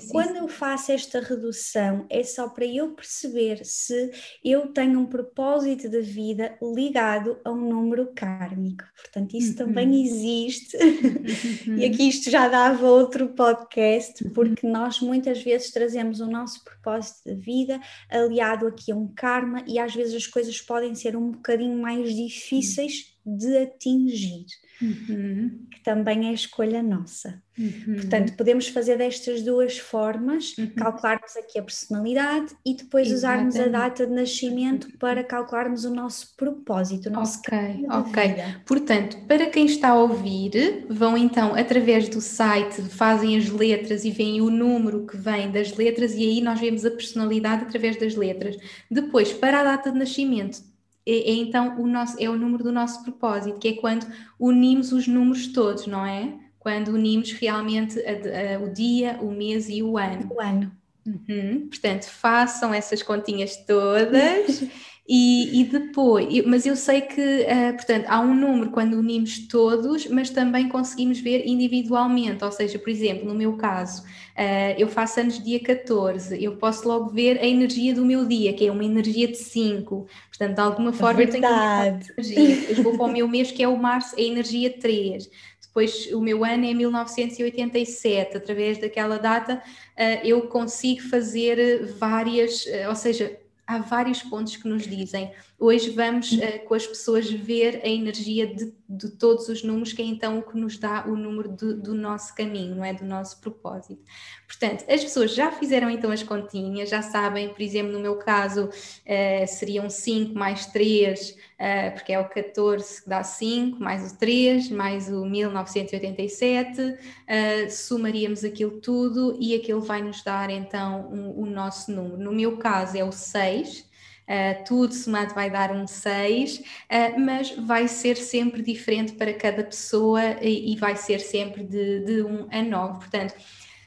Quando 0.10 0.38
eu 0.38 0.48
faço 0.48 0.92
esta 0.92 1.20
redução, 1.20 2.06
é 2.10 2.24
só 2.24 2.50
para 2.50 2.66
eu 2.66 2.92
perceber 2.92 3.64
se 3.64 4.12
eu 4.44 4.68
tenho 4.68 5.00
um 5.00 5.06
propósito 5.06 5.90
de 5.90 6.02
vida 6.02 6.58
ligado 6.62 7.38
a 7.44 7.52
um 7.52 7.70
número 7.70 8.12
kármico. 8.16 8.84
Portanto, 8.96 9.36
isso 9.36 9.52
uhum. 9.52 9.56
também 9.56 10.04
existe. 10.04 10.78
Uhum. 11.68 11.78
e 11.78 11.86
aqui 11.86 12.08
isto 12.08 12.30
já 12.30 12.48
dava 12.48 12.86
outro 12.88 13.30
podcast, 13.30 14.24
porque 14.30 14.66
nós 14.68 15.00
muitas 15.00 15.42
vezes 15.42 15.72
trazemos 15.72 16.20
o 16.20 16.28
nosso 16.28 16.64
propósito 16.64 17.24
de 17.26 17.36
vida 17.36 17.80
aliado 18.10 18.68
aqui 18.68 18.92
a 18.92 18.96
um 18.96 19.08
karma, 19.08 19.64
e 19.68 19.80
às 19.80 19.94
vezes 19.94 20.14
as 20.14 20.28
coisas 20.28 20.60
podem 20.62 20.96
ser 20.96 21.16
um 21.16 21.32
bocadinho 21.32 21.78
mais 21.80 22.14
difíceis 22.14 23.14
de 23.26 23.58
atingir 23.58 24.46
uhum. 24.82 25.66
que 25.72 25.82
também 25.84 26.30
é 26.30 26.34
escolha 26.34 26.82
nossa. 26.82 27.42
Uhum. 27.58 27.96
Portanto, 27.96 28.34
podemos 28.36 28.68
fazer 28.68 28.98
destas 28.98 29.44
duas 29.44 29.78
formas, 29.78 30.58
uhum. 30.58 30.72
calcularmos 30.76 31.36
aqui 31.38 31.60
a 31.60 31.64
personalidade 31.64 32.56
e 32.66 32.76
depois 32.76 33.12
Exatamente. 33.12 33.50
usarmos 33.50 33.76
a 33.76 33.80
data 33.80 34.08
de 34.08 34.14
nascimento 34.14 34.98
para 34.98 35.24
calcularmos 35.24 35.86
o 35.86 35.94
nosso 35.94 36.36
propósito, 36.36 37.10
o 37.10 37.12
nosso 37.12 37.40
Ok, 37.40 37.86
ok. 37.90 38.36
Portanto, 38.66 39.18
para 39.28 39.48
quem 39.48 39.66
está 39.66 39.90
a 39.90 39.96
ouvir, 39.96 40.86
vão 40.90 41.16
então 41.16 41.54
através 41.54 42.10
do 42.10 42.20
site, 42.20 42.82
fazem 42.82 43.38
as 43.38 43.50
letras 43.50 44.04
e 44.04 44.10
veem 44.10 44.42
o 44.42 44.50
número 44.50 45.06
que 45.06 45.16
vem 45.16 45.52
das 45.52 45.76
letras 45.76 46.14
e 46.16 46.24
aí 46.24 46.42
nós 46.42 46.60
vemos 46.60 46.84
a 46.86 46.92
personalidade 46.92 47.64
através 47.64 47.98
das 47.98 48.16
letras. 48.16 48.58
Depois, 48.90 49.32
para 49.32 49.60
a 49.60 49.64
data 49.64 49.92
de 49.92 50.00
nascimento, 50.00 50.73
é, 51.06 51.32
é, 51.32 51.34
então 51.34 51.80
o 51.80 51.88
nosso, 51.88 52.16
é 52.20 52.30
o 52.30 52.38
número 52.38 52.64
do 52.64 52.72
nosso 52.72 53.04
propósito, 53.04 53.60
que 53.60 53.68
é 53.68 53.74
quando 53.74 54.06
unimos 54.40 54.92
os 54.92 55.08
números 55.08 55.48
todos, 55.48 55.86
não 55.86 56.06
é? 56.06 56.34
Quando 56.60 56.90
unimos 56.90 57.32
realmente 57.34 58.00
a, 58.00 58.56
a, 58.56 58.60
o 58.60 58.70
dia, 58.72 59.18
o 59.22 59.32
mês 59.32 59.68
e 59.70 59.84
o 59.84 59.98
ano. 59.98 60.30
O 60.34 60.42
ano. 60.42 60.72
Uhum. 61.06 61.68
Portanto, 61.68 62.06
façam 62.06 62.74
essas 62.74 63.04
continhas 63.04 63.58
todas 63.66 64.64
E, 65.06 65.60
e, 65.60 65.64
depois, 65.66 66.46
mas 66.46 66.66
eu 66.66 66.78
sei 66.78 67.02
que, 67.02 67.20
uh, 67.20 67.74
portanto, 67.74 68.06
há 68.08 68.22
um 68.22 68.34
número 68.34 68.72
quando 68.72 68.94
unimos 68.94 69.48
todos, 69.50 70.08
mas 70.08 70.30
também 70.30 70.70
conseguimos 70.70 71.20
ver 71.20 71.46
individualmente, 71.46 72.42
ou 72.42 72.52
seja, 72.54 72.80
por 72.80 72.90
exemplo, 72.90 73.28
no 73.28 73.36
meu 73.36 73.58
caso, 73.58 74.02
uh, 74.04 74.76
eu 74.78 74.88
faço 74.88 75.20
anos 75.20 75.44
dia 75.44 75.60
14, 75.60 76.42
eu 76.42 76.56
posso 76.56 76.88
logo 76.88 77.10
ver 77.10 77.38
a 77.40 77.46
energia 77.46 77.94
do 77.94 78.06
meu 78.06 78.26
dia, 78.26 78.54
que 78.54 78.66
é 78.66 78.72
uma 78.72 78.86
energia 78.86 79.28
de 79.28 79.36
5, 79.36 80.08
portanto, 80.30 80.56
de 80.56 80.62
alguma 80.62 80.94
forma 80.94 81.26
Verdade. 81.26 82.10
eu 82.16 82.24
tenho 82.24 82.40
energia. 82.40 82.82
Vou 82.82 82.96
para 82.96 83.06
o 83.06 83.12
meu 83.12 83.28
mês, 83.28 83.52
que 83.52 83.62
é 83.62 83.68
o 83.68 83.76
março, 83.76 84.16
a 84.18 84.22
energia 84.22 84.70
3. 84.70 85.30
Depois, 85.62 86.10
o 86.14 86.22
meu 86.22 86.46
ano 86.46 86.66
é 86.66 86.74
1987, 86.74 88.38
através 88.38 88.78
daquela 88.78 89.18
data, 89.18 89.56
uh, 89.98 90.26
eu 90.26 90.44
consigo 90.44 91.02
fazer 91.10 91.88
várias, 91.98 92.66
ou 92.88 92.96
seja, 92.96 93.43
há 93.66 93.80
vários 93.80 94.22
pontos 94.24 94.56
que 94.56 94.68
nos 94.68 94.84
dizem. 94.84 95.32
Hoje 95.66 95.92
vamos 95.92 96.30
uh, 96.34 96.60
com 96.68 96.74
as 96.74 96.86
pessoas 96.86 97.32
ver 97.32 97.80
a 97.86 97.88
energia 97.88 98.46
de, 98.46 98.74
de, 98.90 99.12
todos 99.12 99.48
os 99.48 99.64
números, 99.64 99.94
que 99.94 100.02
é 100.02 100.06
então 100.06 100.40
o 100.40 100.44
que 100.44 100.58
nos 100.58 100.78
dá 100.78 101.06
o 101.08 101.16
número 101.16 101.48
do, 101.48 101.82
do 101.82 101.94
nosso 101.94 102.36
caminho, 102.36 102.76
não 102.76 102.84
é? 102.84 102.94
Do 102.94 103.06
nosso 103.06 103.40
propósito. 103.40 104.04
Portanto, 104.46 104.84
as 104.90 105.02
pessoas 105.02 105.34
já 105.34 105.54
fizeram 105.54 105.90
então 105.90 106.12
as 106.12 106.22
continhas, 106.22 106.90
já 106.90 107.02
sabem, 107.02 107.48
por 107.48 107.62
exemplo, 107.62 107.94
no 107.94 108.02
meu 108.02 108.18
caso, 108.18 108.66
uh, 108.66 109.48
seriam 109.48 109.90
5 109.90 110.38
mais 110.38 110.66
3, 110.66 111.30
uh, 111.30 111.36
eh, 111.60 111.92
porque 111.92 112.12
é 112.12 112.20
o 112.20 112.28
14 112.28 113.02
que 113.02 113.10
dá 113.10 113.24
5, 113.24 113.80
mais 113.80 114.12
o 114.12 114.18
3, 114.18 114.70
mais 114.70 115.08
o 115.08 115.26
1987, 115.26 116.82
uh, 116.82 117.72
somaríamos 117.72 118.44
aquilo 118.44 118.82
tudo 118.82 119.38
e 119.40 119.56
aquilo 119.56 119.80
vai 119.80 120.02
nos 120.02 120.22
dar 120.26 120.50
então 120.50 121.08
um, 121.10 121.42
o 121.42 121.46
nosso 121.46 121.90
número. 121.90 122.18
No 122.18 122.34
meu 122.34 122.58
caso 122.58 122.98
é 122.98 123.04
o 123.06 123.14
6. 123.14 123.93
Uh, 124.24 124.64
tudo 124.64 124.94
somado 124.94 125.34
vai 125.34 125.50
dar 125.50 125.72
um 125.72 125.86
6, 125.86 126.58
uh, 126.60 127.20
mas 127.20 127.52
vai 127.52 127.88
ser 127.88 128.16
sempre 128.16 128.62
diferente 128.62 129.14
para 129.14 129.34
cada 129.34 129.64
pessoa 129.64 130.22
e, 130.42 130.74
e 130.74 130.78
vai 130.78 130.96
ser 130.96 131.20
sempre 131.20 131.64
de, 131.64 132.00
de 132.00 132.22
1 132.22 132.48
a 132.50 132.62
9. 132.62 133.00
Portanto, 133.00 133.36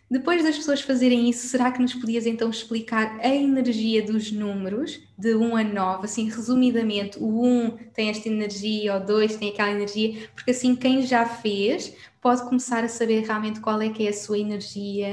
depois 0.09 0.45
das 0.45 0.57
pessoas 0.57 0.81
fazerem 0.81 1.29
isso, 1.29 1.49
será 1.49 1.73
que 1.73 1.83
nos 1.83 1.93
podias 1.93 2.27
então 2.27 2.49
explicar 2.49 3.19
a 3.21 3.29
energia 3.29 4.01
dos 4.05 4.31
números 4.31 5.01
de 5.19 5.35
1 5.35 5.57
a 5.57 5.65
9? 5.65 6.05
Assim, 6.05 6.29
resumidamente, 6.29 7.19
o 7.19 7.45
1 7.45 7.77
tem 7.93 8.09
esta 8.11 8.29
energia, 8.29 8.97
o 8.97 9.05
2 9.05 9.37
tem 9.37 9.49
aquela 9.51 9.73
energia, 9.73 10.29
porque 10.33 10.53
assim 10.53 10.77
quem 10.77 11.05
já 11.05 11.27
fez 11.27 11.93
pode 12.21 12.43
começar 12.43 12.85
a 12.85 12.89
saber 12.89 13.25
realmente 13.25 13.59
qual 13.61 13.83
é 13.83 13.89
que 13.89 14.07
é 14.07 14.11
a 14.11 14.13
sua 14.13 14.39
energia 14.39 15.09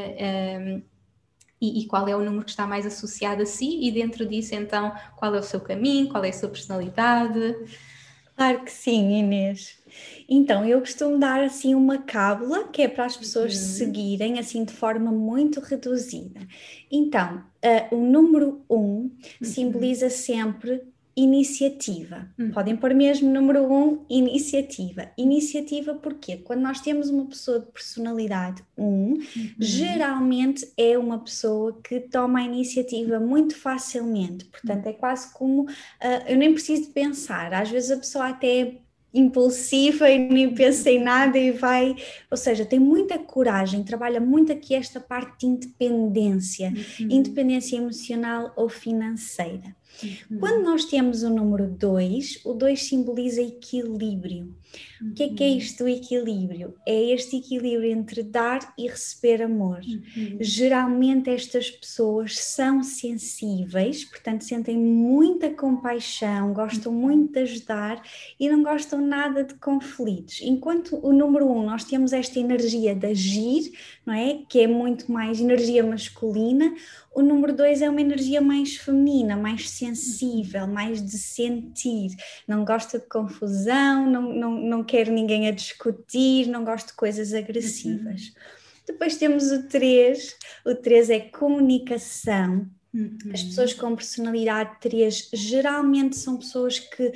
um, 0.60 0.82
e, 1.64 1.80
e, 1.80 1.86
qual 1.86 2.08
é 2.10 2.16
o 2.16 2.24
número 2.24 2.44
que 2.44 2.52
está 2.52 2.68
mais 2.68 2.86
associado 2.86 3.44
a 3.44 3.46
si, 3.46 3.80
e 3.82 3.90
dentro 3.90 4.26
disso, 4.26 4.54
então, 4.54 4.94
qual 5.16 5.34
é 5.34 5.40
o 5.40 5.44
seu 5.44 5.62
caminho, 5.62 6.10
qual 6.10 6.26
é 6.26 6.30
a 6.30 6.34
sua 6.34 6.50
personalidade. 6.50 7.56
Claro 8.36 8.64
que 8.66 8.72
sim, 8.72 9.20
Inês. 9.20 9.78
Então, 10.28 10.66
eu 10.66 10.80
costumo 10.80 11.18
dar 11.18 11.42
assim 11.42 11.74
uma 11.74 12.00
cábula 12.00 12.68
que 12.68 12.82
é 12.82 12.88
para 12.88 13.06
as 13.06 13.16
pessoas 13.16 13.54
uhum. 13.54 13.62
seguirem 13.62 14.40
assim 14.40 14.66
de 14.66 14.74
forma 14.74 15.12
muito 15.12 15.62
reduzida. 15.62 16.42
Então, 16.92 17.44
uh, 17.64 17.96
o 17.96 18.00
número 18.00 18.66
1 18.70 18.76
um 18.76 18.80
uhum. 18.80 19.12
simboliza 19.42 20.10
sempre 20.10 20.82
iniciativa. 21.16 22.28
Hum. 22.38 22.52
Podem 22.52 22.76
pôr 22.76 22.94
mesmo 22.94 23.30
número 23.32 23.72
um, 23.72 24.06
iniciativa. 24.10 25.12
Iniciativa 25.18 25.94
porque 25.94 26.38
quando 26.38 26.62
nós 26.62 26.82
temos 26.82 27.10
uma 27.10 27.26
pessoa 27.26 27.60
de 27.60 27.72
personalidade 27.72 28.64
1, 28.78 28.84
um, 28.84 29.14
uhum. 29.14 29.20
geralmente 29.60 30.68
é 30.78 30.98
uma 30.98 31.20
pessoa 31.20 31.80
que 31.84 32.00
toma 32.00 32.40
a 32.40 32.44
iniciativa 32.44 33.20
muito 33.20 33.56
facilmente. 33.56 34.46
Portanto, 34.46 34.88
é 34.88 34.94
quase 34.94 35.32
como 35.34 35.64
uh, 35.64 35.70
eu 36.28 36.38
nem 36.38 36.54
preciso 36.54 36.92
pensar. 36.92 37.54
Às 37.54 37.70
vezes 37.70 37.92
a 37.92 37.98
pessoa 37.98 38.30
até 38.30 38.62
é 38.62 38.78
impulsiva 39.14 40.10
e 40.10 40.18
nem 40.18 40.54
pensa 40.54 40.90
em 40.90 41.02
nada 41.02 41.38
e 41.38 41.52
vai, 41.52 41.96
ou 42.32 42.38
seja, 42.38 42.66
tem 42.66 42.80
muita 42.80 43.20
coragem, 43.20 43.84
trabalha 43.84 44.20
muito 44.20 44.52
aqui 44.52 44.74
esta 44.74 45.00
parte 45.00 45.42
de 45.42 45.46
independência, 45.46 46.70
uhum. 46.70 47.08
independência 47.12 47.78
emocional 47.78 48.52
ou 48.56 48.68
financeira. 48.68 49.76
Uhum. 50.02 50.40
Quando 50.40 50.64
nós 50.64 50.86
temos 50.86 51.24
o 51.24 51.30
número 51.30 51.68
2, 51.68 52.42
o 52.44 52.54
2 52.54 52.82
simboliza 52.82 53.42
equilíbrio. 53.42 54.54
Uhum. 55.02 55.12
O 55.12 55.14
que 55.14 55.24
é 55.24 55.30
que 55.30 55.44
é 55.44 55.48
uhum. 55.48 55.58
isto 55.58 55.84
do 55.84 55.90
equilíbrio? 55.90 56.74
É 56.86 57.12
este 57.12 57.38
equilíbrio 57.38 57.92
entre 57.92 58.24
dar 58.24 58.74
e 58.78 58.88
receber 58.88 59.42
amor. 59.42 59.82
Uhum. 59.86 60.38
Geralmente 60.40 61.30
estas 61.30 61.70
pessoas 61.70 62.38
são 62.40 62.82
sensíveis, 62.84 64.06
portanto 64.06 64.44
sentem 64.44 64.78
muita 64.78 65.50
compaixão, 65.50 66.54
gostam 66.54 66.92
uhum. 66.92 67.00
muito 67.00 67.34
de 67.34 67.40
ajudar 67.40 68.02
e 68.40 68.50
não 68.50 68.64
gostam 68.64 69.00
nada 69.00 69.44
de 69.44 69.54
conflitos. 69.56 70.42
Enquanto 70.42 71.00
o 71.04 71.14
número 71.14 71.48
1 71.48 71.58
um, 71.58 71.66
nós 71.66 71.84
temos 71.84 72.14
esta 72.14 72.40
energia 72.40 72.96
de 72.96 73.08
agir, 73.08 73.72
não 74.06 74.14
é? 74.14 74.40
Que 74.50 74.62
é 74.62 74.68
muito 74.68 75.12
mais 75.12 75.40
energia 75.40 75.84
masculina, 75.84 76.74
o 77.16 77.22
número 77.22 77.54
dois 77.54 77.82
é 77.82 77.90
uma 77.90 78.02
energia 78.02 78.42
mais 78.42 78.76
feminina, 78.76 79.36
mais 79.36 79.70
sensível, 79.70 80.68
mais 80.68 81.04
de 81.04 81.18
sentir. 81.18 82.12
Não 82.48 82.66
gosta 82.66 83.00
de 83.00 83.08
confusão, 83.08 84.10
não, 84.10 84.34
não, 84.34 84.52
não 84.52 84.84
quer 84.84 85.08
ninguém 85.10 85.48
a 85.48 85.52
discutir, 85.52 86.48
não 86.48 86.64
gosta 86.64 86.90
de 86.90 86.98
coisas 86.98 87.34
agressivas. 87.34 88.22
Uhum. 88.28 88.34
Depois 88.88 89.16
temos 89.16 89.52
o 89.52 89.68
3. 89.68 90.36
O 90.66 90.76
3 90.76 91.10
é 91.10 91.20
comunicação. 91.20 92.68
Uhum. 92.94 93.18
As 93.34 93.42
pessoas 93.44 93.74
com 93.74 93.96
personalidade 93.96 94.78
3 94.80 95.30
geralmente 95.34 96.16
são 96.16 96.38
pessoas 96.38 96.80
que 96.80 97.12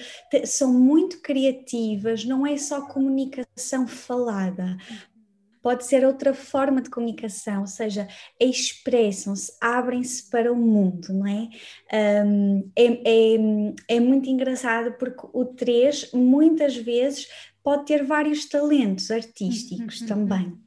são 0.45 0.73
muito 0.73 1.21
criativas, 1.21 2.25
não 2.25 2.47
é 2.47 2.57
só 2.57 2.81
comunicação 2.87 3.87
falada, 3.87 4.75
pode 5.67 5.85
ser 5.85 6.05
outra 6.05 6.33
forma 6.33 6.81
de 6.81 6.89
comunicação, 6.89 7.59
ou 7.59 7.67
seja, 7.67 8.07
expressam-se, 8.39 9.51
abrem-se 9.59 10.29
para 10.29 10.49
o 10.49 10.55
mundo, 10.55 11.11
não 11.11 11.27
é? 11.27 11.49
Um, 12.25 12.71
é, 12.73 12.85
é? 12.85 13.95
é, 13.97 13.99
muito 13.99 14.29
engraçado 14.29 14.93
porque 14.93 15.27
o 15.33 15.43
3 15.43 16.13
muitas 16.13 16.77
vezes 16.77 17.27
pode 17.61 17.85
ter 17.85 18.05
vários 18.05 18.45
talentos 18.45 19.11
artísticos 19.11 19.99
uhum. 19.99 20.07
também. 20.07 20.57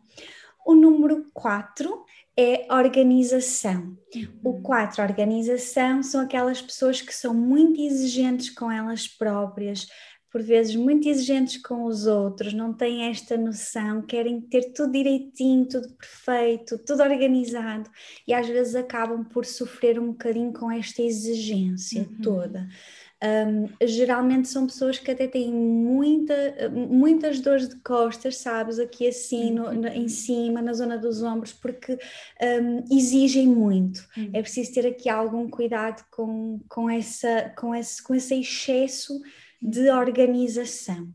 O 0.67 0.75
número 0.75 1.25
4 1.33 2.05
é 2.37 2.67
organização. 2.71 3.97
Uhum. 4.15 4.29
O 4.45 4.61
4, 4.61 5.03
organização, 5.03 6.03
são 6.03 6.21
aquelas 6.21 6.61
pessoas 6.61 7.01
que 7.01 7.15
são 7.15 7.33
muito 7.33 7.81
exigentes 7.81 8.51
com 8.51 8.71
elas 8.71 9.09
próprias, 9.09 9.87
por 10.31 10.43
vezes 10.43 10.77
muito 10.77 11.09
exigentes 11.09 11.61
com 11.61 11.85
os 11.85 12.07
outros, 12.07 12.53
não 12.53 12.73
têm 12.73 13.09
esta 13.09 13.37
noção, 13.37 14.03
querem 14.03 14.41
ter 14.41 14.73
tudo 14.73 14.93
direitinho, 14.93 15.67
tudo 15.67 15.89
perfeito, 15.95 16.79
tudo 16.79 17.03
organizado 17.03 17.91
e 18.27 18.33
às 18.33 18.47
vezes 18.47 18.75
acabam 18.75 19.25
por 19.25 19.45
sofrer 19.45 19.99
um 19.99 20.13
bocadinho 20.13 20.53
com 20.53 20.71
esta 20.71 21.03
exigência 21.03 22.03
uhum. 22.03 22.23
toda. 22.23 22.69
Um, 23.23 23.69
geralmente 23.87 24.49
são 24.49 24.67
pessoas 24.67 24.99
que 24.99 25.11
até 25.11 25.27
têm 25.27 25.53
muita, 25.53 26.71
muitas 26.71 27.39
dores 27.39 27.69
de 27.69 27.77
costas, 27.81 28.39
sabes, 28.39 28.79
aqui 28.79 29.07
assim 29.07 29.51
no, 29.51 29.71
no, 29.75 29.89
em 29.89 30.03
uhum. 30.03 30.09
cima, 30.09 30.63
na 30.63 30.73
zona 30.73 30.97
dos 30.97 31.23
ombros, 31.23 31.53
porque 31.53 31.99
um, 32.41 32.83
exigem 32.91 33.47
muito. 33.47 34.09
Uhum. 34.17 34.31
É 34.33 34.41
preciso 34.41 34.73
ter 34.73 34.87
aqui 34.87 35.11
algum 35.11 35.51
cuidado 35.51 36.03
com, 36.11 36.61
com, 36.67 36.89
essa, 36.89 37.53
com, 37.59 37.75
esse, 37.75 38.03
com 38.03 38.15
esse 38.15 38.41
excesso 38.41 39.21
de 39.61 39.91
organização. 39.91 41.13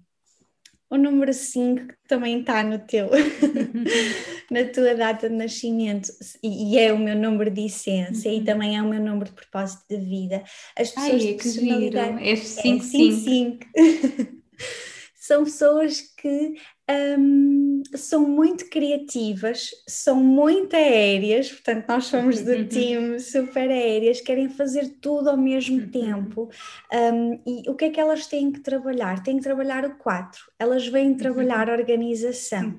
O 0.89 0.97
número 0.97 1.33
5, 1.33 1.87
que 1.87 1.95
também 2.07 2.41
está 2.41 2.63
no 2.63 2.77
teu, 2.79 3.09
na 4.51 4.63
tua 4.65 4.93
data 4.93 5.27
de 5.27 5.35
nascimento, 5.35 6.09
e, 6.43 6.77
é 6.77 6.93
o 6.93 6.99
meu 6.99 7.15
número 7.15 7.49
de 7.49 7.65
essência, 7.65 8.31
uhum. 8.31 8.37
e 8.37 8.43
também 8.43 8.77
é 8.77 8.81
o 8.81 8.87
meu 8.87 9.01
número 9.01 9.25
de 9.25 9.35
propósito 9.35 9.83
de 9.89 9.97
vida. 9.97 10.43
As 10.77 10.91
pessoas 10.91 11.23
Ai, 11.23 11.29
é 11.29 11.33
que 11.33 11.49
giro, 11.49 11.97
é 11.97 12.35
5, 12.35 13.65
é 13.75 14.27
São 15.15 15.43
pessoas 15.43 16.01
que 16.01 16.53
um, 16.89 17.81
são 17.95 18.27
muito 18.27 18.69
criativas, 18.69 19.71
são 19.87 20.15
muito 20.15 20.75
aéreas, 20.75 21.51
portanto, 21.51 21.85
nós 21.87 22.05
somos 22.05 22.41
do 22.41 22.65
time 22.67 23.19
super 23.19 23.69
aéreas, 23.69 24.21
querem 24.21 24.49
fazer 24.49 24.97
tudo 25.01 25.29
ao 25.29 25.37
mesmo 25.37 25.81
uhum. 25.81 25.89
tempo. 25.89 26.49
Um, 26.93 27.39
e 27.45 27.69
o 27.69 27.75
que 27.75 27.85
é 27.85 27.89
que 27.89 27.99
elas 27.99 28.27
têm 28.27 28.51
que 28.51 28.59
trabalhar? 28.59 29.23
Têm 29.23 29.37
que 29.37 29.43
trabalhar 29.43 29.85
o 29.85 29.95
4, 29.97 30.39
elas 30.59 30.87
vêm 30.87 31.15
trabalhar 31.15 31.69
a 31.69 31.73
organização. 31.73 32.77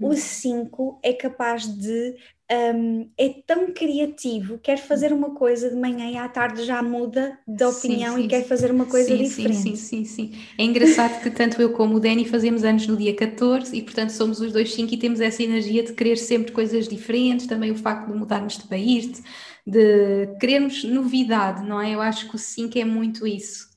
O 0.00 0.14
5 0.14 1.00
é 1.02 1.12
capaz 1.12 1.66
de 1.66 2.16
um, 2.50 3.10
é 3.18 3.28
tão 3.46 3.72
criativo, 3.72 4.58
quer 4.58 4.78
fazer 4.78 5.12
uma 5.12 5.34
coisa 5.34 5.68
de 5.68 5.76
manhã 5.76 6.10
e 6.10 6.16
à 6.16 6.26
tarde 6.28 6.64
já 6.64 6.82
muda 6.82 7.38
de 7.46 7.62
opinião 7.64 8.14
sim, 8.14 8.22
sim, 8.22 8.26
e 8.26 8.28
quer 8.28 8.44
fazer 8.44 8.70
uma 8.70 8.86
coisa 8.86 9.14
sim, 9.14 9.22
diferente. 9.22 9.76
Sim, 9.76 9.76
sim, 9.76 10.04
sim, 10.04 10.32
É 10.56 10.62
engraçado 10.64 11.20
que 11.22 11.30
tanto 11.30 11.60
eu 11.60 11.72
como 11.72 11.96
o 11.96 12.00
Danny 12.00 12.24
fazemos 12.26 12.64
anos 12.64 12.86
no 12.86 12.96
dia 12.96 13.14
14 13.14 13.76
e, 13.76 13.82
portanto, 13.82 14.10
somos 14.10 14.40
os 14.40 14.50
dois 14.52 14.72
5 14.72 14.94
e 14.94 14.96
temos 14.96 15.20
essa 15.20 15.42
energia 15.42 15.82
de 15.82 15.92
querer 15.92 16.16
sempre 16.16 16.52
coisas 16.52 16.88
diferentes, 16.88 17.46
também 17.46 17.70
o 17.70 17.76
facto 17.76 18.10
de 18.10 18.18
mudarmos 18.18 18.56
de 18.56 18.66
país, 18.66 19.22
de 19.66 20.26
querermos 20.40 20.84
novidade, 20.84 21.66
não 21.66 21.78
é? 21.80 21.94
Eu 21.94 22.00
acho 22.00 22.30
que 22.30 22.36
o 22.36 22.38
5 22.38 22.78
é 22.78 22.84
muito 22.84 23.26
isso. 23.26 23.68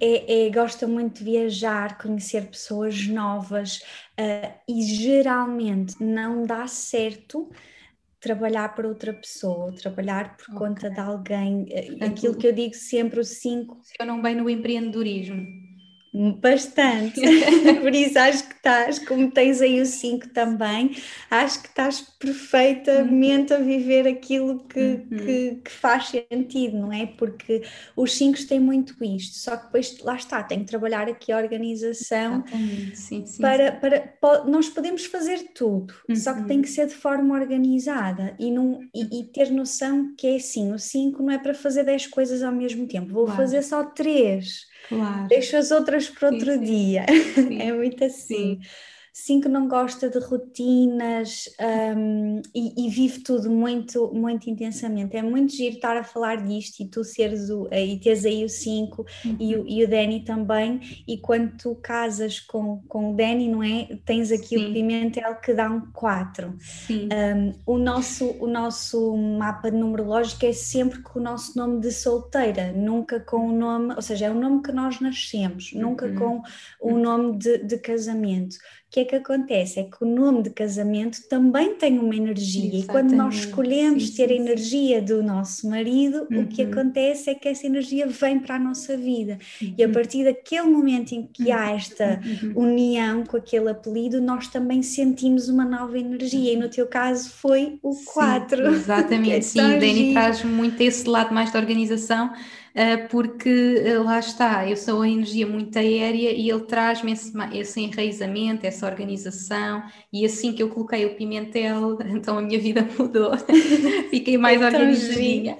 É, 0.00 0.46
é, 0.46 0.50
gosta 0.50 0.86
muito 0.86 1.18
de 1.18 1.24
viajar, 1.24 1.98
conhecer 1.98 2.46
pessoas 2.48 3.06
novas 3.06 3.80
uh, 4.18 4.54
e 4.68 4.82
geralmente 4.82 6.02
não 6.02 6.44
dá 6.44 6.66
certo 6.66 7.50
trabalhar 8.20 8.74
para 8.74 8.88
outra 8.88 9.12
pessoa, 9.12 9.74
trabalhar 9.74 10.36
por 10.36 10.54
okay. 10.54 10.58
conta 10.58 10.90
de 10.90 10.98
alguém. 10.98 11.66
Eh, 11.68 11.82
Portanto, 11.82 12.10
Aquilo 12.10 12.36
que 12.36 12.46
eu 12.46 12.52
digo 12.52 12.74
sempre, 12.74 13.20
os 13.20 13.28
cinco. 13.28 13.76
Funcionam 13.76 14.22
bem 14.22 14.34
no 14.34 14.48
empreendedorismo. 14.48 15.44
Bastante, 16.14 17.20
por 17.82 17.92
isso 17.92 18.16
acho 18.16 18.46
que 18.46 18.54
estás, 18.54 19.00
como 19.00 19.32
tens 19.32 19.60
aí 19.60 19.80
o 19.80 19.86
5 19.86 20.28
também, 20.28 20.96
acho 21.28 21.60
que 21.60 21.68
estás 21.68 22.00
perfeitamente 22.00 23.52
a 23.52 23.58
viver 23.58 24.06
aquilo 24.06 24.60
que, 24.60 24.78
uhum. 24.78 25.06
que, 25.08 25.60
que, 25.64 25.70
faz 25.70 26.12
sentido, 26.30 26.78
não 26.78 26.92
é? 26.92 27.06
Porque 27.06 27.62
os 27.96 28.14
5 28.14 28.46
têm 28.46 28.60
muito 28.60 28.94
isto, 29.04 29.38
só 29.38 29.56
que 29.56 29.64
depois 29.64 29.98
lá 30.02 30.14
está, 30.14 30.40
tem 30.44 30.60
que 30.60 30.66
trabalhar 30.66 31.08
aqui 31.08 31.32
a 31.32 31.36
organização 31.36 32.44
sim, 32.94 33.24
sim, 33.24 33.42
para, 33.42 33.72
sim. 33.72 33.80
Para, 33.80 34.00
para, 34.00 34.44
nós 34.44 34.68
podemos 34.68 35.04
fazer 35.06 35.48
tudo, 35.52 35.94
uhum. 36.08 36.14
só 36.14 36.32
que 36.32 36.44
tem 36.44 36.62
que 36.62 36.68
uhum. 36.68 36.74
ser 36.74 36.86
de 36.86 36.94
forma 36.94 37.34
organizada 37.34 38.36
e, 38.38 38.52
não, 38.52 38.80
e, 38.94 39.20
e 39.20 39.24
ter 39.24 39.50
noção 39.50 40.14
que 40.16 40.28
é 40.28 40.36
assim, 40.36 40.72
o 40.72 40.78
5 40.78 41.20
não 41.24 41.32
é 41.32 41.38
para 41.38 41.54
fazer 41.54 41.82
10 41.82 42.06
coisas 42.06 42.40
ao 42.40 42.52
mesmo 42.52 42.86
tempo, 42.86 43.12
vou 43.12 43.26
fazer 43.26 43.62
só 43.62 43.82
3 43.82 44.72
Claro. 44.88 45.28
Deixo 45.28 45.56
as 45.56 45.70
outras 45.70 46.08
para 46.08 46.30
outro 46.30 46.52
sim, 46.52 46.60
dia. 46.60 47.06
Sim. 47.34 47.58
é 47.62 47.72
muito 47.72 48.04
assim. 48.04 48.60
Sim 49.16 49.40
que 49.40 49.48
não 49.48 49.68
gosta 49.68 50.10
de 50.10 50.18
rotinas 50.18 51.48
um, 51.96 52.42
e, 52.52 52.84
e, 52.84 52.90
vive 52.90 53.20
tudo 53.20 53.48
muito, 53.48 54.12
muito 54.12 54.50
intensamente. 54.50 55.16
É 55.16 55.22
muito 55.22 55.54
giro 55.54 55.76
estar 55.76 55.96
a 55.96 56.02
falar 56.02 56.44
disto 56.44 56.80
e 56.80 56.88
tu 56.88 57.04
seres 57.04 57.48
o, 57.48 57.68
e 57.72 57.96
teres 58.00 58.24
aí 58.24 58.44
o 58.44 58.48
5 58.48 59.06
uhum. 59.24 59.36
e, 59.38 59.54
o, 59.54 59.68
e 59.68 59.84
o 59.84 59.88
Danny 59.88 60.24
também. 60.24 60.80
E 61.06 61.16
quando 61.18 61.56
tu 61.56 61.76
casas 61.76 62.40
com, 62.40 62.82
com 62.88 63.12
o 63.12 63.16
Danny, 63.16 63.48
não 63.48 63.62
é? 63.62 63.96
Tens 64.04 64.32
aqui 64.32 64.58
sim. 64.58 64.70
o 64.70 64.72
Pimentel 64.72 65.36
que 65.36 65.54
dá 65.54 65.70
um 65.70 65.92
4. 65.92 66.48
Um, 66.90 67.52
o, 67.66 67.78
nosso, 67.78 68.36
o 68.40 68.48
nosso 68.48 69.16
mapa 69.16 69.70
numerológico 69.70 70.44
é 70.44 70.52
sempre 70.52 71.00
com 71.02 71.20
o 71.20 71.22
nosso 71.22 71.56
nome 71.56 71.78
de 71.78 71.92
solteira, 71.92 72.72
nunca 72.72 73.20
com 73.20 73.48
o 73.48 73.52
nome, 73.52 73.94
ou 73.94 74.02
seja, 74.02 74.26
é 74.26 74.30
o 74.32 74.34
nome 74.34 74.60
que 74.60 74.72
nós 74.72 74.98
nascemos, 74.98 75.72
uhum. 75.72 75.82
nunca 75.82 76.12
com 76.14 76.42
o 76.80 76.98
nome 76.98 77.38
de, 77.38 77.58
de 77.58 77.78
casamento 77.78 78.56
que 78.94 79.00
é 79.00 79.04
que 79.04 79.16
acontece? 79.16 79.80
É 79.80 79.82
que 79.82 79.96
o 80.04 80.06
nome 80.06 80.44
de 80.44 80.50
casamento 80.50 81.18
também 81.28 81.74
tem 81.74 81.98
uma 81.98 82.14
energia, 82.14 82.60
Exatamente. 82.60 82.84
e 82.84 82.86
quando 82.86 83.12
nós 83.12 83.34
escolhemos 83.34 84.06
sim, 84.06 84.14
ter 84.14 84.28
sim, 84.28 84.34
a 84.34 84.36
energia 84.36 85.00
sim. 85.00 85.04
do 85.04 85.20
nosso 85.20 85.68
marido, 85.68 86.28
uhum. 86.30 86.42
o 86.42 86.46
que 86.46 86.62
uhum. 86.62 86.70
acontece 86.70 87.28
é 87.28 87.34
que 87.34 87.48
essa 87.48 87.66
energia 87.66 88.06
vem 88.06 88.38
para 88.38 88.54
a 88.54 88.58
nossa 88.58 88.96
vida, 88.96 89.36
uhum. 89.60 89.74
e 89.76 89.82
a 89.82 89.88
uhum. 89.88 89.92
partir 89.92 90.22
daquele 90.22 90.68
momento 90.68 91.10
em 91.10 91.26
que 91.26 91.50
há 91.50 91.70
uhum. 91.70 91.74
esta 91.76 92.20
união 92.54 93.24
com 93.24 93.36
aquele 93.36 93.68
apelido, 93.68 94.20
nós 94.20 94.46
também 94.46 94.80
sentimos 94.80 95.48
uma 95.48 95.64
nova 95.64 95.98
energia, 95.98 96.52
e 96.52 96.56
no 96.56 96.68
teu 96.68 96.86
caso 96.86 97.30
foi 97.30 97.80
o 97.82 97.96
4. 97.96 98.62
Exatamente, 98.74 99.44
sim, 99.44 99.58
o 99.58 99.80
Dani 99.80 100.12
traz 100.12 100.44
muito 100.44 100.80
esse 100.80 101.08
lado 101.08 101.34
mais 101.34 101.50
da 101.50 101.58
organização 101.58 102.30
porque 103.10 103.84
uh, 103.86 104.02
lá 104.02 104.18
está, 104.18 104.68
eu 104.68 104.76
sou 104.76 105.02
a 105.02 105.08
energia 105.08 105.46
muito 105.46 105.78
aérea 105.78 106.32
e 106.32 106.50
ele 106.50 106.62
traz-me 106.62 107.12
esse, 107.12 107.32
esse 107.52 107.80
enraizamento, 107.80 108.66
essa 108.66 108.84
organização, 108.84 109.82
e 110.12 110.26
assim 110.26 110.52
que 110.52 110.62
eu 110.62 110.68
coloquei 110.68 111.06
o 111.06 111.14
pimentel, 111.14 111.98
então 112.10 112.38
a 112.38 112.42
minha 112.42 112.58
vida 112.58 112.86
mudou, 112.98 113.32
fiquei 114.10 114.36
mais 114.36 114.60
é 114.60 114.66
organizadinha. 114.66 115.56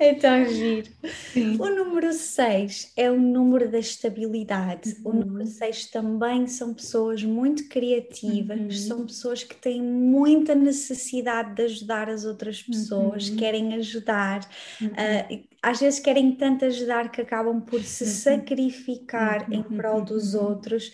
É 0.00 0.14
tão 0.14 0.46
giro. 0.46 0.88
Sim. 1.30 1.56
O 1.60 1.68
número 1.68 2.10
6 2.14 2.92
é 2.96 3.10
o 3.10 3.20
número 3.20 3.70
da 3.70 3.78
estabilidade. 3.78 4.96
Uhum. 5.04 5.10
O 5.10 5.14
número 5.26 5.46
6 5.46 5.90
também 5.90 6.46
são 6.46 6.72
pessoas 6.72 7.22
muito 7.22 7.68
criativas, 7.68 8.58
uhum. 8.58 8.70
são 8.70 9.04
pessoas 9.04 9.44
que 9.44 9.54
têm 9.54 9.82
muita 9.82 10.54
necessidade 10.54 11.54
de 11.54 11.62
ajudar 11.64 12.08
as 12.08 12.24
outras 12.24 12.62
pessoas, 12.62 13.28
uhum. 13.28 13.36
querem 13.36 13.74
ajudar, 13.74 14.40
uh, 14.80 15.40
às 15.62 15.80
vezes 15.80 16.00
querem 16.00 16.32
tanto 16.32 16.64
ajudar 16.64 17.10
que 17.10 17.20
acabam 17.20 17.60
por 17.60 17.82
se 17.82 18.04
uhum. 18.04 18.10
sacrificar 18.10 19.52
em 19.52 19.58
uhum. 19.58 19.76
prol 19.76 20.02
dos 20.02 20.34
uhum. 20.34 20.48
outros 20.48 20.90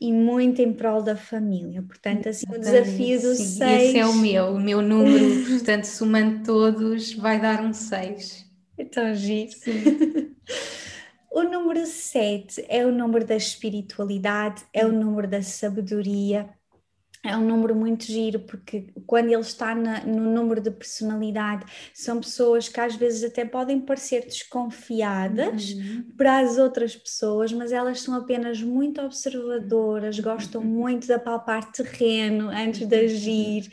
e 0.00 0.12
muito 0.12 0.60
em 0.60 0.72
prol 0.72 1.02
da 1.02 1.16
família. 1.16 1.82
Portanto, 1.82 2.28
assim, 2.28 2.44
o 2.48 2.58
desafio 2.58 3.20
do 3.20 3.34
6. 3.34 3.60
Esse 3.60 3.98
é 3.98 4.06
o 4.06 4.14
meu, 4.14 4.46
o 4.54 4.60
meu 4.60 4.82
número, 4.82 5.46
portanto, 5.48 5.84
somando 5.84 6.44
todos, 6.44 7.12
vai 7.14 7.40
dar 7.40 7.60
um 7.62 7.72
6. 7.72 8.44
Então, 8.78 9.14
giro. 9.14 9.52
o 11.32 11.42
número 11.42 11.86
7 11.86 12.64
é 12.68 12.84
o 12.84 12.92
número 12.92 13.24
da 13.24 13.36
espiritualidade, 13.36 14.62
é 14.72 14.84
o 14.84 14.92
número 14.92 15.28
da 15.28 15.42
sabedoria, 15.42 16.48
é 17.24 17.34
um 17.34 17.40
número 17.40 17.74
muito 17.74 18.04
giro, 18.04 18.40
porque 18.40 18.88
quando 19.06 19.30
ele 19.32 19.40
está 19.40 19.74
na, 19.74 20.04
no 20.04 20.30
número 20.30 20.60
de 20.60 20.70
personalidade, 20.70 21.64
são 21.94 22.20
pessoas 22.20 22.68
que 22.68 22.78
às 22.78 22.94
vezes 22.96 23.24
até 23.24 23.46
podem 23.46 23.80
parecer 23.80 24.26
desconfiadas 24.26 25.70
uhum. 25.70 26.04
para 26.18 26.40
as 26.40 26.58
outras 26.58 26.94
pessoas, 26.94 27.50
mas 27.50 27.72
elas 27.72 28.02
são 28.02 28.14
apenas 28.14 28.60
muito 28.60 29.00
observadoras, 29.00 30.20
gostam 30.20 30.60
uhum. 30.60 30.66
muito 30.66 31.06
de 31.06 31.14
apalpar 31.14 31.72
terreno 31.72 32.50
antes 32.50 32.86
de 32.86 32.94
agir, 32.94 33.70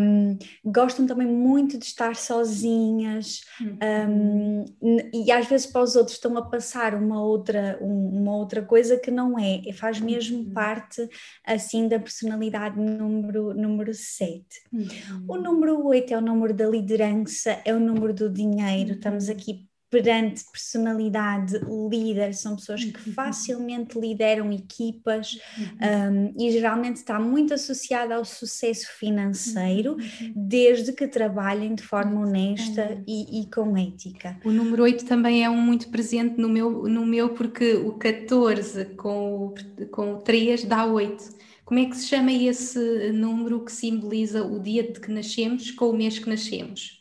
um, 0.00 0.38
gostam 0.64 1.06
também 1.06 1.26
muito 1.26 1.76
de 1.76 1.84
estar 1.84 2.14
sozinhas, 2.14 3.40
um, 3.60 4.64
e 5.12 5.32
às 5.32 5.46
vezes 5.46 5.66
para 5.66 5.82
os 5.82 5.96
outros 5.96 6.16
estão 6.16 6.36
a 6.38 6.42
passar 6.42 6.94
uma 6.94 7.20
outra, 7.20 7.78
uma 7.80 8.36
outra 8.36 8.62
coisa 8.62 8.96
que 8.96 9.10
não 9.10 9.36
é, 9.36 9.60
faz 9.72 9.98
mesmo 9.98 10.52
parte 10.52 11.08
assim 11.44 11.88
da 11.88 11.98
personalidade 11.98 12.59
número, 12.68 13.54
número 13.54 13.94
7. 13.94 14.44
Uhum. 14.72 14.88
O 15.28 15.36
número 15.36 15.86
8 15.86 16.14
é 16.14 16.18
o 16.18 16.20
número 16.20 16.52
da 16.52 16.66
liderança, 16.66 17.60
é 17.64 17.74
o 17.74 17.80
número 17.80 18.12
do 18.12 18.28
dinheiro. 18.28 18.90
Uhum. 18.90 18.96
Estamos 18.96 19.28
aqui 19.28 19.70
perante 19.90 20.44
personalidade, 20.44 21.58
líder, 21.90 22.32
são 22.32 22.54
pessoas 22.54 22.84
que 22.84 23.08
uhum. 23.08 23.12
facilmente 23.12 23.98
lideram 23.98 24.52
equipas 24.52 25.36
uhum. 25.58 26.32
um, 26.32 26.34
e 26.38 26.52
geralmente 26.52 26.96
está 26.96 27.18
muito 27.18 27.52
associada 27.52 28.14
ao 28.14 28.24
sucesso 28.24 28.86
financeiro, 28.98 29.94
uhum. 29.94 30.32
desde 30.36 30.92
que 30.92 31.08
trabalhem 31.08 31.74
de 31.74 31.82
forma 31.82 32.20
honesta 32.20 33.02
e, 33.06 33.40
e, 33.40 33.50
com 33.50 33.76
ética. 33.76 34.38
O 34.44 34.52
número 34.52 34.84
8 34.84 35.04
também 35.04 35.44
é 35.44 35.50
um 35.50 35.60
muito 35.60 35.88
presente 35.88 36.40
no 36.40 36.48
meu, 36.48 36.84
no 36.84 37.04
meu 37.04 37.30
porque 37.30 37.74
o 37.74 37.94
14 37.94 38.84
com 38.94 39.46
o, 39.46 39.54
com 39.90 40.14
o 40.14 40.18
3 40.18 40.64
dá 40.64 40.86
8. 40.86 41.40
Como 41.70 41.78
é 41.78 41.84
que 41.84 41.96
se 41.96 42.08
chama 42.08 42.32
esse 42.32 43.12
número 43.12 43.64
que 43.64 43.70
simboliza 43.70 44.42
o 44.42 44.58
dia 44.58 44.82
de 44.82 44.98
que 44.98 45.08
nascemos 45.08 45.70
com 45.70 45.90
o 45.90 45.96
mês 45.96 46.18
que 46.18 46.28
nascemos? 46.28 47.00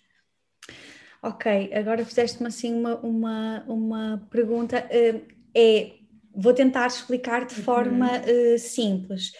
Ok, 1.23 1.73
agora 1.73 2.05
fizeste-me 2.05 2.49
assim 2.49 2.75
uma, 2.75 2.97
uma, 2.97 3.63
uma 3.67 4.27
pergunta. 4.29 4.87
Uh, 4.91 5.25
é, 5.55 5.93
vou 6.35 6.53
tentar 6.53 6.85
explicar 6.85 7.47
de 7.47 7.55
forma 7.55 8.11
uh, 8.19 8.59
simples 8.59 9.31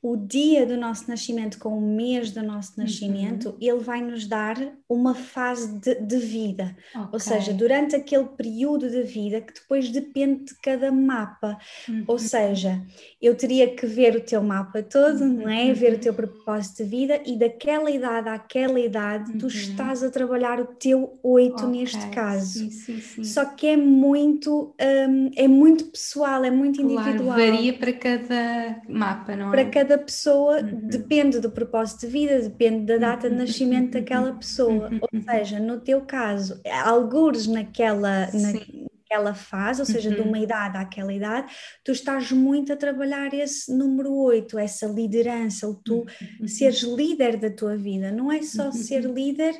o 0.00 0.16
dia 0.16 0.64
do 0.64 0.76
nosso 0.76 1.08
nascimento 1.08 1.58
com 1.58 1.76
o 1.76 1.80
mês 1.80 2.30
do 2.30 2.42
nosso 2.42 2.72
uhum. 2.76 2.84
nascimento, 2.84 3.48
uhum. 3.50 3.56
ele 3.60 3.78
vai 3.80 4.00
nos 4.00 4.26
dar 4.26 4.56
uma 4.88 5.12
fase 5.14 5.80
de, 5.80 5.96
de 5.96 6.16
vida. 6.18 6.76
Okay. 6.94 7.08
Ou 7.12 7.18
seja, 7.18 7.52
durante 7.52 7.96
aquele 7.96 8.26
período 8.26 8.88
de 8.88 9.02
vida 9.02 9.40
que 9.40 9.52
depois 9.52 9.88
depende 9.90 10.44
de 10.44 10.54
cada 10.62 10.92
mapa. 10.92 11.58
Uhum. 11.88 12.04
Ou 12.06 12.18
seja, 12.18 12.80
eu 13.20 13.34
teria 13.34 13.74
que 13.74 13.86
ver 13.86 14.14
o 14.14 14.20
teu 14.20 14.40
mapa 14.40 14.82
todo, 14.82 15.22
uhum. 15.22 15.32
não 15.42 15.48
é? 15.48 15.72
Ver 15.72 15.94
o 15.94 15.98
teu 15.98 16.14
propósito 16.14 16.84
de 16.84 16.88
vida 16.88 17.20
e 17.26 17.36
daquela 17.36 17.90
idade 17.90 18.28
àquela 18.28 18.78
idade 18.78 19.32
tu 19.32 19.42
uhum. 19.42 19.48
estás 19.48 20.04
a 20.04 20.10
trabalhar 20.10 20.60
o 20.60 20.66
teu 20.66 21.18
oito 21.24 21.66
okay. 21.66 21.80
neste 21.80 22.06
caso. 22.10 22.58
Sim, 22.60 22.70
sim, 22.70 23.00
sim. 23.00 23.24
Só 23.24 23.44
que 23.44 23.66
é 23.66 23.76
muito, 23.76 24.74
um, 24.80 25.30
é 25.34 25.48
muito 25.48 25.86
pessoal, 25.86 26.44
é 26.44 26.50
muito 26.50 26.80
individual. 26.80 27.34
Claro, 27.34 27.52
varia 27.52 27.72
para 27.72 27.92
cada 27.92 28.82
mapa, 28.88 29.34
não 29.34 29.48
é? 29.48 29.50
Para 29.50 29.64
cada 29.70 29.87
cada 29.88 29.96
pessoa 29.96 30.60
uhum. 30.60 30.86
depende 30.86 31.40
do 31.40 31.50
propósito 31.50 32.00
de 32.00 32.08
vida, 32.08 32.40
depende 32.40 32.84
da 32.84 32.98
data 32.98 33.28
de 33.28 33.34
uhum. 33.34 33.40
nascimento 33.40 33.92
daquela 33.92 34.34
pessoa. 34.34 34.90
Uhum. 34.90 35.00
Ou 35.00 35.22
seja, 35.22 35.58
no 35.58 35.80
teu 35.80 36.02
caso, 36.02 36.60
algures 36.84 37.46
naquela, 37.46 38.28
naquela 38.32 39.34
fase, 39.34 39.80
ou 39.80 39.86
seja, 39.86 40.10
de 40.10 40.20
uma 40.20 40.38
idade 40.38 40.76
àquela 40.76 41.12
idade, 41.12 41.50
tu 41.82 41.90
estás 41.90 42.30
muito 42.30 42.70
a 42.70 42.76
trabalhar 42.76 43.32
esse 43.32 43.72
número 43.74 44.14
8, 44.14 44.58
essa 44.58 44.86
liderança, 44.86 45.66
o 45.66 45.74
tu 45.74 46.04
seres 46.46 46.82
líder 46.82 47.38
da 47.38 47.50
tua 47.50 47.74
vida. 47.74 48.12
Não 48.12 48.30
é 48.30 48.42
só 48.42 48.70
ser 48.70 49.04
líder 49.04 49.54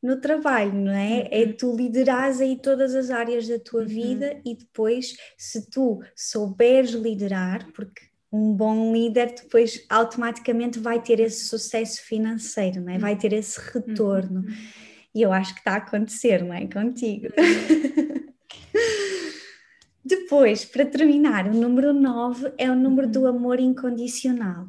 no 0.00 0.20
trabalho, 0.20 0.72
não 0.72 0.92
é? 0.92 1.26
É 1.32 1.52
tu 1.52 1.74
liderares 1.74 2.40
aí 2.40 2.56
todas 2.56 2.94
as 2.94 3.10
áreas 3.10 3.48
da 3.48 3.58
tua 3.58 3.84
vida 3.84 4.40
e 4.44 4.54
depois, 4.54 5.16
se 5.36 5.68
tu 5.68 6.00
souberes 6.14 6.90
liderar, 6.90 7.72
porque 7.72 8.13
um 8.34 8.52
bom 8.52 8.92
líder 8.92 9.32
depois 9.32 9.86
automaticamente 9.88 10.80
vai 10.80 11.00
ter 11.00 11.20
esse 11.20 11.44
sucesso 11.44 12.02
financeiro, 12.02 12.80
não 12.80 12.92
é? 12.92 12.98
vai 12.98 13.16
ter 13.16 13.32
esse 13.32 13.60
retorno. 13.72 14.40
Uhum. 14.40 14.54
E 15.14 15.22
eu 15.22 15.32
acho 15.32 15.54
que 15.54 15.60
está 15.60 15.74
a 15.74 15.76
acontecer, 15.76 16.42
não 16.42 16.52
é? 16.52 16.66
Contigo. 16.66 17.28
depois, 20.04 20.64
para 20.64 20.84
terminar, 20.84 21.46
o 21.46 21.54
número 21.54 21.92
9 21.92 22.52
é 22.58 22.68
o 22.68 22.74
número 22.74 23.08
do 23.08 23.20
uhum. 23.20 23.28
amor 23.28 23.60
incondicional. 23.60 24.66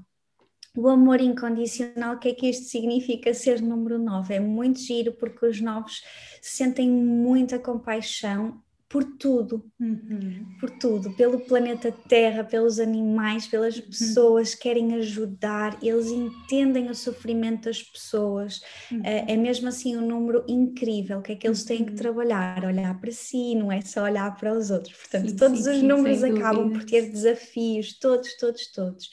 O 0.77 0.87
amor 0.87 1.19
incondicional, 1.19 2.15
o 2.15 2.19
que 2.19 2.27
é 2.27 2.33
que 2.35 2.47
isto 2.47 2.65
significa 2.65 3.33
ser 3.33 3.63
número 3.63 3.97
9? 3.97 4.35
É 4.35 4.39
muito 4.39 4.79
giro 4.79 5.13
porque 5.13 5.43
os 5.43 5.59
novos 5.59 6.03
sentem 6.39 6.87
muita 6.87 7.57
compaixão 7.57 8.61
por 8.95 9.03
tudo, 9.03 9.69
uhum. 9.77 10.45
por 10.57 10.69
tudo, 10.69 11.11
pelo 11.17 11.41
planeta 11.41 11.91
Terra, 12.07 12.45
pelos 12.45 12.79
animais, 12.79 13.45
pelas 13.45 13.75
uhum. 13.75 13.87
pessoas, 13.87 14.55
querem 14.55 14.95
ajudar, 14.95 15.77
eles 15.83 16.07
entendem 16.07 16.89
o 16.89 16.95
sofrimento 16.95 17.65
das 17.65 17.83
pessoas, 17.83 18.61
uhum. 18.89 19.01
é, 19.03 19.33
é, 19.33 19.35
mesmo 19.35 19.67
assim 19.67 19.97
um 19.97 20.07
número 20.07 20.45
incrível, 20.47 21.21
que 21.21 21.33
é 21.33 21.35
que 21.35 21.45
eles 21.45 21.65
têm 21.65 21.83
que 21.83 21.91
uhum. 21.91 21.97
trabalhar, 21.97 22.63
olhar 22.63 22.97
para 22.97 23.11
si, 23.11 23.53
não 23.53 23.69
é 23.69 23.81
só 23.81 24.03
olhar 24.03 24.33
para 24.37 24.53
os 24.53 24.71
outros, 24.71 24.95
portanto 24.95 25.29
sim, 25.29 25.35
todos 25.35 25.59
sim, 25.65 25.69
os 25.71 25.75
sim, 25.79 25.87
números 25.87 26.23
acabam 26.23 26.71
por 26.71 26.85
ter 26.85 27.11
desafios, 27.11 27.99
todos, 27.99 28.37
todos, 28.37 28.71
todos, 28.71 29.09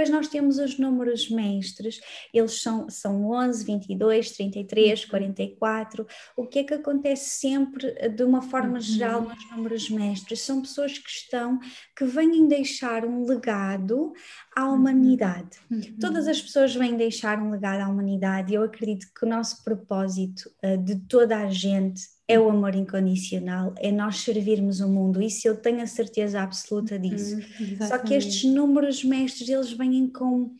depois 0.00 0.08
nós 0.08 0.28
temos 0.28 0.58
os 0.58 0.78
números 0.78 1.28
mestres, 1.28 2.00
eles 2.32 2.62
são, 2.62 2.88
são 2.88 3.30
11, 3.32 3.66
22, 3.66 4.30
33, 4.30 5.04
44. 5.04 6.06
O 6.34 6.46
que 6.46 6.60
é 6.60 6.64
que 6.64 6.72
acontece 6.72 7.38
sempre 7.38 7.92
eh, 7.98 8.08
de 8.08 8.22
uma 8.22 8.40
forma 8.40 8.76
uhum. 8.76 8.80
geral 8.80 9.20
nos 9.22 9.50
números 9.50 9.90
mestres? 9.90 10.40
São 10.40 10.62
pessoas 10.62 10.98
que 10.98 11.10
estão, 11.10 11.58
que 11.94 12.06
vêm 12.06 12.48
deixar 12.48 13.04
um 13.04 13.26
legado 13.26 14.14
à 14.54 14.66
uhum. 14.66 14.74
humanidade. 14.74 15.58
Uhum. 15.70 15.80
Todas 16.00 16.26
as 16.26 16.40
pessoas 16.40 16.74
vêm 16.74 16.96
deixar 16.96 17.40
um 17.40 17.50
legado 17.50 17.80
à 17.80 17.88
humanidade 17.88 18.52
e 18.52 18.56
eu 18.56 18.62
acredito 18.62 19.06
que 19.14 19.24
o 19.24 19.28
nosso 19.28 19.62
propósito 19.62 20.50
uh, 20.64 20.76
de 20.76 20.96
toda 20.96 21.36
a 21.38 21.48
gente 21.48 22.02
é 22.26 22.38
o 22.38 22.48
amor 22.48 22.74
incondicional, 22.76 23.74
é 23.78 23.90
nós 23.90 24.18
servirmos 24.18 24.80
o 24.80 24.88
mundo, 24.88 25.20
isso 25.20 25.48
eu 25.48 25.56
tenho 25.56 25.82
a 25.82 25.86
certeza 25.86 26.40
absoluta 26.40 26.96
disso. 26.96 27.36
Uhum, 27.36 27.88
Só 27.88 27.98
que 27.98 28.14
estes 28.14 28.44
números 28.44 29.02
mestres, 29.02 29.48
eles 29.48 29.72
vêm 29.72 30.08
com 30.08 30.54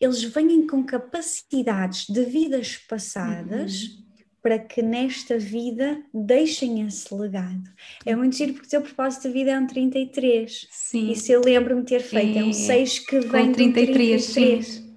eles 0.00 0.22
vêm 0.22 0.66
com 0.66 0.82
capacidades 0.82 2.06
de 2.08 2.24
vidas 2.24 2.78
passadas 2.88 3.82
uhum. 3.82 4.09
Para 4.42 4.58
que 4.58 4.82
nesta 4.82 5.38
vida 5.38 6.02
deixem 6.12 6.86
esse 6.86 7.14
legado. 7.14 7.62
É 8.04 8.14
muito 8.16 8.36
giro 8.36 8.54
porque 8.54 8.66
o 8.66 8.70
teu 8.70 8.82
propósito 8.82 9.28
de 9.28 9.34
vida 9.34 9.52
é 9.52 9.58
um 9.58 9.66
33. 9.66 10.68
Sim. 10.70 11.10
Isso 11.10 11.30
eu 11.32 11.42
lembro-me 11.42 11.84
ter 11.84 12.00
feito, 12.00 12.38
é, 12.38 12.40
é 12.40 12.44
um 12.44 12.52
6 12.52 12.98
que 13.00 13.20
vem 13.20 13.46
com 13.46 13.52
33, 13.52 14.26
33. 14.26 14.66
Sim 14.66 14.89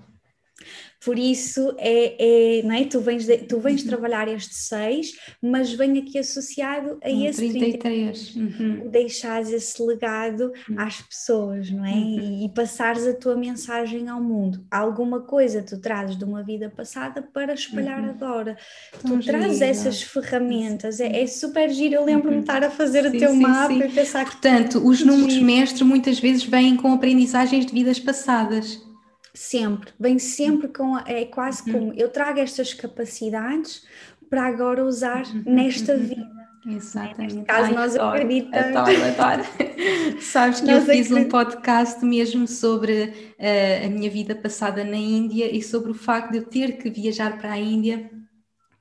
Por 1.04 1.20
isso 1.20 1.76
é, 1.78 2.60
é, 2.60 2.64
não 2.64 2.74
é? 2.74 2.86
Tu 2.86 3.00
vens, 3.02 3.26
de, 3.26 3.38
tu 3.40 3.60
vens 3.60 3.82
uhum. 3.82 3.90
trabalhar 3.90 4.28
este 4.28 4.56
6, 4.56 5.14
mas 5.42 5.74
vem 5.74 5.98
aqui 5.98 6.18
associado 6.18 6.98
a 7.04 7.10
um 7.10 7.26
esse 7.26 7.50
33. 7.50 8.36
Uhum. 8.36 8.90
Deixares 8.90 9.52
esse 9.52 9.82
legado 9.82 10.54
uhum. 10.70 10.76
às 10.80 11.02
pessoas, 11.02 11.70
não 11.70 11.86
é? 11.86 11.92
Uhum. 11.92 12.20
E, 12.20 12.46
e 12.46 12.50
passares 12.50 13.06
a 13.06 13.14
tua 13.14 13.36
mensagem 13.36 14.08
ao 14.08 14.22
mundo. 14.22 14.66
Alguma 14.72 15.20
coisa 15.22 15.62
tu 15.62 15.80
trazes 15.80 16.18
de 16.18 16.24
uma 16.24 16.42
vida 16.42 16.70
passada 16.70 17.22
para 17.22 17.54
espalhar 17.54 18.02
uhum. 18.02 18.10
agora. 18.10 18.58
Tu 19.02 19.20
trazes 19.20 19.62
essas 19.62 20.02
ferramentas, 20.02 21.00
é, 21.02 21.22
é, 21.22 21.28
super 21.28 21.70
giro. 21.70 21.96
Eu 21.96 22.06
lembro-me 22.06 22.32
de 22.32 22.36
uhum. 22.36 22.42
estar 22.42 22.64
a 22.64 22.70
fazer 22.70 23.04
sim, 23.04 23.18
o 23.18 23.20
teu 23.20 23.32
sim, 23.32 23.40
mapa 23.40 23.74
sim. 23.74 23.84
e 23.84 23.90
pensar 23.90 24.24
que. 24.26 24.32
Portanto, 24.32 24.88
os 24.88 25.04
números 25.04 25.38
mestre 25.38 25.84
muitas 25.84 26.18
vezes 26.18 26.44
vêm 26.44 26.78
com 26.78 26.94
aprendizagens 26.94 27.66
de 27.66 27.74
vidas 27.74 28.00
passadas. 28.00 28.93
Sempre, 29.34 29.92
vem 30.00 30.20
sempre 30.20 30.68
com, 30.68 30.98
é 31.00 31.26
quase 31.26 31.64
uhum. 31.68 31.74
como 31.74 31.94
eu 31.96 32.10
trago 32.10 32.40
estas 32.40 32.74
capacidades 32.74 33.84
para 34.30 34.46
agora 34.46 34.86
usar 34.86 35.26
uhum. 35.26 35.44
nesta 35.46 35.98
vida. 35.98 36.32
Exatamente. 36.66 37.36
Neste 37.36 37.48
caso, 37.48 37.66
Ai, 37.66 37.74
nós 37.74 37.96
adoro, 37.96 38.16
acreditamos. 38.16 38.78
Adoro, 38.78 39.04
adoro. 39.04 39.44
Sabes 40.22 40.62
que 40.62 40.68
nós 40.68 40.88
eu 40.88 40.94
fiz 40.94 41.12
um 41.12 41.28
podcast 41.28 42.06
mesmo 42.06 42.48
sobre 42.48 43.04
uh, 43.04 43.86
a 43.86 43.90
minha 43.90 44.10
vida 44.10 44.34
passada 44.34 44.84
na 44.84 44.96
Índia 44.96 45.54
e 45.54 45.62
sobre 45.62 45.92
o 45.92 45.96
facto 45.96 46.32
de 46.32 46.38
eu 46.38 46.46
ter 46.46 46.78
que 46.78 46.90
viajar 46.90 47.38
para 47.38 47.52
a 47.52 47.60
Índia 47.60 48.10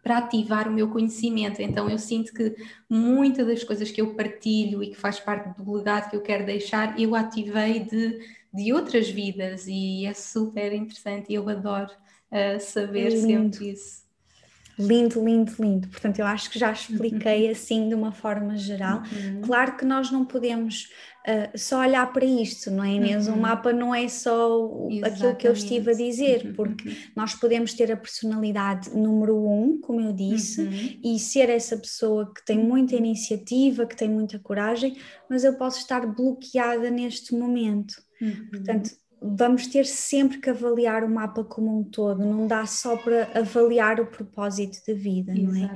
para 0.03 0.19
ativar 0.19 0.69
o 0.69 0.73
meu 0.73 0.89
conhecimento. 0.91 1.61
Então 1.61 1.89
eu 1.89 1.99
sinto 1.99 2.33
que 2.33 2.55
muitas 2.89 3.47
das 3.47 3.65
coisas 3.65 3.91
que 3.91 4.01
eu 4.01 4.15
partilho 4.15 4.83
e 4.83 4.91
que 4.91 4.97
faz 4.97 5.19
parte 5.21 5.57
do 5.57 5.73
legado 5.73 6.11
que 6.11 6.17
eu 6.17 6.23
quero 6.23 6.45
deixar, 6.45 6.99
eu 7.01 7.15
ativei 7.15 7.81
de 7.81 8.19
de 8.53 8.73
outras 8.73 9.09
vidas 9.09 9.67
e 9.67 10.07
é 10.07 10.15
super 10.15 10.73
interessante 10.73 11.31
e 11.31 11.35
eu 11.35 11.49
adoro 11.49 11.91
uh, 12.31 12.61
saber 12.61 13.11
sempre 13.13 13.71
isso. 13.71 14.03
Lindo, 14.79 15.23
lindo, 15.23 15.53
lindo. 15.61 15.89
Portanto, 15.89 16.19
eu 16.19 16.27
acho 16.27 16.51
que 16.51 16.59
já 16.59 16.73
expliquei 16.73 17.47
uhum. 17.47 17.53
assim 17.53 17.89
de 17.89 17.95
uma 17.95 18.11
forma 18.11 18.57
geral. 18.57 19.03
Uhum. 19.03 19.43
Claro 19.43 19.77
que 19.77 19.85
nós 19.85 20.11
não 20.11 20.25
podemos 20.25 20.89
uh, 21.27 21.59
só 21.59 21.81
olhar 21.81 22.11
para 22.11 22.25
isto, 22.25 22.71
não 22.71 22.83
é 22.83 22.93
Inês? 22.95 23.29
Uhum. 23.29 23.35
O 23.35 23.41
mapa 23.41 23.73
não 23.73 23.95
é 23.95 24.09
só 24.09 24.89
aquilo 25.05 25.37
que 25.37 25.47
eu 25.47 25.53
estive 25.53 25.91
a 25.91 25.95
dizer, 25.95 26.47
uhum. 26.47 26.53
porque 26.55 26.89
uhum. 26.89 26.95
nós 27.15 27.35
podemos 27.35 27.75
ter 27.75 27.93
a 27.93 27.97
personalidade 27.97 28.91
número 28.91 29.37
um, 29.37 29.79
como 29.81 30.01
eu 30.01 30.13
disse, 30.13 30.63
uhum. 30.63 31.01
e 31.05 31.19
ser 31.19 31.51
essa 31.51 31.77
pessoa 31.77 32.33
que 32.33 32.45
tem 32.45 32.59
muita 32.59 32.97
iniciativa, 32.97 33.87
que 33.87 33.97
tem 33.97 34.09
muita 34.09 34.39
coragem, 34.39 34.97
mas 35.29 35.45
eu 35.45 35.55
posso 35.57 35.79
estar 35.79 36.07
bloqueada 36.07 36.91
neste 36.91 37.35
momento. 37.35 37.95
Uhum. 38.23 38.49
Portanto, 38.51 38.91
vamos 39.21 39.67
ter 39.67 39.87
sempre 39.87 40.39
que 40.39 40.51
avaliar 40.51 41.05
o 41.05 41.09
mapa 41.09 41.45
como 41.45 41.79
um 41.79 41.85
todo, 41.85 42.25
não 42.25 42.47
dá 42.47 42.67
só 42.67 42.97
para 42.97 43.31
avaliar 43.35 44.01
o 44.01 44.07
propósito 44.07 44.79
da 44.87 44.95
vida, 44.95 45.33
não 45.33 45.55
é? 45.55 45.71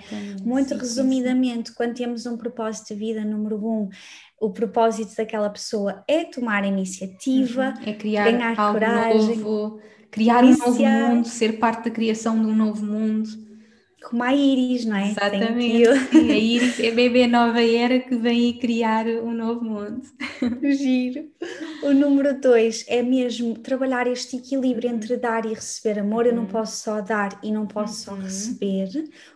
Muito 0.44 0.70
sim, 0.70 0.80
resumidamente, 0.80 1.70
sim, 1.70 1.74
quando 1.76 1.94
temos 1.94 2.26
um 2.26 2.36
propósito 2.36 2.88
de 2.88 2.94
vida, 2.94 3.24
número 3.24 3.56
um, 3.64 3.88
o 4.40 4.50
propósito 4.50 5.14
daquela 5.16 5.48
pessoa 5.48 6.04
é 6.08 6.24
tomar 6.24 6.64
iniciativa, 6.64 7.74
uhum. 7.78 7.90
é 7.90 7.92
criar 7.94 8.30
ganhar 8.30 8.56
coragem, 8.56 9.36
novo, 9.36 9.80
criar 10.10 10.44
iniciar. 10.44 10.66
um 10.66 10.70
novo 10.70 11.14
mundo, 11.14 11.28
ser 11.28 11.58
parte 11.58 11.84
da 11.84 11.90
criação 11.90 12.40
de 12.40 12.46
um 12.46 12.56
novo 12.56 12.84
mundo 12.84 13.45
como 14.02 14.22
a 14.22 14.34
Iris, 14.34 14.84
não 14.84 14.96
é? 14.96 15.10
Exatamente. 15.10 15.84
Sim, 16.10 16.30
a 16.30 16.36
Iris 16.36 16.80
é 16.80 16.90
bebê 16.90 17.26
nova 17.26 17.62
era 17.62 17.98
que 17.98 18.14
vem 18.16 18.52
criar 18.58 19.06
um 19.06 19.32
novo 19.32 19.64
mundo. 19.64 20.02
Giro. 20.62 21.28
O 21.82 21.92
número 21.92 22.40
dois 22.40 22.84
é 22.88 23.02
mesmo 23.02 23.58
trabalhar 23.58 24.06
este 24.06 24.36
equilíbrio 24.36 24.90
entre 24.90 25.16
dar 25.16 25.44
e 25.46 25.54
receber 25.54 26.00
amor. 26.00 26.26
Eu 26.26 26.34
não 26.34 26.42
uhum. 26.42 26.48
posso 26.48 26.84
só 26.84 27.00
dar 27.00 27.38
e 27.42 27.50
não 27.50 27.66
posso 27.66 28.10
uhum. 28.10 28.16
só 28.16 28.22
receber. 28.22 28.88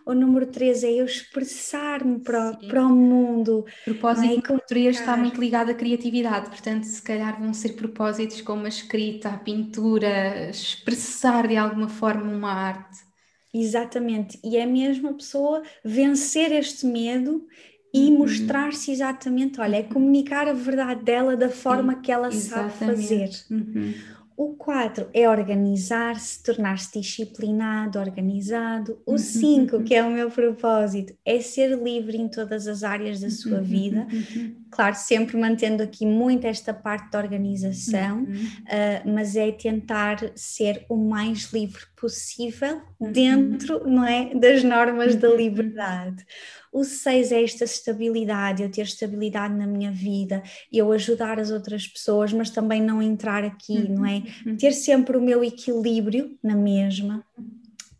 O 0.05 0.13
número 0.13 0.45
três 0.45 0.83
é 0.83 0.91
eu 0.91 1.05
expressar-me 1.05 2.19
para, 2.19 2.53
para 2.53 2.85
o 2.85 2.89
mundo. 2.89 3.65
O 3.87 3.91
propósito 3.91 4.25
é? 4.25 4.35
número 4.35 4.65
três 4.67 4.99
está 4.99 5.17
muito 5.17 5.39
ligado 5.39 5.71
à 5.71 5.73
criatividade, 5.73 6.49
portanto, 6.49 6.83
se 6.83 7.01
calhar 7.01 7.39
vão 7.39 7.53
ser 7.53 7.73
propósitos 7.73 8.41
como 8.41 8.65
a 8.65 8.69
escrita, 8.69 9.29
a 9.29 9.37
pintura, 9.37 10.49
expressar 10.49 11.47
de 11.47 11.57
alguma 11.57 11.89
forma 11.89 12.31
uma 12.31 12.51
arte. 12.51 13.10
Exatamente, 13.53 14.39
e 14.43 14.55
é 14.55 14.65
mesmo 14.65 15.09
a 15.09 15.13
pessoa 15.13 15.61
vencer 15.83 16.51
este 16.53 16.85
medo 16.85 17.45
e 17.93 18.09
uhum. 18.09 18.19
mostrar-se 18.19 18.91
exatamente, 18.91 19.59
olha, 19.59 19.77
é 19.77 19.83
comunicar 19.83 20.47
a 20.47 20.53
verdade 20.53 21.03
dela 21.03 21.35
da 21.35 21.49
forma 21.49 21.95
que 22.01 22.11
ela 22.11 22.29
exatamente. 22.29 22.77
sabe 22.77 22.95
fazer. 22.95 23.29
Uhum. 23.49 23.93
O 24.41 24.55
4 24.55 25.07
é 25.13 25.29
organizar-se, 25.29 26.41
tornar-se 26.41 26.99
disciplinado, 26.99 27.99
organizado. 27.99 28.99
O 29.05 29.15
5, 29.15 29.75
uhum. 29.75 29.83
que 29.83 29.93
é 29.93 30.03
o 30.03 30.09
meu 30.09 30.31
propósito, 30.31 31.13
é 31.23 31.39
ser 31.39 31.77
livre 31.77 32.17
em 32.17 32.27
todas 32.27 32.65
as 32.65 32.83
áreas 32.83 33.19
da 33.19 33.29
sua 33.29 33.59
uhum. 33.59 33.63
vida. 33.63 34.07
Uhum. 34.11 34.55
Claro, 34.71 34.95
sempre 34.95 35.37
mantendo 35.37 35.83
aqui 35.83 36.07
muito 36.07 36.47
esta 36.47 36.73
parte 36.73 37.11
da 37.11 37.19
organização, 37.19 38.23
uh, 38.23 39.13
mas 39.13 39.35
é 39.35 39.51
tentar 39.51 40.17
ser 40.33 40.87
o 40.89 40.95
mais 40.95 41.53
livre 41.53 41.83
possível 41.95 42.81
dentro, 42.99 43.87
não 43.87 44.03
é, 44.03 44.33
das 44.33 44.63
normas 44.63 45.15
da 45.15 45.29
liberdade. 45.29 46.25
O 46.71 46.83
6 46.83 47.31
é 47.31 47.43
esta 47.43 47.65
estabilidade, 47.65 48.63
eu 48.63 48.71
ter 48.71 48.83
estabilidade 48.83 49.53
na 49.53 49.67
minha 49.67 49.91
vida, 49.91 50.41
eu 50.71 50.91
ajudar 50.91 51.39
as 51.39 51.51
outras 51.51 51.85
pessoas, 51.85 52.31
mas 52.31 52.49
também 52.49 52.81
não 52.81 53.01
entrar 53.01 53.43
aqui, 53.43 53.89
não 53.89 54.05
é? 54.05 54.23
Uhum. 54.45 54.55
Ter 54.55 54.71
sempre 54.71 55.17
o 55.17 55.21
meu 55.21 55.43
equilíbrio 55.43 56.37
na 56.41 56.55
mesma 56.55 57.25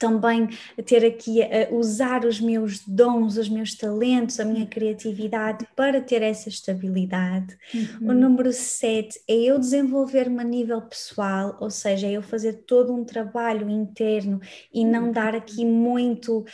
também 0.01 0.49
ter 0.83 1.05
aqui, 1.05 1.43
a 1.43 1.71
usar 1.71 2.25
os 2.25 2.41
meus 2.41 2.79
dons, 2.87 3.37
os 3.37 3.47
meus 3.47 3.75
talentos, 3.75 4.39
a 4.39 4.45
minha 4.45 4.65
criatividade 4.65 5.67
para 5.75 6.01
ter 6.01 6.23
essa 6.23 6.49
estabilidade. 6.49 7.55
Uhum. 7.71 8.09
O 8.09 8.13
número 8.13 8.51
7 8.51 9.21
é 9.27 9.35
eu 9.35 9.59
desenvolver-me 9.59 10.41
a 10.41 10.43
nível 10.43 10.81
pessoal, 10.81 11.55
ou 11.61 11.69
seja, 11.69 12.07
é 12.07 12.13
eu 12.13 12.23
fazer 12.23 12.63
todo 12.65 12.91
um 12.91 13.05
trabalho 13.05 13.69
interno 13.69 14.41
e 14.73 14.83
não 14.83 15.05
uhum. 15.05 15.11
dar 15.11 15.35
aqui 15.35 15.63
muito 15.63 16.39
uh, 16.39 16.45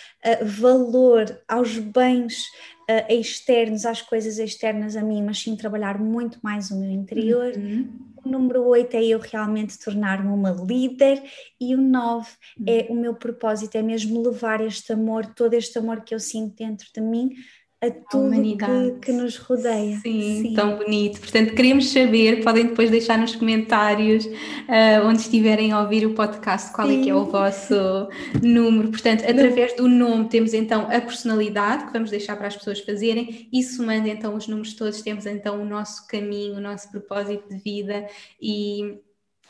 valor 0.43 1.41
aos 1.47 1.79
bens 1.79 2.43
uh, 2.89 3.13
externos, 3.13 3.85
às 3.85 4.01
coisas 4.01 4.39
externas 4.39 4.97
a 4.97 5.01
mim, 5.01 5.23
mas 5.23 5.39
sim 5.39 5.55
trabalhar 5.55 5.97
muito 5.97 6.37
mais 6.43 6.69
o 6.69 6.77
meu 6.77 6.91
interior. 6.91 7.53
Uhum 7.55 8.07
o 8.27 8.31
número 8.31 8.65
8 8.65 8.95
é 8.95 9.05
eu 9.05 9.19
realmente 9.19 9.79
tornar-me 9.79 10.29
uma 10.29 10.51
líder 10.51 11.23
e 11.59 11.73
o 11.73 11.81
9 11.81 12.29
é 12.67 12.87
o 12.89 12.95
meu 12.95 13.15
propósito, 13.15 13.75
é 13.75 13.81
mesmo 13.81 14.21
levar 14.21 14.61
este 14.61 14.91
amor, 14.93 15.25
todo 15.33 15.53
este 15.53 15.79
amor 15.79 16.01
que 16.01 16.13
eu 16.13 16.19
sinto 16.19 16.55
dentro 16.55 16.87
de 16.93 17.01
mim 17.01 17.31
a 17.79 17.91
tudo 18.09 18.31
que, 18.31 18.99
que, 19.05 19.11
nos 19.11 19.37
rodeia. 19.37 19.97
Sim, 19.97 20.41
Sim, 20.41 20.53
tão 20.55 20.77
bonito. 20.77 21.19
Portanto, 21.19 21.53
queremos 21.53 21.91
saber, 21.91 22.43
podem 22.43 22.67
depois 22.67 22.89
deixar 22.89 23.19
nos 23.19 23.35
comentários 23.35 24.25
uh, 24.25 25.05
onde 25.05 25.21
estiverem 25.21 25.71
a 25.71 25.81
ouvir 25.81 26.03
o 26.07 26.15
podcast 26.15 26.73
qual 26.73 26.87
Sim. 26.87 27.01
é 27.01 27.03
que 27.03 27.09
é 27.11 27.15
o 27.15 27.25
vosso 27.25 27.75
número. 28.41 28.89
Portanto, 28.89 29.23
através 29.29 29.75
do 29.75 29.87
nome 29.87 30.27
temos 30.27 30.55
então 30.55 30.87
a 30.89 30.99
personalidade 30.99 31.85
que 31.85 31.93
vamos 31.93 32.09
deixar 32.09 32.35
para 32.35 32.47
as 32.47 32.55
pessoas 32.55 32.79
fazerem 32.79 33.47
e 33.53 33.61
somando 33.61 34.07
então 34.07 34.35
os 34.35 34.47
números 34.47 34.73
todos 34.73 35.03
temos 35.03 35.27
então 35.27 35.61
o 35.61 35.65
nosso 35.65 36.07
caminho, 36.07 36.55
o 36.55 36.61
nosso 36.61 36.89
propósito 36.89 37.47
de 37.47 37.57
vida 37.57 38.07
e 38.41 38.97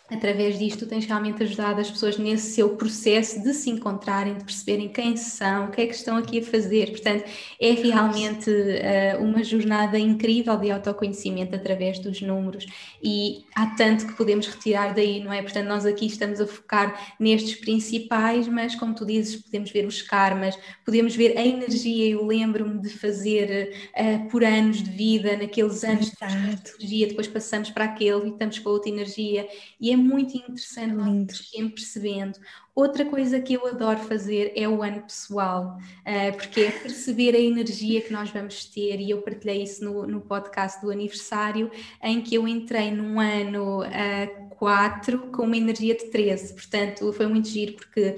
através 0.09 0.57
disto 0.57 0.85
tens 0.85 1.05
realmente 1.05 1.43
ajudado 1.43 1.81
as 1.81 1.91
pessoas 1.91 2.17
nesse 2.17 2.53
seu 2.53 2.69
processo 2.69 3.43
de 3.43 3.53
se 3.53 3.69
encontrarem, 3.69 4.35
de 4.35 4.43
perceberem 4.43 4.87
quem 4.87 5.17
são, 5.17 5.65
o 5.65 5.71
que 5.71 5.81
é 5.81 5.85
que 5.85 5.95
estão 5.95 6.15
aqui 6.15 6.39
a 6.39 6.43
fazer. 6.43 6.91
Portanto, 6.91 7.25
é 7.59 7.71
realmente 7.71 8.49
uh, 8.49 9.21
uma 9.21 9.43
jornada 9.43 9.99
incrível 9.99 10.57
de 10.57 10.71
autoconhecimento 10.71 11.55
através 11.55 11.99
dos 11.99 12.21
números 12.21 12.65
e 13.03 13.43
há 13.53 13.67
tanto 13.75 14.07
que 14.07 14.13
podemos 14.13 14.47
retirar 14.47 14.93
daí, 14.93 15.21
não 15.21 15.33
é? 15.33 15.41
Portanto, 15.41 15.67
nós 15.67 15.85
aqui 15.85 16.05
estamos 16.05 16.39
a 16.39 16.47
focar 16.47 17.15
nestes 17.19 17.55
principais, 17.55 18.47
mas 18.47 18.75
como 18.75 18.95
tu 18.95 19.05
dizes, 19.05 19.35
podemos 19.35 19.71
ver 19.71 19.85
os 19.85 20.01
karmas, 20.01 20.57
podemos 20.85 21.15
ver 21.15 21.37
a 21.37 21.45
energia. 21.45 22.11
Eu 22.11 22.25
lembro-me 22.25 22.79
de 22.79 22.89
fazer 22.89 23.73
uh, 23.93 24.29
por 24.29 24.43
anos 24.43 24.81
de 24.81 24.89
vida, 24.89 25.35
naqueles 25.35 25.83
anos 25.83 26.11
de 26.11 26.15
energia, 26.23 27.07
depois 27.07 27.27
passamos 27.27 27.69
para 27.71 27.85
aquele 27.85 28.27
e 28.27 28.29
estamos 28.29 28.57
com 28.59 28.69
outra 28.69 28.89
energia 28.89 29.45
e 29.79 29.91
é 29.91 29.96
muito 29.97 30.37
interessante 30.37 30.95
Lindo. 30.95 31.33
sempre 31.35 31.73
percebendo. 31.73 32.39
Outra 32.73 33.03
coisa 33.05 33.39
que 33.39 33.53
eu 33.53 33.65
adoro 33.65 33.99
fazer 33.99 34.53
é 34.55 34.69
o 34.69 34.83
ano 34.83 35.01
pessoal, 35.01 35.77
uh, 35.79 36.37
porque 36.37 36.61
é 36.61 36.71
perceber 36.71 37.35
a 37.35 37.39
energia 37.39 38.01
que 38.01 38.13
nós 38.13 38.29
vamos 38.29 38.65
ter, 38.65 38.99
e 38.99 39.09
eu 39.09 39.21
partilhei 39.21 39.63
isso 39.63 39.83
no, 39.83 40.05
no 40.05 40.21
podcast 40.21 40.79
do 40.81 40.91
aniversário, 40.91 41.71
em 42.03 42.21
que 42.21 42.35
eu 42.35 42.47
entrei 42.47 42.91
num 42.91 43.19
ano 43.19 43.81
uh, 43.81 44.49
4 44.57 45.31
com 45.31 45.43
uma 45.43 45.57
energia 45.57 45.95
de 45.95 46.05
13, 46.05 46.53
portanto 46.53 47.11
foi 47.13 47.27
muito 47.27 47.47
giro 47.47 47.73
porque 47.73 48.17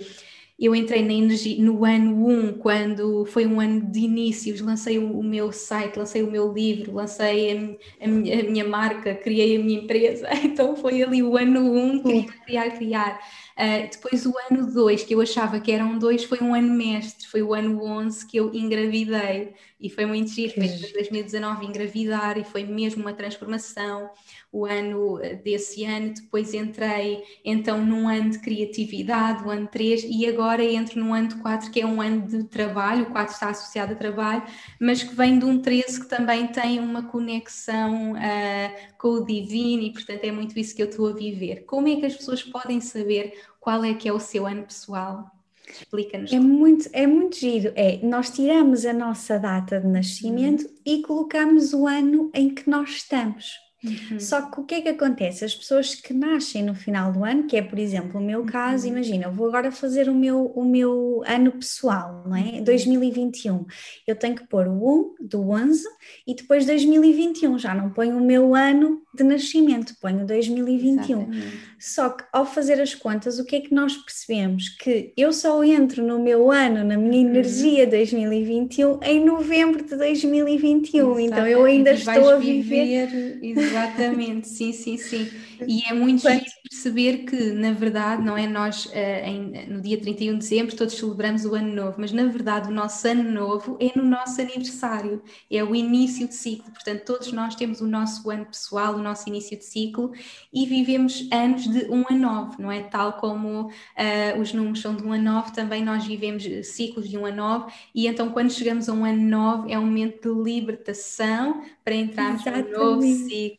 eu 0.59 0.75
entrei 0.75 1.01
na 1.01 1.13
energia, 1.13 1.63
no 1.63 1.85
ano 1.85 2.27
1, 2.27 2.53
quando 2.59 3.25
foi 3.25 3.45
um 3.45 3.61
ano 3.61 3.89
de 3.89 4.01
inícios, 4.01 4.59
lancei 4.59 4.99
o, 4.99 5.23
meu 5.23 5.53
site, 5.53 5.97
lancei 5.97 6.21
o 6.21 6.29
meu 6.29 6.51
livro, 6.51 6.95
lancei 6.95 7.77
a, 8.01 8.05
a, 8.05 8.07
minha, 8.07 8.39
a, 8.41 8.43
minha, 8.43 8.67
marca, 8.67 9.15
criei 9.15 9.55
a 9.55 9.59
minha 9.63 9.79
empresa, 9.79 10.27
então 10.43 10.75
foi 10.75 11.01
ali 11.01 11.23
o 11.23 11.37
ano 11.37 11.71
1, 11.73 12.03
criar, 12.03 12.33
criar, 12.45 12.71
criar. 12.71 13.19
Uh, 13.59 13.89
depois 13.89 14.25
o 14.25 14.33
ano 14.49 14.73
2, 14.73 15.03
que 15.03 15.15
eu 15.15 15.21
achava 15.21 15.59
que 15.59 15.71
eram 15.71 15.97
dois, 15.97 16.23
foi 16.23 16.39
um 16.41 16.53
ano 16.53 16.73
mestre, 16.73 17.27
foi 17.27 17.41
o 17.41 17.53
ano 17.53 17.81
11 17.83 18.25
que 18.27 18.37
eu 18.37 18.53
engravidei. 18.53 19.53
E 19.79 19.89
foi 19.89 20.05
muito 20.05 20.29
giro, 20.31 20.53
foi 20.53 20.65
em 20.65 20.91
2019 20.91 21.65
engravidar 21.65 22.37
e 22.37 22.43
foi 22.43 22.63
mesmo 22.65 23.01
uma 23.01 23.13
transformação 23.13 24.09
o 24.51 24.65
ano 24.65 25.19
eh, 25.21 25.35
desse 25.35 25.85
ano, 25.85 26.13
depois 26.13 26.53
entrei 26.53 27.23
então 27.45 27.83
num 27.85 28.07
ano 28.07 28.31
de 28.31 28.39
criatividade, 28.39 29.43
o 29.43 29.49
ano 29.49 29.67
3, 29.67 30.05
e 30.05 30.25
agora 30.25 30.63
entro 30.63 30.99
no 30.99 31.13
ano 31.13 31.39
4, 31.41 31.69
que 31.71 31.81
é 31.81 31.85
um 31.85 32.01
ano 32.01 32.27
de 32.27 32.43
trabalho, 32.45 33.03
o 33.03 33.11
4 33.11 33.33
está 33.33 33.49
associado 33.49 33.93
a 33.93 33.95
trabalho, 33.95 34.43
mas 34.79 35.03
que 35.03 35.13
vem 35.13 35.37
de 35.37 35.45
um 35.45 35.61
13 35.61 36.01
que 36.01 36.07
também 36.07 36.47
tem 36.47 36.79
uma 36.79 37.03
conexão 37.03 38.13
uh, 38.13 38.97
com 38.97 39.09
o 39.09 39.25
divino 39.25 39.83
e 39.83 39.93
portanto 39.93 40.23
é 40.23 40.31
muito 40.31 40.57
isso 40.57 40.75
que 40.75 40.81
eu 40.81 40.89
estou 40.89 41.09
a 41.09 41.13
viver. 41.13 41.65
Como 41.65 41.87
é 41.87 41.95
que 41.97 42.05
as 42.05 42.15
pessoas 42.15 42.41
podem 42.41 42.81
saber 42.81 43.33
qual 43.59 43.83
é 43.83 43.93
que 43.93 44.09
é 44.09 44.13
o 44.13 44.19
seu 44.19 44.47
ano 44.47 44.63
pessoal? 44.63 45.29
Explica-nos. 45.71 46.33
É 46.33 46.39
muito, 46.39 46.89
é 46.91 47.05
muito 47.05 47.35
giro. 47.35 47.71
É, 47.75 47.99
nós 48.03 48.31
tiramos 48.31 48.85
a 48.85 48.93
nossa 48.93 49.37
data 49.37 49.79
de 49.79 49.87
nascimento 49.87 50.63
uhum. 50.63 50.75
e 50.83 51.01
colocamos 51.03 51.73
o 51.73 51.85
ano 51.85 52.31
em 52.33 52.49
que 52.49 52.67
nós 52.67 52.89
estamos. 52.89 53.68
Uhum. 53.83 54.19
Só 54.19 54.41
que 54.41 54.59
o 54.59 54.63
que 54.63 54.75
é 54.75 54.81
que 54.81 54.89
acontece? 54.89 55.45
As 55.45 55.55
pessoas 55.55 55.95
que 55.95 56.13
nascem 56.13 56.63
no 56.63 56.75
final 56.75 57.11
do 57.11 57.23
ano, 57.23 57.47
que 57.47 57.55
é 57.55 57.61
por 57.61 57.79
exemplo 57.79 58.19
o 58.19 58.23
meu 58.23 58.43
caso, 58.43 58.85
uhum. 58.85 58.93
imagina, 58.93 59.25
eu 59.25 59.31
vou 59.31 59.47
agora 59.47 59.71
fazer 59.71 60.09
o 60.09 60.13
meu, 60.13 60.47
o 60.47 60.65
meu 60.65 61.23
ano 61.25 61.53
pessoal, 61.53 62.23
não 62.27 62.35
é? 62.35 62.61
2021. 62.61 63.53
Uhum. 63.53 63.65
Eu 64.05 64.15
tenho 64.15 64.35
que 64.35 64.47
pôr 64.47 64.67
o 64.67 65.15
1 65.21 65.27
do 65.27 65.49
11 65.49 65.83
e 66.27 66.35
depois 66.35 66.65
2021. 66.65 67.57
Já 67.57 67.73
não 67.73 67.89
ponho 67.89 68.17
o 68.17 68.21
meu 68.21 68.53
ano 68.53 69.01
de 69.15 69.23
nascimento, 69.23 69.95
ponho 70.01 70.25
2021. 70.25 71.21
Exatamente. 71.21 71.59
Só 71.79 72.09
que 72.09 72.25
ao 72.33 72.45
fazer 72.45 72.81
as 72.81 72.93
contas, 72.93 73.39
o 73.39 73.45
que 73.45 73.55
é 73.55 73.61
que 73.61 73.73
nós 73.73 73.95
percebemos? 73.95 74.69
Que 74.69 75.13
eu 75.15 75.31
só 75.31 75.63
entro 75.63 76.05
no 76.05 76.19
meu 76.19 76.51
ano, 76.51 76.83
na 76.83 76.97
minha 76.97 77.23
uhum. 77.23 77.29
energia 77.29 77.87
2021 77.87 78.99
em 79.03 79.23
novembro 79.23 79.83
de 79.85 79.95
2021. 79.95 80.99
Exatamente. 80.99 81.27
Então 81.27 81.47
eu 81.47 81.63
ainda 81.63 81.91
estou 81.91 82.29
a 82.29 82.35
viver. 82.35 83.07
viver 83.39 83.68
Exatamente, 83.69 84.47
sim, 84.47 84.73
sim, 84.73 84.97
sim. 84.97 85.29
E 85.67 85.83
é 85.89 85.93
muito 85.93 86.21
Quanto? 86.21 86.45
perceber 86.63 87.25
que, 87.25 87.51
na 87.51 87.71
verdade, 87.71 88.23
não 88.23 88.37
é 88.37 88.47
nós 88.47 88.85
uh, 88.85 88.91
em, 88.95 89.67
no 89.67 89.81
dia 89.81 89.99
31 89.99 90.33
de 90.33 90.39
dezembro 90.39 90.75
todos 90.75 90.95
celebramos 90.95 91.45
o 91.45 91.53
ano 91.53 91.73
novo, 91.73 91.95
mas 91.99 92.11
na 92.11 92.25
verdade 92.25 92.69
o 92.69 92.71
nosso 92.71 93.07
ano 93.07 93.29
novo 93.29 93.77
é 93.79 93.91
no 93.97 94.03
nosso 94.03 94.41
aniversário, 94.41 95.21
é 95.51 95.63
o 95.63 95.75
início 95.75 96.27
de 96.27 96.35
ciclo. 96.35 96.71
Portanto, 96.71 97.03
todos 97.05 97.31
nós 97.31 97.55
temos 97.55 97.81
o 97.81 97.87
nosso 97.87 98.29
ano 98.29 98.45
pessoal, 98.45 98.95
o 98.95 98.99
nosso 98.99 99.27
início 99.29 99.57
de 99.57 99.65
ciclo 99.65 100.11
e 100.53 100.65
vivemos 100.65 101.27
anos 101.31 101.67
de 101.67 101.85
um 101.91 102.05
a 102.09 102.13
nove, 102.13 102.55
não 102.59 102.71
é? 102.71 102.81
Tal 102.83 103.13
como 103.13 103.67
uh, 103.67 104.41
os 104.41 104.53
números 104.53 104.81
são 104.81 104.95
de 104.95 105.03
um 105.03 105.13
a 105.13 105.17
nove, 105.17 105.51
também 105.51 105.83
nós 105.83 106.05
vivemos 106.05 106.43
ciclos 106.67 107.09
de 107.09 107.17
um 107.17 107.25
a 107.25 107.31
nove 107.31 107.71
e 107.93 108.07
então 108.07 108.31
quando 108.31 108.51
chegamos 108.51 108.87
a 108.89 108.93
um 108.93 109.05
ano 109.05 109.21
nove 109.21 109.71
é 109.71 109.77
um 109.77 109.85
momento 109.85 110.33
de 110.33 110.41
libertação 110.43 111.61
para 111.83 111.95
entrarmos 111.95 112.41
Exatamente. 112.41 112.71
num 112.71 112.77
novo 112.77 113.01
ciclo 113.01 113.58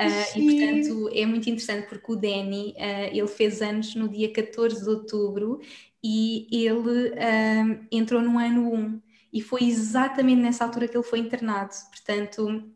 Uh, 0.00 0.38
e 0.38 0.82
portanto 0.82 1.10
é 1.12 1.26
muito 1.26 1.50
interessante 1.50 1.86
porque 1.86 2.10
o 2.10 2.16
Danny 2.16 2.74
uh, 2.78 3.14
ele 3.14 3.26
fez 3.26 3.60
anos 3.60 3.94
no 3.94 4.08
dia 4.08 4.32
14 4.32 4.82
de 4.82 4.88
outubro 4.88 5.60
e 6.02 6.48
ele 6.50 7.10
uh, 7.10 7.86
entrou 7.92 8.22
no 8.22 8.38
ano 8.38 8.72
1 8.72 9.02
e 9.30 9.42
foi 9.42 9.64
exatamente 9.64 10.40
nessa 10.40 10.64
altura 10.64 10.88
que 10.88 10.96
ele 10.96 11.04
foi 11.04 11.18
internado. 11.18 11.74
Portanto, 11.90 12.72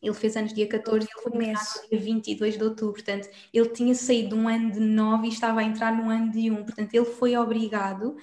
ele 0.00 0.14
fez 0.14 0.36
anos 0.36 0.52
dia 0.52 0.66
14 0.66 1.06
e 1.06 1.10
ele 1.10 1.22
foi 1.22 1.32
internado 1.32 1.88
dia 1.90 2.00
22 2.00 2.58
de 2.58 2.64
outubro. 2.64 2.94
Portanto, 2.94 3.28
ele 3.52 3.68
tinha 3.68 3.94
saído 3.94 4.30
de 4.30 4.34
um 4.34 4.48
ano 4.48 4.72
de 4.72 4.80
9 4.80 5.26
e 5.26 5.30
estava 5.30 5.60
a 5.60 5.64
entrar 5.64 5.94
no 5.96 6.10
ano 6.10 6.32
de 6.32 6.50
1. 6.50 6.64
Portanto, 6.64 6.94
ele 6.94 7.04
foi 7.04 7.36
obrigado 7.36 8.16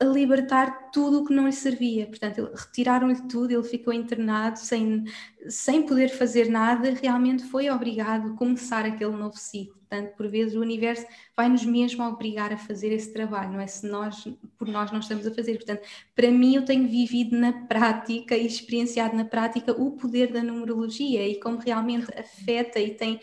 a 0.00 0.04
libertar 0.04 0.90
tudo 0.92 1.20
o 1.20 1.24
que 1.24 1.34
não 1.34 1.46
lhe 1.46 1.52
servia. 1.52 2.06
Portanto, 2.06 2.50
retiraram-lhe 2.54 3.28
tudo, 3.28 3.52
ele 3.52 3.64
ficou 3.64 3.92
internado 3.92 4.58
sem, 4.58 5.04
sem 5.48 5.82
poder 5.82 6.08
fazer 6.08 6.48
nada, 6.48 6.90
realmente 6.90 7.42
foi 7.44 7.68
obrigado 7.68 8.32
a 8.32 8.36
começar 8.36 8.84
aquele 8.84 9.16
novo 9.16 9.36
ciclo. 9.36 9.76
Portanto, 9.88 10.14
por 10.16 10.28
vezes 10.28 10.54
o 10.54 10.60
universo 10.60 11.06
vai-nos 11.34 11.64
mesmo 11.64 12.04
obrigar 12.04 12.52
a 12.52 12.58
fazer 12.58 12.92
esse 12.92 13.12
trabalho, 13.12 13.52
não 13.52 13.60
é? 13.60 13.66
Se 13.66 13.88
nós, 13.88 14.22
por 14.56 14.68
nós, 14.68 14.92
não 14.92 15.00
estamos 15.00 15.26
a 15.26 15.34
fazer. 15.34 15.54
Portanto, 15.54 15.80
para 16.14 16.30
mim, 16.30 16.54
eu 16.54 16.64
tenho 16.64 16.86
vivido 16.86 17.36
na 17.36 17.66
prática 17.66 18.36
e 18.36 18.46
experienciado 18.46 19.16
na 19.16 19.24
prática 19.24 19.72
o 19.72 19.92
poder 19.92 20.30
da 20.30 20.42
numerologia 20.42 21.26
e 21.26 21.40
como 21.40 21.58
realmente 21.58 22.06
afeta 22.16 22.78
e 22.78 22.94
tem 22.94 23.18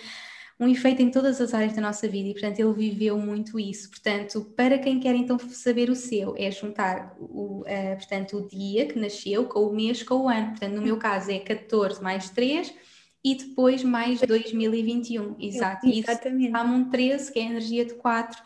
um 0.60 0.68
efeito 0.68 1.02
em 1.02 1.12
todas 1.12 1.42
as 1.42 1.54
áreas 1.54 1.74
da 1.74 1.82
nossa 1.82 2.08
vida 2.08 2.30
e, 2.30 2.34
portanto, 2.34 2.60
ele 2.60 2.74
viveu 2.74 3.18
muito 3.18 3.60
isso. 3.60 3.90
Portanto, 3.90 4.42
para 4.56 4.78
quem 4.78 5.00
quer 5.00 5.14
então 5.16 5.38
saber 5.38 5.90
o 5.90 5.96
seu, 5.96 6.34
é 6.38 6.50
juntar 6.50 7.16
o, 7.20 7.62
uh, 7.62 7.96
portanto, 7.98 8.38
o 8.38 8.48
dia 8.48 8.86
que 8.86 8.98
nasceu 8.98 9.46
com 9.46 9.68
o 9.68 9.74
mês 9.76 10.02
com 10.02 10.16
o 10.16 10.30
ano. 10.30 10.52
Portanto, 10.52 10.74
no 10.74 10.82
meu 10.82 10.98
caso 10.98 11.32
é 11.32 11.40
14 11.40 12.02
mais 12.02 12.30
3 12.30 12.74
e 13.26 13.34
depois 13.34 13.84
mais 13.84 14.22
2021. 14.22 15.36
Exato. 15.40 15.88
Exatamente. 15.88 16.56
Um 16.56 16.88
13, 16.92 17.34
que 17.34 17.40
é 17.40 17.42
a 17.42 17.46
energia 17.48 17.84
de 17.84 17.96
4 17.96 18.40
uh, 18.40 18.46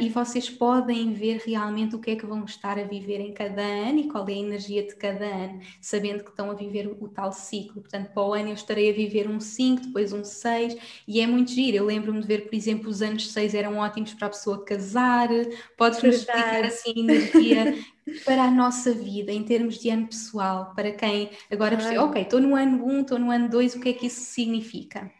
e 0.00 0.08
vocês 0.08 0.48
podem 0.48 1.12
ver 1.12 1.42
realmente 1.44 1.96
o 1.96 1.98
que 1.98 2.12
é 2.12 2.16
que 2.16 2.24
vão 2.24 2.44
estar 2.44 2.78
a 2.78 2.84
viver 2.84 3.18
em 3.18 3.32
cada 3.32 3.60
ano 3.60 3.98
e 3.98 4.08
qual 4.08 4.28
é 4.28 4.32
a 4.32 4.36
energia 4.36 4.86
de 4.86 4.94
cada 4.94 5.24
ano, 5.24 5.58
sabendo 5.80 6.22
que 6.22 6.30
estão 6.30 6.48
a 6.48 6.54
viver 6.54 6.86
o, 6.86 6.96
o 7.04 7.08
tal 7.08 7.32
ciclo. 7.32 7.82
Portanto, 7.82 8.12
para 8.12 8.22
o 8.22 8.32
ano 8.32 8.50
eu 8.50 8.54
estarei 8.54 8.88
a 8.88 8.92
viver 8.92 9.28
um 9.28 9.40
5, 9.40 9.86
depois 9.86 10.12
um 10.12 10.22
6, 10.22 10.76
e 11.08 11.20
é 11.20 11.26
muito 11.26 11.50
giro. 11.50 11.78
Eu 11.78 11.84
lembro-me 11.84 12.20
de 12.20 12.26
ver, 12.28 12.46
por 12.46 12.54
exemplo, 12.54 12.88
os 12.88 13.02
anos 13.02 13.32
6 13.32 13.52
eram 13.52 13.78
ótimos 13.78 14.14
para 14.14 14.28
a 14.28 14.30
pessoa 14.30 14.64
casar, 14.64 15.28
podes-nos 15.76 16.14
explicar 16.18 16.64
assim 16.64 16.92
a 16.96 17.00
energia 17.00 17.78
para 18.24 18.44
a 18.44 18.50
nossa 18.50 18.92
vida, 18.92 19.32
em 19.32 19.42
termos 19.42 19.78
de 19.78 19.90
ano 19.90 20.06
pessoal, 20.06 20.72
para 20.74 20.92
quem 20.92 21.30
agora 21.50 21.76
percebe, 21.76 21.98
ok, 21.98 22.22
estou 22.22 22.40
no 22.40 22.54
ano 22.54 22.84
1, 22.86 23.00
estou 23.00 23.18
no 23.18 23.30
ano 23.30 23.48
2, 23.48 23.76
o 23.76 23.80
que 23.80 23.88
é 23.90 23.92
que 23.92 24.06
isso 24.06 24.20
significa? 24.20 25.10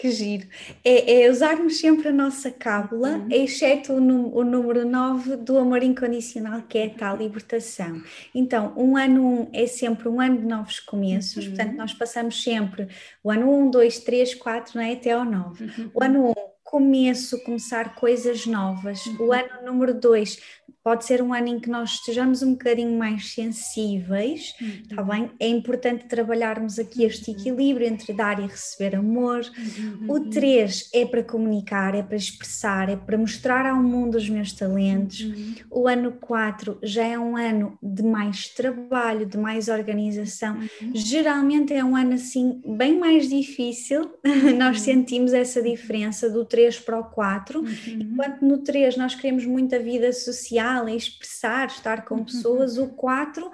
Que 0.00 0.10
giro. 0.10 0.48
É, 0.82 1.24
é 1.24 1.30
usarmos 1.30 1.78
sempre 1.78 2.08
a 2.08 2.12
nossa 2.12 2.50
cábula, 2.50 3.18
uhum. 3.18 3.28
exceto 3.30 3.92
o, 3.92 4.38
o, 4.38 4.42
número 4.42 4.88
9 4.88 5.36
do 5.36 5.58
amor 5.58 5.82
incondicional, 5.82 6.62
que 6.62 6.78
é 6.78 6.86
a 6.86 6.90
tal 6.90 7.16
libertação. 7.18 8.00
Então, 8.34 8.72
um 8.78 8.96
ano 8.96 9.22
1 9.22 9.40
um 9.40 9.50
é 9.52 9.66
sempre 9.66 10.08
um 10.08 10.18
ano 10.18 10.38
de 10.38 10.46
novos 10.46 10.80
começos, 10.80 11.44
uhum. 11.44 11.54
portanto, 11.54 11.76
nós 11.76 11.92
passamos 11.92 12.42
sempre 12.42 12.88
o 13.22 13.30
ano 13.30 13.50
1, 13.66 13.70
2, 13.70 13.98
3, 13.98 14.34
4, 14.36 14.72
não 14.76 14.82
é? 14.82 14.92
até 14.92 15.10
ao 15.10 15.24
9. 15.24 15.64
Uhum. 15.64 15.90
O 15.92 16.02
ano 16.02 16.30
1, 16.30 16.34
começo, 16.64 17.42
começar 17.42 17.94
coisas 17.94 18.46
novas. 18.46 19.04
O 19.04 19.24
uhum. 19.24 19.32
ano 19.32 19.66
número 19.66 19.92
2, 19.92 20.40
pode 20.82 21.04
ser 21.04 21.20
um 21.22 21.34
ano 21.34 21.48
em 21.48 21.60
que 21.60 21.68
nós 21.68 21.90
estejamos 21.90 22.42
um 22.42 22.52
bocadinho 22.52 22.96
mais 22.98 23.34
sensíveis, 23.34 24.54
uhum. 24.60 24.96
tá 24.96 25.02
bem? 25.02 25.30
É 25.38 25.46
importante 25.46 26.06
trabalharmos 26.06 26.78
aqui 26.78 27.04
este 27.04 27.30
uhum. 27.30 27.36
equilíbrio 27.36 27.86
entre 27.86 28.14
dar 28.14 28.38
e 28.40 28.46
receber 28.46 28.96
amor. 28.96 29.42
Uhum. 29.78 30.06
O 30.08 30.20
3 30.30 30.88
é 30.94 31.04
para 31.04 31.22
comunicar, 31.22 31.94
é 31.94 32.02
para 32.02 32.16
expressar, 32.16 32.88
é 32.88 32.96
para 32.96 33.18
mostrar 33.18 33.66
ao 33.66 33.82
mundo 33.82 34.14
os 34.14 34.28
meus 34.28 34.52
talentos. 34.52 35.20
Uhum. 35.20 35.54
O 35.70 35.86
ano 35.86 36.12
4 36.12 36.78
já 36.82 37.04
é 37.04 37.18
um 37.18 37.36
ano 37.36 37.78
de 37.82 38.02
mais 38.02 38.48
trabalho, 38.48 39.26
de 39.26 39.36
mais 39.36 39.68
organização. 39.68 40.56
Uhum. 40.56 40.92
Geralmente 40.94 41.74
é 41.74 41.84
um 41.84 41.94
ano 41.94 42.14
assim 42.14 42.60
bem 42.66 42.98
mais 42.98 43.28
difícil, 43.28 44.10
nós 44.56 44.78
uhum. 44.78 44.84
sentimos 44.84 45.34
essa 45.34 45.60
diferença 45.60 46.30
do 46.30 46.44
3 46.46 46.78
para 46.80 46.98
o 46.98 47.04
4, 47.04 47.62
enquanto 47.86 48.40
no 48.42 48.58
3 48.58 48.96
nós 48.96 49.14
queremos 49.14 49.44
muita 49.44 49.78
vida 49.78 50.10
social 50.12 50.69
em 50.88 50.96
expressar, 50.96 51.68
estar 51.68 52.04
com 52.04 52.16
uhum. 52.16 52.24
pessoas, 52.24 52.78
o 52.78 52.88
4 52.88 53.50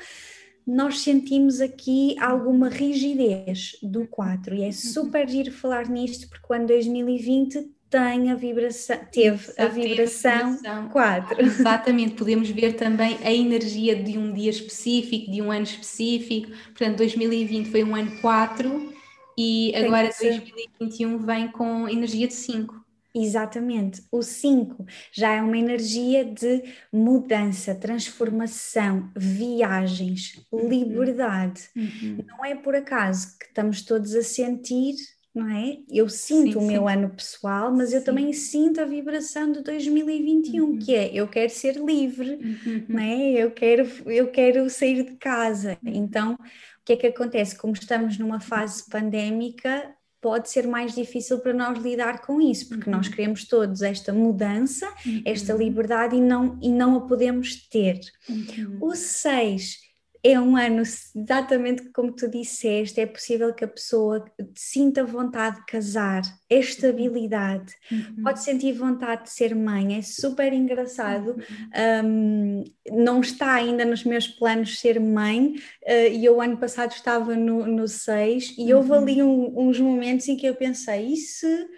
nós 0.67 1.01
sentimos 1.01 1.61
aqui 1.61 2.17
alguma 2.19 2.69
rigidez 2.69 3.79
do 3.81 4.05
4 4.09 4.55
e 4.57 4.63
é 4.63 4.67
uhum. 4.67 4.73
super 4.73 5.29
giro 5.29 5.53
falar 5.53 5.89
nisto 5.89 6.29
porque 6.29 6.47
o 6.51 6.57
ano 6.57 6.67
2020 6.67 7.71
tem 7.89 8.33
a 8.33 8.35
vibração, 8.35 8.99
teve 9.13 9.53
a 9.57 9.67
vibração, 9.67 10.57
teve 10.57 10.69
a 10.69 10.79
vibração 10.79 10.89
4. 10.89 11.39
Exatamente, 11.47 12.15
podemos 12.15 12.51
ver 12.51 12.73
também 12.73 13.17
a 13.23 13.33
energia 13.33 13.95
de 13.95 14.19
um 14.19 14.33
dia 14.33 14.51
específico, 14.51 15.31
de 15.31 15.41
um 15.41 15.53
ano 15.53 15.63
específico, 15.63 16.51
portanto 16.67 16.97
2020 16.97 17.71
foi 17.71 17.85
um 17.85 17.95
ano 17.95 18.21
4 18.21 18.93
e 19.39 19.73
agora 19.77 20.11
2021 20.21 21.19
vem 21.19 21.49
com 21.49 21.89
energia 21.89 22.27
de 22.27 22.35
5. 22.35 22.86
Exatamente. 23.17 24.03
O 24.13 24.23
5 24.23 24.85
já 25.11 25.33
é 25.33 25.41
uma 25.41 25.57
energia 25.57 26.23
de 26.23 26.63
mudança, 26.93 27.75
transformação, 27.75 29.11
viagens, 29.17 30.45
uhum. 30.53 30.69
liberdade. 30.69 31.63
Uhum. 31.75 32.19
Não 32.27 32.45
é 32.45 32.55
por 32.55 32.75
acaso 32.75 33.39
que 33.39 33.47
estamos 33.47 33.83
todos 33.83 34.15
a 34.15 34.23
sentir, 34.23 34.95
não 35.35 35.49
é? 35.49 35.79
Eu 35.89 36.11
sinto 36.11 36.53
sim, 36.53 36.59
o 36.59 36.63
meu 36.63 36.83
sim. 36.87 36.93
ano 36.93 37.11
pessoal, 37.11 37.73
mas 37.75 37.95
eu 37.95 38.05
também 38.05 38.33
sinto 38.35 38.83
a 38.83 38.85
vibração 38.85 39.51
de 39.51 39.63
2021, 39.63 40.65
uhum. 40.65 40.79
que 40.79 40.95
é 40.95 41.11
eu 41.15 41.27
quero 41.27 41.51
ser 41.51 41.77
livre, 41.77 42.33
uhum. 42.35 42.85
não 42.87 43.01
é? 43.01 43.33
Eu 43.33 43.51
quero, 43.51 43.87
eu 44.05 44.31
quero 44.31 44.69
sair 44.69 45.05
de 45.05 45.17
casa. 45.17 45.79
Então, 45.83 46.35
o 46.35 46.85
que 46.85 46.93
é 46.93 46.97
que 46.97 47.07
acontece? 47.07 47.57
Como 47.57 47.73
estamos 47.73 48.19
numa 48.19 48.41
fase 48.41 48.85
pandémica, 48.91 49.96
pode 50.21 50.51
ser 50.51 50.67
mais 50.67 50.95
difícil 50.95 51.39
para 51.39 51.53
nós 51.53 51.79
lidar 51.79 52.21
com 52.23 52.41
isso, 52.41 52.69
porque 52.69 52.89
uhum. 52.91 52.97
nós 52.97 53.09
queremos 53.09 53.47
todos 53.47 53.83
esta 53.83 54.13
mudança, 54.13 54.87
uhum. 55.05 55.23
esta 55.25 55.53
liberdade 55.53 56.17
e 56.17 56.21
não, 56.21 56.59
e 56.63 56.69
não 56.69 56.97
a 56.97 57.01
podemos 57.03 57.69
ter. 57.69 58.01
Uhum. 58.29 58.79
O 58.81 58.95
6 58.95 59.86
é 60.33 60.41
um 60.41 60.57
ano 60.57 60.83
exatamente 60.83 61.91
como 61.91 62.13
tu 62.13 62.29
disseste, 62.29 63.01
é 63.01 63.07
possível 63.07 63.55
que 63.55 63.65
a 63.65 63.69
pessoa 63.69 64.25
sinta 64.55 65.05
vontade 65.05 65.57
de 65.57 65.67
casar, 65.67 66.23
estabilidade, 66.51 67.73
uhum. 67.91 68.23
pode 68.25 68.43
sentir 68.43 68.73
vontade 68.73 69.25
de 69.25 69.31
ser 69.31 69.55
mãe, 69.55 69.97
é 69.97 70.03
super 70.03 70.53
engraçado. 70.53 71.37
Uhum. 71.37 72.05
Um, 72.05 72.65
não 72.91 73.21
está 73.21 73.55
ainda 73.55 73.85
nos 73.85 74.05
meus 74.05 74.27
planos 74.27 74.81
ser 74.81 74.99
mãe, 74.99 75.55
uh, 75.85 76.13
e 76.13 76.25
eu 76.25 76.41
ano 76.41 76.57
passado 76.57 76.91
estava 76.91 77.37
no 77.37 77.87
6 77.87 78.57
e 78.59 78.73
uhum. 78.73 78.79
houve 78.79 78.93
ali 78.93 79.23
um, 79.23 79.69
uns 79.69 79.79
momentos 79.79 80.27
em 80.29 80.37
que 80.37 80.47
eu 80.47 80.57
pensei, 80.57 81.13
e 81.13 81.17
se 81.17 81.69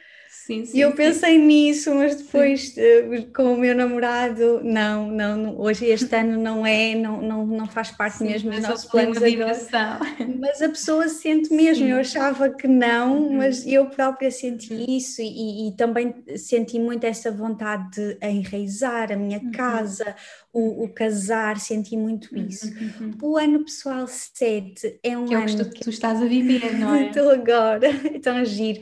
Sim, 0.48 0.64
sim, 0.64 0.78
e 0.78 0.80
eu 0.80 0.92
pensei 0.92 1.34
sim. 1.34 1.44
nisso, 1.44 1.94
mas 1.94 2.14
depois 2.14 2.74
uh, 2.78 3.32
com 3.34 3.52
o 3.52 3.56
meu 3.58 3.74
namorado, 3.74 4.62
não, 4.64 5.10
não, 5.10 5.60
hoje 5.60 5.84
este 5.84 6.16
ano 6.16 6.42
não 6.42 6.64
é, 6.64 6.94
não, 6.94 7.20
não, 7.20 7.46
não 7.46 7.66
faz 7.66 7.90
parte 7.90 8.22
mesmo 8.22 8.50
dos 8.50 8.62
nossos 8.62 8.90
planos 8.90 9.18
agora. 9.18 9.98
Mas 10.40 10.62
a 10.62 10.70
pessoa 10.70 11.06
sente 11.06 11.52
mesmo, 11.52 11.86
eu 11.86 11.98
achava 11.98 12.48
que 12.48 12.66
não, 12.66 13.24
uhum. 13.24 13.36
mas 13.36 13.66
eu 13.66 13.90
própria 13.90 14.30
senti 14.30 14.86
isso 14.88 15.20
e, 15.20 15.68
e, 15.68 15.72
também 15.76 16.14
senti 16.34 16.78
muito 16.80 17.04
essa 17.04 17.30
vontade 17.30 17.90
de 17.90 18.26
enraizar 18.26 19.12
a 19.12 19.16
minha 19.16 19.40
uhum. 19.40 19.52
casa, 19.52 20.16
o, 20.50 20.84
o, 20.84 20.88
casar, 20.88 21.60
senti 21.60 21.94
muito 21.94 22.34
uhum, 22.34 22.46
isso. 22.46 22.68
Uhum. 22.68 23.12
O 23.20 23.36
ano 23.36 23.66
pessoal 23.66 24.06
7 24.06 24.98
é 25.02 25.18
um 25.18 25.26
que 25.26 25.34
ano 25.34 25.60
é 25.60 25.62
o 25.62 25.70
que 25.70 25.80
tu 25.80 25.90
estás 25.90 26.22
a 26.22 26.24
viver, 26.24 26.78
não 26.78 26.94
é? 26.94 27.08
Estou 27.18 27.28
agora, 27.28 27.90
tão 28.22 28.42
giro 28.46 28.80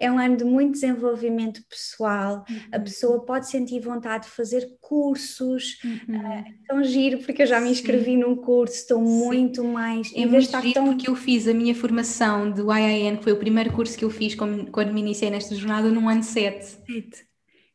é 0.00 0.10
um 0.10 0.18
ano 0.18 0.36
de 0.36 0.44
muito 0.44 0.72
desenvolvimento 0.72 1.60
pessoal, 1.68 2.44
uhum. 2.48 2.56
a 2.72 2.78
pessoa 2.78 3.24
pode 3.24 3.48
sentir 3.48 3.80
vontade 3.80 4.24
de 4.24 4.30
fazer 4.30 4.68
cursos, 4.80 5.78
uhum. 5.84 6.16
uh, 6.16 6.44
tão 6.66 6.84
giro, 6.84 7.18
porque 7.18 7.42
eu 7.42 7.46
já 7.46 7.60
me 7.60 7.70
inscrevi 7.70 8.12
Sim. 8.12 8.18
num 8.18 8.36
curso, 8.36 8.74
estou 8.74 9.04
Sim. 9.04 9.24
muito 9.24 9.64
mais. 9.64 10.12
É 10.14 10.24
muito 10.24 10.60
giro 10.60 10.74
tão... 10.74 10.84
porque 10.86 11.10
eu 11.10 11.16
fiz 11.16 11.48
a 11.48 11.54
minha 11.54 11.74
formação 11.74 12.50
do 12.50 12.72
IIN, 12.72 13.16
que 13.16 13.24
foi 13.24 13.32
o 13.32 13.38
primeiro 13.38 13.72
curso 13.72 13.98
que 13.98 14.04
eu 14.04 14.10
fiz 14.10 14.34
quando 14.34 14.92
me 14.92 15.00
iniciei 15.00 15.30
nesta 15.30 15.54
jornada, 15.54 15.90
no 15.90 16.08
ano 16.08 16.22
7. 16.22 16.64
7. 16.86 17.28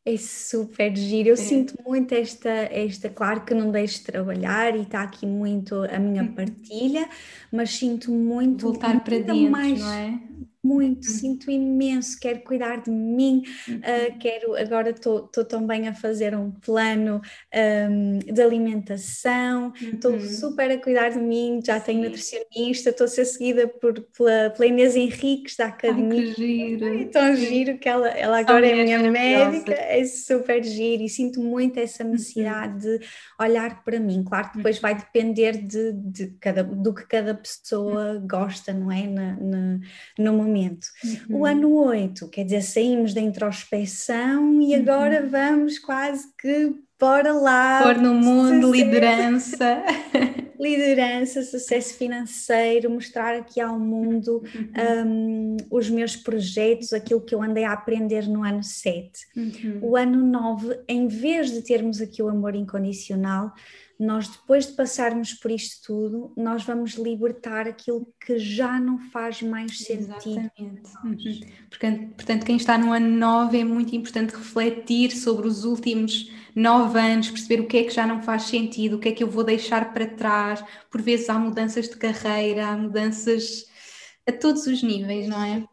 É 0.06 0.18
super 0.18 0.94
giro, 0.98 1.30
eu 1.30 1.34
é. 1.34 1.38
sinto 1.38 1.76
muito 1.88 2.14
esta, 2.14 2.50
esta, 2.50 3.10
claro 3.10 3.46
que 3.46 3.54
não 3.54 3.72
deixo 3.72 4.00
de 4.00 4.04
trabalhar 4.04 4.76
e 4.76 4.82
está 4.82 5.02
aqui 5.02 5.26
muito 5.26 5.76
a 5.76 5.98
minha 5.98 6.24
uhum. 6.24 6.34
partilha, 6.34 7.08
mas 7.50 7.70
sinto 7.72 8.12
muito 8.12 8.68
voltar 8.68 9.02
para 9.02 9.20
dentro, 9.20 9.50
mais, 9.50 9.80
não 9.80 9.94
é? 9.94 10.20
Muito, 10.64 11.06
uhum. 11.06 11.14
sinto 11.14 11.52
imenso, 11.52 12.18
quero 12.18 12.40
cuidar 12.40 12.78
de 12.78 12.90
mim, 12.90 13.44
uhum. 13.68 13.76
uh, 13.76 14.18
quero, 14.18 14.56
agora 14.56 14.92
estou 14.92 15.28
também 15.28 15.90
a 15.90 15.94
fazer 15.94 16.34
um 16.34 16.52
plano 16.52 17.22
um, 17.92 18.20
de 18.20 18.42
alimentação, 18.42 19.74
estou 19.76 20.14
uhum. 20.14 20.22
super 20.22 20.72
a 20.72 20.78
cuidar 20.78 21.10
de 21.10 21.20
mim, 21.20 21.60
já 21.64 21.80
Sim. 21.80 21.86
tenho 21.86 22.04
nutricionista, 22.04 22.92
estou 22.92 23.04
a 23.04 23.08
ser 23.10 23.26
seguida 23.26 23.68
por, 23.68 24.00
pela, 24.18 24.52
pela 24.52 24.66
Inês 24.66 24.96
Henriques 24.96 25.58
da 25.58 25.66
Academia. 25.66 26.22
Ai, 26.22 26.34
que 26.34 26.42
giro! 26.42 27.02
É 27.02 27.06
tão 27.06 27.36
giro 27.36 27.78
que 27.78 27.90
ela, 27.90 28.08
ela 28.08 28.40
agora 28.40 28.66
é 28.66 28.84
minha 28.84 29.00
médica, 29.00 29.74
é 29.74 30.06
super 30.06 30.64
giro 30.64 31.04
e 31.04 31.10
sinto 31.10 31.42
muito 31.42 31.78
essa 31.78 32.06
uhum. 32.06 32.12
necessidade 32.12 32.88
uhum. 32.88 33.00
de 33.00 33.06
olhar 33.38 33.84
para 33.84 34.00
mim. 34.00 34.24
Claro 34.24 34.52
que 34.52 34.58
depois 34.58 34.80
vai 34.80 34.96
depender 34.96 35.58
de, 35.58 35.92
de 35.92 36.28
cada, 36.40 36.64
do 36.64 36.94
que 36.94 37.06
cada 37.06 37.36
pessoa 37.36 38.24
gosta, 38.26 38.72
não 38.72 38.90
é? 38.90 39.06
Na, 39.08 39.36
na, 39.36 39.80
no 40.18 40.34
momento 40.34 40.53
momento. 40.54 40.88
Uhum. 41.04 41.40
O 41.40 41.46
ano 41.46 41.74
8, 41.74 42.28
quer 42.30 42.44
dizer, 42.44 42.62
saímos 42.62 43.14
da 43.14 43.22
introspeção 43.22 44.62
e 44.62 44.76
uhum. 44.76 44.82
agora 44.82 45.26
vamos 45.26 45.80
quase 45.80 46.28
que 46.40 46.74
bora 47.00 47.34
lá. 47.34 47.82
Pôr 47.84 47.98
no 47.98 48.14
mundo, 48.14 48.68
sucesso. 48.68 48.72
liderança. 48.72 49.84
liderança, 50.60 51.42
sucesso 51.44 51.96
financeiro, 51.96 52.90
mostrar 52.90 53.36
aqui 53.36 53.60
ao 53.60 53.78
mundo 53.78 54.42
uhum. 54.56 55.08
um, 55.08 55.58
os 55.70 55.90
meus 55.90 56.16
projetos, 56.16 56.94
aquilo 56.94 57.20
que 57.20 57.36
eu 57.36 57.42
andei 57.42 57.66
a 57.66 57.74
aprender 57.74 58.30
no 58.30 58.44
ano 58.44 58.64
7. 58.64 59.10
Uhum. 59.36 59.80
O 59.82 59.98
ano 59.98 60.26
9, 60.26 60.80
em 60.88 61.08
vez 61.08 61.52
de 61.52 61.62
termos 61.62 62.00
aqui 62.00 62.24
o 62.24 62.30
amor 62.30 62.56
incondicional, 62.56 63.52
nós 64.00 64.28
depois 64.28 64.68
de 64.68 64.74
passarmos 64.74 65.34
por 65.34 65.52
isto 65.52 65.86
tudo, 65.86 66.34
nós 66.36 66.64
vamos 66.64 66.94
libertar 66.94 67.68
aquilo 67.68 68.08
que 68.26 68.38
já 68.40 68.80
não 68.80 69.00
faz 69.12 69.42
mais 69.42 69.80
sentido. 69.80 70.40
Exatamente. 70.40 70.82
Uhum. 71.04 71.40
Portanto, 71.70 72.16
portanto, 72.16 72.46
quem 72.46 72.58
está 72.58 72.78
no 72.78 72.92
ano 72.92 73.08
9 73.08 73.60
é 73.60 73.64
muito 73.64 73.96
importante 73.96 74.36
refletir 74.36 75.12
sobre 75.12 75.48
os 75.48 75.64
últimos 75.64 76.32
nove 76.56 77.00
anos, 77.00 77.30
perceber 77.30 77.62
o 77.62 77.68
que 77.68 77.78
é 77.78 77.84
que 77.84 77.92
já 77.92 78.06
não 78.06 78.22
faz 78.22 78.44
sentido, 78.44 78.96
o 78.96 79.00
que 79.00 79.10
é 79.10 79.12
que 79.12 79.24
eu 79.24 79.30
vou 79.30 79.44
deixar 79.44 79.94
para 79.94 80.08
trás. 80.08 80.64
Por 80.92 81.02
vezes 81.02 81.30
há 81.30 81.38
mudanças 81.38 81.88
de 81.88 81.96
carreira, 81.96 82.68
há 82.68 82.78
mudanças 82.78 83.66
a 84.28 84.32
todos 84.32 84.66
os 84.68 84.82
níveis, 84.82 85.28
não 85.28 85.44
é? 85.44 85.64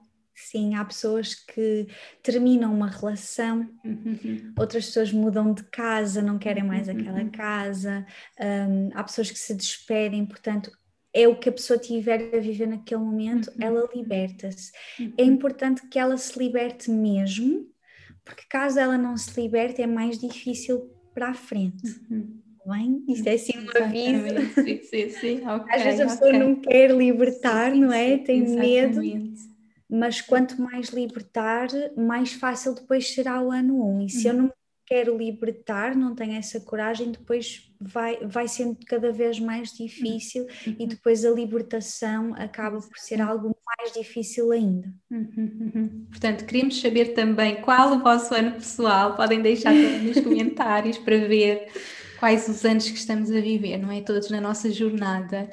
Sim, 0.50 0.74
há 0.74 0.84
pessoas 0.84 1.32
que 1.32 1.86
terminam 2.24 2.74
uma 2.74 2.88
relação, 2.88 3.70
uhum. 3.84 4.52
outras 4.58 4.86
pessoas 4.86 5.12
mudam 5.12 5.54
de 5.54 5.62
casa, 5.62 6.20
não 6.20 6.40
querem 6.40 6.64
mais 6.64 6.88
uhum. 6.88 6.98
aquela 6.98 7.24
casa, 7.30 8.04
um, 8.68 8.90
há 8.92 9.04
pessoas 9.04 9.30
que 9.30 9.38
se 9.38 9.54
despedem, 9.54 10.26
portanto, 10.26 10.68
é 11.14 11.28
o 11.28 11.36
que 11.36 11.48
a 11.48 11.52
pessoa 11.52 11.78
tiver 11.78 12.34
a 12.34 12.40
viver 12.40 12.66
naquele 12.66 13.00
momento, 13.00 13.46
uhum. 13.50 13.54
ela 13.60 13.88
liberta-se. 13.94 14.72
É 15.16 15.22
uhum. 15.22 15.28
importante 15.28 15.86
que 15.86 16.00
ela 16.00 16.16
se 16.16 16.36
liberte 16.36 16.90
mesmo, 16.90 17.68
porque 18.24 18.42
caso 18.50 18.80
ela 18.80 18.98
não 18.98 19.16
se 19.16 19.40
liberte, 19.40 19.80
é 19.80 19.86
mais 19.86 20.18
difícil 20.18 20.90
para 21.14 21.28
a 21.28 21.34
frente. 21.34 21.96
Uhum. 22.10 22.40
Bem, 22.66 23.04
isto 23.08 23.26
é 23.28 23.34
assim 23.34 23.52
um 23.56 23.84
aviso. 23.84 24.52
Sim, 24.64 24.82
sim, 24.82 25.10
sim. 25.10 25.48
Okay, 25.48 25.74
Às 25.76 25.82
vezes 25.84 26.00
a 26.00 26.06
pessoa 26.06 26.28
okay. 26.30 26.40
não 26.40 26.56
quer 26.56 26.90
libertar, 26.90 27.72
sim, 27.72 27.80
não 27.80 27.92
é? 27.92 28.18
Tem 28.18 28.42
medo 28.42 29.00
mas 29.90 30.20
quanto 30.20 30.60
mais 30.60 30.90
libertar, 30.90 31.68
mais 31.96 32.32
fácil 32.32 32.74
depois 32.74 33.12
será 33.12 33.42
o 33.42 33.50
ano 33.50 33.84
1. 33.98 34.02
E 34.02 34.10
se 34.10 34.28
eu 34.28 34.34
uhum. 34.34 34.42
não 34.42 34.52
quero 34.86 35.16
libertar, 35.16 35.94
não 35.94 36.16
tenho 36.16 36.34
essa 36.34 36.60
coragem, 36.60 37.12
depois 37.12 37.72
vai, 37.80 38.18
vai 38.26 38.48
sendo 38.48 38.76
cada 38.86 39.12
vez 39.12 39.38
mais 39.38 39.72
difícil 39.72 40.46
uhum. 40.66 40.76
e 40.80 40.86
depois 40.86 41.24
a 41.24 41.30
libertação 41.30 42.34
acaba 42.34 42.78
por 42.78 42.98
ser 42.98 43.20
algo 43.20 43.56
mais 43.78 43.92
difícil 43.92 44.50
ainda. 44.50 44.92
Uhum. 45.10 46.06
Portanto, 46.10 46.44
queremos 46.44 46.80
saber 46.80 47.14
também 47.14 47.62
qual 47.62 47.96
o 47.96 48.00
vosso 48.00 48.34
ano 48.34 48.52
pessoal, 48.52 49.14
podem 49.14 49.40
deixar 49.40 49.72
nos 49.72 50.18
comentários 50.22 50.98
para 50.98 51.18
ver 51.18 51.68
quais 52.18 52.48
os 52.48 52.64
anos 52.64 52.90
que 52.90 52.98
estamos 52.98 53.30
a 53.30 53.40
viver, 53.40 53.78
não 53.78 53.92
é? 53.92 54.00
Todos 54.00 54.28
na 54.28 54.40
nossa 54.40 54.70
jornada. 54.72 55.48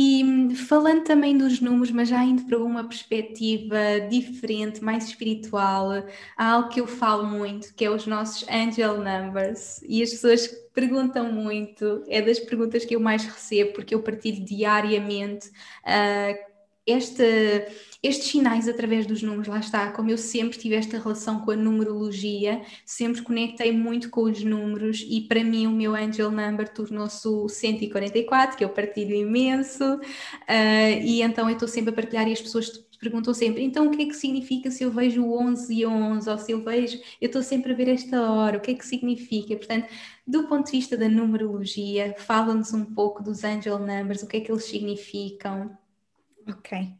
E 0.00 0.54
falando 0.54 1.02
também 1.02 1.36
dos 1.36 1.60
números, 1.60 1.90
mas 1.90 2.08
já 2.08 2.22
indo 2.22 2.44
para 2.44 2.56
uma 2.56 2.84
perspectiva 2.84 3.76
diferente, 4.08 4.80
mais 4.80 5.06
espiritual, 5.08 5.90
há 6.36 6.52
algo 6.52 6.68
que 6.68 6.80
eu 6.80 6.86
falo 6.86 7.26
muito, 7.26 7.74
que 7.74 7.84
é 7.84 7.90
os 7.90 8.06
nossos 8.06 8.46
angel 8.48 8.98
numbers. 8.98 9.82
E 9.82 10.00
as 10.00 10.10
pessoas 10.10 10.46
perguntam 10.72 11.32
muito, 11.32 12.04
é 12.06 12.22
das 12.22 12.38
perguntas 12.38 12.84
que 12.84 12.94
eu 12.94 13.00
mais 13.00 13.24
recebo, 13.24 13.72
porque 13.72 13.92
eu 13.92 14.00
partilho 14.00 14.44
diariamente 14.44 15.48
uh, 15.48 16.48
esta 16.86 17.24
estes 18.00 18.28
sinais 18.28 18.68
através 18.68 19.06
dos 19.06 19.22
números, 19.22 19.48
lá 19.48 19.58
está, 19.58 19.90
como 19.90 20.10
eu 20.10 20.18
sempre 20.18 20.56
tive 20.56 20.76
esta 20.76 20.98
relação 20.98 21.40
com 21.40 21.50
a 21.50 21.56
numerologia, 21.56 22.62
sempre 22.86 23.22
conectei 23.22 23.72
muito 23.72 24.08
com 24.08 24.22
os 24.22 24.42
números 24.44 25.04
e 25.08 25.22
para 25.22 25.42
mim 25.42 25.66
o 25.66 25.72
meu 25.72 25.96
angel 25.96 26.30
number 26.30 26.68
tornou-se 26.68 27.26
o 27.26 27.48
144, 27.48 28.56
que 28.56 28.64
eu 28.64 28.68
partilho 28.68 29.16
imenso, 29.16 29.84
uh, 29.94 31.02
e 31.02 31.22
então 31.22 31.48
eu 31.48 31.54
estou 31.54 31.66
sempre 31.66 31.90
a 31.90 31.92
partilhar 31.92 32.28
e 32.28 32.32
as 32.32 32.40
pessoas 32.40 32.86
perguntam 33.00 33.34
sempre, 33.34 33.62
então 33.62 33.88
o 33.88 33.90
que 33.90 34.02
é 34.02 34.06
que 34.06 34.14
significa 34.14 34.70
se 34.70 34.84
eu 34.84 34.90
vejo 34.90 35.24
o 35.24 35.40
11 35.40 35.74
e 35.74 35.86
11, 35.86 36.30
ou 36.30 36.38
se 36.38 36.52
eu 36.52 36.62
vejo, 36.62 36.98
eu 37.20 37.26
estou 37.26 37.42
sempre 37.42 37.72
a 37.72 37.76
ver 37.76 37.88
esta 37.88 38.30
hora, 38.30 38.58
o 38.58 38.60
que 38.60 38.72
é 38.72 38.74
que 38.74 38.86
significa? 38.86 39.56
Portanto, 39.56 39.88
do 40.26 40.46
ponto 40.46 40.66
de 40.66 40.72
vista 40.72 40.96
da 40.96 41.08
numerologia, 41.08 42.14
fala-nos 42.18 42.72
um 42.72 42.84
pouco 42.84 43.22
dos 43.22 43.42
angel 43.42 43.78
numbers, 43.78 44.22
o 44.22 44.26
que 44.28 44.36
é 44.36 44.40
que 44.40 44.52
eles 44.52 44.64
significam? 44.64 45.76
Ok. 46.48 46.92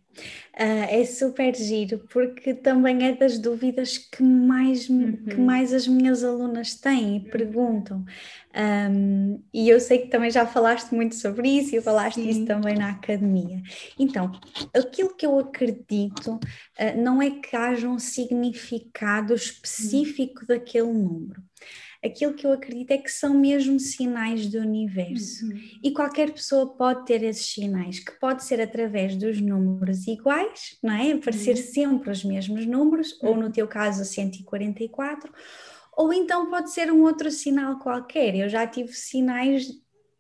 Uh, 0.54 0.90
é 0.90 1.04
super 1.04 1.54
giro, 1.54 2.00
porque 2.10 2.52
também 2.52 3.06
é 3.06 3.14
das 3.14 3.38
dúvidas 3.38 3.96
que 3.96 4.24
mais, 4.24 4.88
uhum. 4.88 5.16
que 5.16 5.36
mais 5.36 5.72
as 5.72 5.86
minhas 5.86 6.24
alunas 6.24 6.74
têm 6.74 7.18
e 7.18 7.20
perguntam. 7.20 8.04
Um, 8.90 9.40
e 9.54 9.68
eu 9.68 9.78
sei 9.78 9.98
que 9.98 10.08
também 10.08 10.32
já 10.32 10.44
falaste 10.44 10.92
muito 10.92 11.14
sobre 11.14 11.48
isso 11.48 11.76
e 11.76 11.80
falaste 11.80 12.16
Sim. 12.16 12.28
isso 12.28 12.44
também 12.44 12.74
na 12.74 12.90
academia. 12.90 13.62
Então, 13.96 14.32
aquilo 14.74 15.14
que 15.14 15.26
eu 15.26 15.38
acredito 15.38 16.34
uh, 16.34 17.00
não 17.00 17.22
é 17.22 17.30
que 17.30 17.54
haja 17.54 17.88
um 17.88 18.00
significado 18.00 19.34
específico 19.34 20.40
uhum. 20.40 20.46
daquele 20.48 20.92
número. 20.92 21.47
Aquilo 22.05 22.34
que 22.34 22.46
eu 22.46 22.53
acredito 22.53 22.90
é 22.92 22.99
que 22.99 23.11
são 23.11 23.34
mesmo 23.34 23.78
sinais 23.80 24.46
do 24.46 24.59
universo. 24.59 25.46
Uhum. 25.46 25.61
E 25.82 25.90
qualquer 25.90 26.32
pessoa 26.32 26.66
pode 26.74 27.05
ter 27.07 27.22
esses 27.22 27.46
sinais, 27.46 27.99
que 27.99 28.12
pode 28.18 28.44
ser 28.44 28.61
através 28.61 29.16
dos 29.16 29.40
números 29.40 30.07
iguais, 30.07 30.78
não 30.82 30.94
é? 30.94 31.12
Aparecer 31.12 31.57
uhum. 31.57 31.62
sempre 31.62 32.11
os 32.11 32.24
mesmos 32.24 32.66
números, 32.66 33.18
ou 33.22 33.36
no 33.36 33.51
teu 33.51 33.66
caso 33.66 34.05
144, 34.05 35.32
ou 35.96 36.12
então 36.12 36.49
pode 36.49 36.70
ser 36.70 36.92
um 36.92 37.03
outro 37.03 37.30
sinal 37.30 37.78
qualquer. 37.78 38.34
Eu 38.36 38.49
já 38.49 38.66
tive 38.66 38.92
sinais 38.92 39.66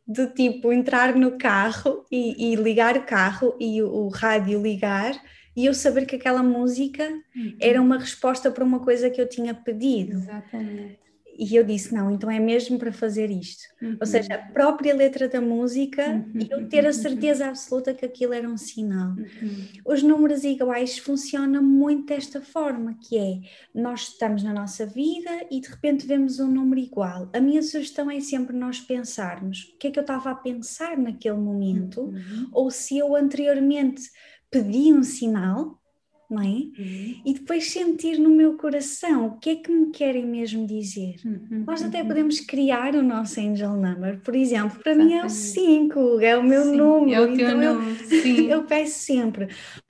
do 0.06 0.26
tipo 0.28 0.72
entrar 0.72 1.14
no 1.14 1.38
carro 1.38 2.04
e, 2.10 2.52
e 2.52 2.56
ligar 2.56 2.96
o 2.96 3.04
carro 3.04 3.54
e 3.60 3.82
o, 3.82 3.88
o 3.88 4.08
rádio 4.08 4.60
ligar 4.60 5.20
e 5.54 5.66
eu 5.66 5.74
saber 5.74 6.06
que 6.06 6.16
aquela 6.16 6.42
música 6.42 7.04
uhum. 7.36 7.56
era 7.60 7.82
uma 7.82 7.98
resposta 7.98 8.50
para 8.50 8.64
uma 8.64 8.80
coisa 8.80 9.10
que 9.10 9.20
eu 9.20 9.28
tinha 9.28 9.52
pedido. 9.52 10.12
Exatamente. 10.12 11.07
E 11.38 11.54
eu 11.54 11.62
disse: 11.62 11.94
não, 11.94 12.10
então 12.10 12.28
é 12.28 12.40
mesmo 12.40 12.78
para 12.78 12.92
fazer 12.92 13.30
isto. 13.30 13.62
Uhum. 13.80 13.96
Ou 14.00 14.06
seja, 14.06 14.34
a 14.34 14.38
própria 14.38 14.92
letra 14.92 15.28
da 15.28 15.40
música 15.40 16.04
uhum. 16.04 16.40
e 16.40 16.50
eu 16.50 16.68
ter 16.68 16.84
a 16.84 16.92
certeza 16.92 17.46
absoluta 17.46 17.94
que 17.94 18.04
aquilo 18.04 18.32
era 18.32 18.48
um 18.48 18.56
sinal. 18.56 19.10
Uhum. 19.10 19.68
Os 19.84 20.02
números 20.02 20.42
iguais 20.42 20.98
funcionam 20.98 21.62
muito 21.62 22.06
desta 22.06 22.40
forma: 22.40 22.98
que 23.08 23.16
é 23.16 23.40
nós 23.72 24.08
estamos 24.08 24.42
na 24.42 24.52
nossa 24.52 24.84
vida 24.84 25.30
e 25.48 25.60
de 25.60 25.68
repente 25.68 26.06
vemos 26.06 26.40
um 26.40 26.48
número 26.48 26.80
igual. 26.80 27.30
A 27.32 27.40
minha 27.40 27.62
sugestão 27.62 28.10
é 28.10 28.18
sempre 28.18 28.56
nós 28.56 28.80
pensarmos 28.80 29.72
o 29.74 29.78
que 29.78 29.86
é 29.86 29.90
que 29.92 29.98
eu 29.98 30.02
estava 30.02 30.30
a 30.30 30.34
pensar 30.34 30.98
naquele 30.98 31.38
momento, 31.38 32.00
uhum. 32.00 32.48
ou 32.52 32.70
se 32.70 32.98
eu 32.98 33.14
anteriormente 33.14 34.02
pedi 34.50 34.92
um 34.92 35.04
sinal, 35.04 35.78
não 36.28 36.42
é? 36.42 36.46
Uhum. 36.46 37.22
E 37.24 37.34
depois 37.34 37.70
sentir 37.70 38.18
no 38.18 38.30
meu 38.30 38.56
coração 38.56 39.26
o 39.26 39.38
que 39.38 39.50
é 39.50 39.56
que 39.56 39.70
me 39.70 39.90
querem 39.90 40.26
mesmo 40.26 40.66
dizer. 40.66 41.16
Uhum. 41.24 41.64
Nós 41.66 41.82
até 41.82 42.02
uhum. 42.02 42.08
podemos 42.08 42.40
criar 42.40 42.94
o 42.94 43.02
nosso 43.02 43.40
angel 43.40 43.74
number, 43.74 44.20
por 44.20 44.34
exemplo, 44.36 44.78
para 44.82 44.92
Exatamente. 44.92 45.14
mim 45.14 45.20
é 45.20 45.24
o 45.24 45.28
5, 45.30 46.20
é 46.20 46.36
o 46.36 46.42
meu 46.42 46.64
Sim, 46.64 46.76
número. 46.76 47.14
É 47.14 47.20
o 47.20 47.36
teu 47.36 47.48
então 47.48 47.74
número. 47.74 47.96
Eu, 48.10 48.48
eu 48.60 48.64
peço 48.64 48.98
sempre 48.98 49.48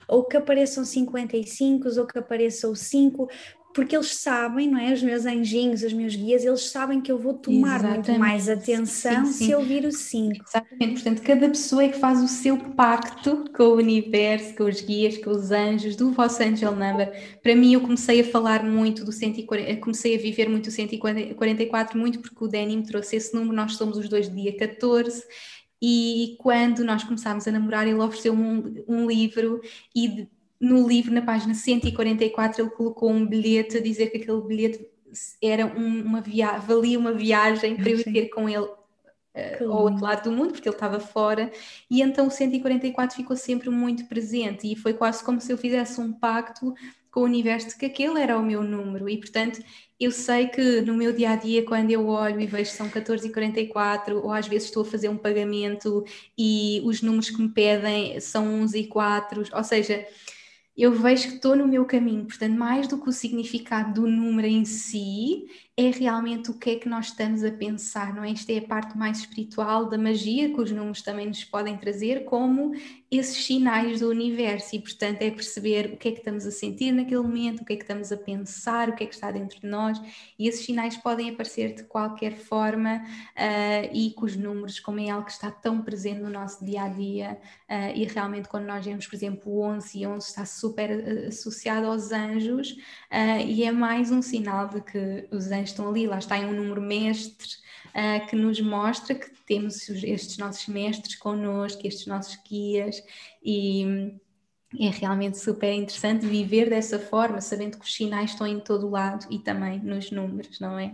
ou 0.09 0.23
que 0.23 0.35
apareçam 0.35 0.83
55 0.83 1.87
ou 1.99 2.07
que 2.07 2.17
apareça 2.17 2.67
o 2.67 2.75
5, 2.75 3.29
porque 3.79 3.95
eles 3.95 4.13
sabem, 4.13 4.67
não 4.67 4.77
é? 4.77 4.91
Os 4.91 5.01
meus 5.01 5.25
anjinhos, 5.25 5.83
os 5.83 5.93
meus 5.93 6.13
guias, 6.13 6.43
eles 6.43 6.63
sabem 6.69 6.99
que 6.99 7.09
eu 7.09 7.17
vou 7.17 7.33
tomar 7.33 7.79
Exatamente. 7.79 8.09
muito 8.09 8.19
mais 8.19 8.49
atenção 8.49 9.25
sim, 9.25 9.31
sim. 9.31 9.45
se 9.45 9.51
eu 9.51 9.63
vir 9.63 9.85
o 9.85 9.91
5. 9.91 10.43
Exatamente, 10.45 10.93
portanto, 10.95 11.21
cada 11.21 11.47
pessoa 11.47 11.83
é 11.83 11.87
que 11.87 11.97
faz 11.97 12.21
o 12.21 12.27
seu 12.27 12.57
pacto 12.57 13.45
com 13.55 13.63
o 13.63 13.75
universo, 13.77 14.53
com 14.55 14.65
os 14.65 14.81
guias, 14.81 15.17
com 15.17 15.29
os 15.29 15.49
anjos, 15.51 15.95
do 15.95 16.11
vosso 16.11 16.43
angel 16.43 16.75
number. 16.75 17.09
Para 17.41 17.55
mim, 17.55 17.71
eu 17.71 17.79
comecei 17.79 18.19
a 18.19 18.23
falar 18.25 18.65
muito 18.65 19.05
do 19.05 19.13
140, 19.13 19.77
comecei 19.77 20.13
a 20.13 20.19
viver 20.19 20.49
muito 20.49 20.67
o 20.67 20.71
144, 20.71 21.97
muito 21.97 22.19
porque 22.19 22.43
o 22.43 22.49
Danny 22.49 22.75
me 22.75 22.85
trouxe 22.85 23.15
esse 23.15 23.33
número, 23.33 23.55
nós 23.55 23.77
somos 23.77 23.97
os 23.97 24.09
dois 24.09 24.29
dia 24.29 24.57
14 24.57 25.23
e 25.81 26.35
quando 26.37 26.83
nós 26.83 27.05
começámos 27.05 27.47
a 27.47 27.51
namorar, 27.51 27.87
ele 27.87 27.95
ofereceu-me 27.95 28.43
um, 28.43 28.83
um 28.89 29.07
livro 29.07 29.61
e 29.95 30.27
no 30.59 30.87
livro, 30.87 31.13
na 31.13 31.21
página 31.21 31.53
144, 31.53 32.61
ele 32.61 32.69
colocou 32.71 33.09
um 33.09 33.25
bilhete 33.25 33.77
a 33.77 33.81
dizer 33.81 34.07
que 34.07 34.17
aquele 34.17 34.41
bilhete 34.41 34.85
era 35.41 35.65
uma 35.65 36.21
via 36.21 36.57
valia 36.57 36.99
uma 36.99 37.13
viagem 37.13 37.75
para 37.75 37.89
eu 37.89 37.99
ir 37.99 38.03
ter 38.03 38.29
com 38.29 38.47
ele 38.47 38.59
uh, 38.59 39.71
ao 39.71 39.83
outro 39.83 40.03
lado 40.03 40.29
do 40.29 40.35
mundo, 40.35 40.51
porque 40.51 40.67
ele 40.67 40.75
estava 40.75 40.99
fora, 40.99 41.51
e 41.89 42.01
então 42.01 42.27
o 42.27 42.31
144 42.31 43.15
ficou 43.15 43.35
sempre 43.35 43.69
muito 43.69 44.05
presente, 44.05 44.71
e 44.71 44.75
foi 44.75 44.93
quase 44.93 45.23
como 45.23 45.39
se 45.39 45.51
eu 45.51 45.57
fizesse 45.57 45.99
um 46.01 46.11
pacto 46.11 46.73
com 47.09 47.21
o 47.21 47.23
universo 47.23 47.69
de 47.69 47.75
que 47.75 47.85
aquele 47.85 48.19
era 48.19 48.37
o 48.37 48.43
meu 48.43 48.61
número, 48.61 49.09
e 49.09 49.17
portanto 49.17 49.63
eu 49.99 50.11
sei 50.11 50.47
que 50.47 50.81
no 50.81 50.93
meu 50.93 51.11
dia 51.11 51.31
a 51.31 51.35
dia, 51.35 51.65
quando 51.65 51.91
eu 51.91 52.07
olho 52.07 52.39
e 52.39 52.45
vejo 52.45 52.71
que 52.71 52.77
são 52.77 52.89
14,44, 52.89 54.21
ou 54.23 54.31
às 54.31 54.47
vezes 54.47 54.69
estou 54.69 54.83
a 54.83 54.85
fazer 54.85 55.09
um 55.09 55.17
pagamento 55.17 56.05
e 56.37 56.81
os 56.85 57.01
números 57.01 57.29
que 57.29 57.41
me 57.41 57.49
pedem 57.49 58.17
são 58.21 58.61
uns 58.61 58.73
e 58.73 58.85
4, 58.85 59.43
ou 59.51 59.63
seja, 59.63 60.05
eu 60.83 60.93
vejo 60.93 61.27
que 61.29 61.35
estou 61.35 61.55
no 61.55 61.67
meu 61.67 61.85
caminho. 61.85 62.25
Portanto, 62.25 62.57
mais 62.57 62.87
do 62.87 63.01
que 63.01 63.09
o 63.09 63.13
significado 63.13 64.01
do 64.01 64.07
número 64.07 64.47
em 64.47 64.65
si, 64.65 65.45
é 65.79 65.91
realmente 65.91 66.51
o 66.51 66.53
que 66.53 66.71
é 66.71 66.75
que 66.75 66.89
nós 66.89 67.05
estamos 67.05 67.41
a 67.41 67.49
pensar, 67.49 68.13
não 68.13 68.21
é? 68.21 68.31
Esta 68.31 68.51
é 68.51 68.57
a 68.57 68.67
parte 68.67 68.97
mais 68.97 69.19
espiritual 69.19 69.85
da 69.85 69.97
magia 69.97 70.53
que 70.53 70.59
os 70.59 70.71
números 70.71 71.01
também 71.01 71.25
nos 71.25 71.45
podem 71.45 71.77
trazer, 71.77 72.25
como 72.25 72.73
esses 73.09 73.45
sinais 73.45 74.01
do 74.01 74.09
universo, 74.09 74.75
e 74.75 74.79
portanto 74.79 75.21
é 75.21 75.31
perceber 75.31 75.93
o 75.93 75.97
que 75.97 76.09
é 76.09 76.11
que 76.11 76.19
estamos 76.19 76.45
a 76.45 76.51
sentir 76.51 76.91
naquele 76.91 77.21
momento, 77.21 77.61
o 77.61 77.65
que 77.65 77.73
é 77.73 77.75
que 77.77 77.83
estamos 77.83 78.11
a 78.11 78.17
pensar, 78.17 78.89
o 78.89 78.95
que 78.95 79.03
é 79.03 79.07
que 79.07 79.13
está 79.15 79.31
dentro 79.31 79.59
de 79.59 79.67
nós, 79.67 79.99
e 80.37 80.47
esses 80.47 80.65
sinais 80.65 80.97
podem 80.97 81.29
aparecer 81.29 81.73
de 81.73 81.83
qualquer 81.85 82.35
forma 82.35 82.97
uh, 82.97 83.89
e 83.93 84.11
com 84.11 84.25
os 84.25 84.35
números, 84.35 84.79
como 84.79 84.99
é 84.99 85.09
algo 85.09 85.25
que 85.25 85.31
está 85.31 85.49
tão 85.49 85.81
presente 85.81 86.19
no 86.19 86.29
nosso 86.29 86.63
dia 86.63 86.83
a 86.83 86.89
dia, 86.89 87.39
uh, 87.69 87.95
e 87.95 88.03
realmente 88.03 88.49
quando 88.49 88.65
nós 88.65 88.85
vemos, 88.85 89.07
por 89.07 89.15
exemplo, 89.15 89.51
o 89.51 89.61
11 89.61 89.97
e 89.97 90.05
11 90.05 90.27
está 90.27 90.45
super 90.45 90.91
ah, 90.91 91.27
associado 91.29 91.87
aos 91.87 92.11
anjos, 92.11 92.73
uh, 92.73 93.41
e 93.43 93.63
é 93.63 93.71
mais 93.71 94.11
um 94.11 94.21
sinal 94.21 94.67
de 94.67 94.81
que 94.81 95.27
os 95.31 95.49
anjos 95.49 95.68
estão 95.69 95.89
ali, 95.89 96.07
lá 96.07 96.17
está 96.17 96.37
em 96.37 96.45
um 96.45 96.53
número 96.53 96.81
mestre 96.81 97.47
uh, 97.89 98.25
que 98.27 98.35
nos 98.35 98.59
mostra 98.61 99.15
que 99.15 99.29
temos 99.45 99.89
estes 99.89 100.37
nossos 100.37 100.67
mestres 100.67 101.15
connosco, 101.15 101.87
estes 101.87 102.07
nossos 102.07 102.37
guias 102.47 103.03
e 103.43 104.13
é 104.77 104.89
realmente 104.89 105.39
super 105.39 105.73
interessante 105.73 106.27
viver 106.27 106.69
dessa 106.69 106.99
forma, 106.99 107.41
sabendo 107.41 107.77
que 107.79 107.85
os 107.85 107.93
sinais 107.93 108.31
estão 108.31 108.45
em 108.45 108.59
todo 108.59 108.85
o 108.85 108.91
lado 108.91 109.25
e 109.31 109.39
também 109.39 109.79
nos 109.79 110.11
números, 110.11 110.59
não 110.59 110.77
é? 110.77 110.93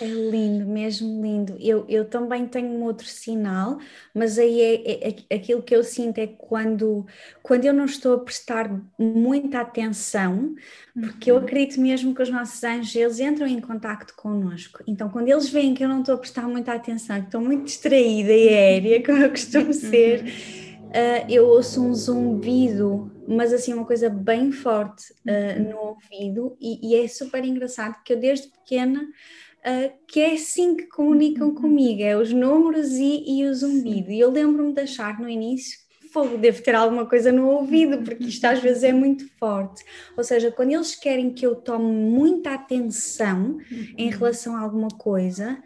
É 0.00 0.06
lindo, 0.06 0.64
mesmo 0.64 1.20
lindo. 1.22 1.56
Eu, 1.58 1.84
eu 1.88 2.04
também 2.04 2.46
tenho 2.46 2.68
um 2.68 2.84
outro 2.84 3.06
sinal, 3.06 3.78
mas 4.14 4.38
aí 4.38 4.60
é, 4.60 5.08
é, 5.08 5.16
é, 5.28 5.36
aquilo 5.36 5.60
que 5.60 5.74
eu 5.74 5.82
sinto 5.82 6.18
é 6.18 6.28
quando, 6.28 7.04
quando 7.42 7.64
eu 7.64 7.72
não 7.72 7.86
estou 7.86 8.14
a 8.14 8.18
prestar 8.20 8.70
muita 8.96 9.60
atenção, 9.60 10.54
porque 10.94 11.32
uhum. 11.32 11.38
eu 11.38 11.42
acredito 11.42 11.80
mesmo 11.80 12.14
que 12.14 12.22
os 12.22 12.30
nossos 12.30 12.62
anjos 12.62 12.94
eles 12.94 13.18
entram 13.18 13.48
em 13.48 13.60
contato 13.60 14.14
connosco. 14.14 14.84
Então, 14.86 15.08
quando 15.08 15.28
eles 15.28 15.48
veem 15.48 15.74
que 15.74 15.84
eu 15.84 15.88
não 15.88 16.00
estou 16.00 16.14
a 16.14 16.18
prestar 16.18 16.46
muita 16.46 16.74
atenção, 16.74 17.20
que 17.20 17.26
estou 17.26 17.40
muito 17.40 17.64
distraída 17.64 18.32
e 18.32 18.48
aérea, 18.48 19.02
como 19.04 19.18
eu 19.18 19.30
costumo 19.30 19.72
ser 19.72 20.24
uh, 20.86 21.26
eu 21.28 21.46
ouço 21.46 21.82
um 21.82 21.94
zumbido, 21.94 23.10
mas 23.28 23.52
assim 23.52 23.72
uma 23.74 23.84
coisa 23.84 24.08
bem 24.08 24.52
forte 24.52 25.12
uh, 25.12 25.62
no 25.62 25.78
ouvido 25.78 26.56
e, 26.60 26.90
e, 26.90 26.96
é 26.96 27.08
super 27.08 27.44
engraçado 27.44 28.02
que 28.04 28.12
eu 28.12 28.20
desde 28.20 28.48
pequena 28.48 29.02
uh, 29.02 29.92
que 30.06 30.20
é 30.20 30.34
assim 30.34 30.76
que 30.76 30.86
comunicam 30.86 31.48
uhum. 31.48 31.54
comigo, 31.54 32.02
é 32.02 32.16
os 32.16 32.32
números 32.32 32.92
e, 32.92 33.24
e 33.26 33.44
o 33.44 33.54
zumbido. 33.54 34.10
E 34.10 34.20
eu 34.20 34.30
lembro-me 34.30 34.72
de 34.72 34.80
achar 34.80 35.18
no 35.20 35.28
início 35.28 35.86
fogo, 36.16 36.38
devo 36.38 36.62
ter 36.62 36.74
alguma 36.74 37.04
coisa 37.04 37.30
no 37.30 37.46
ouvido, 37.46 38.02
porque 38.02 38.24
isto 38.24 38.44
às 38.46 38.58
vezes 38.58 38.82
é 38.82 38.92
muito 38.92 39.28
forte. 39.38 39.84
Ou 40.16 40.24
seja, 40.24 40.50
quando 40.50 40.72
eles 40.72 40.94
querem 40.94 41.30
que 41.30 41.44
eu 41.44 41.54
tome 41.54 41.92
muita 41.92 42.54
atenção 42.54 43.58
em 43.98 44.06
uhum. 44.06 44.18
relação 44.18 44.56
a 44.56 44.60
alguma 44.60 44.88
coisa, 44.88 45.62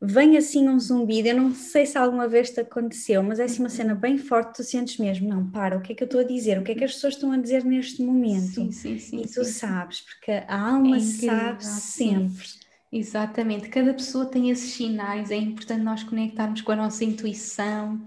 vem 0.00 0.36
assim 0.36 0.68
um 0.68 0.78
zumbido, 0.78 1.28
eu 1.28 1.36
não 1.36 1.54
sei 1.54 1.86
se 1.86 1.96
alguma 1.96 2.28
vez 2.28 2.50
te 2.50 2.60
aconteceu, 2.60 3.22
mas 3.22 3.40
é 3.40 3.44
assim 3.44 3.60
uma 3.62 3.68
cena 3.68 3.94
bem 3.94 4.18
forte, 4.18 4.56
tu 4.56 4.62
sentes 4.64 4.98
mesmo, 4.98 5.28
não, 5.28 5.50
para, 5.50 5.76
o 5.76 5.80
que 5.82 5.92
é 5.92 5.94
que 5.96 6.02
eu 6.02 6.06
estou 6.06 6.20
a 6.20 6.24
dizer? 6.24 6.58
O 6.58 6.62
que 6.62 6.72
é 6.72 6.74
que 6.74 6.84
as 6.84 6.94
pessoas 6.94 7.14
estão 7.14 7.32
a 7.32 7.38
dizer 7.38 7.64
neste 7.64 8.02
momento? 8.02 8.46
Sim, 8.54 8.70
sim, 8.72 8.98
sim. 8.98 9.20
E 9.22 9.26
tu 9.26 9.44
sim, 9.44 9.52
sabes, 9.52 10.02
porque 10.02 10.32
a 10.32 10.60
alma 10.60 10.96
é 10.96 11.00
sabe 11.00 11.64
sempre. 11.64 12.46
Exatamente, 12.92 13.68
cada 13.68 13.92
pessoa 13.92 14.26
tem 14.26 14.50
esses 14.50 14.74
sinais, 14.74 15.30
é 15.30 15.36
importante 15.36 15.82
nós 15.82 16.02
conectarmos 16.04 16.60
com 16.62 16.72
a 16.72 16.76
nossa 16.76 17.04
intuição, 17.04 18.00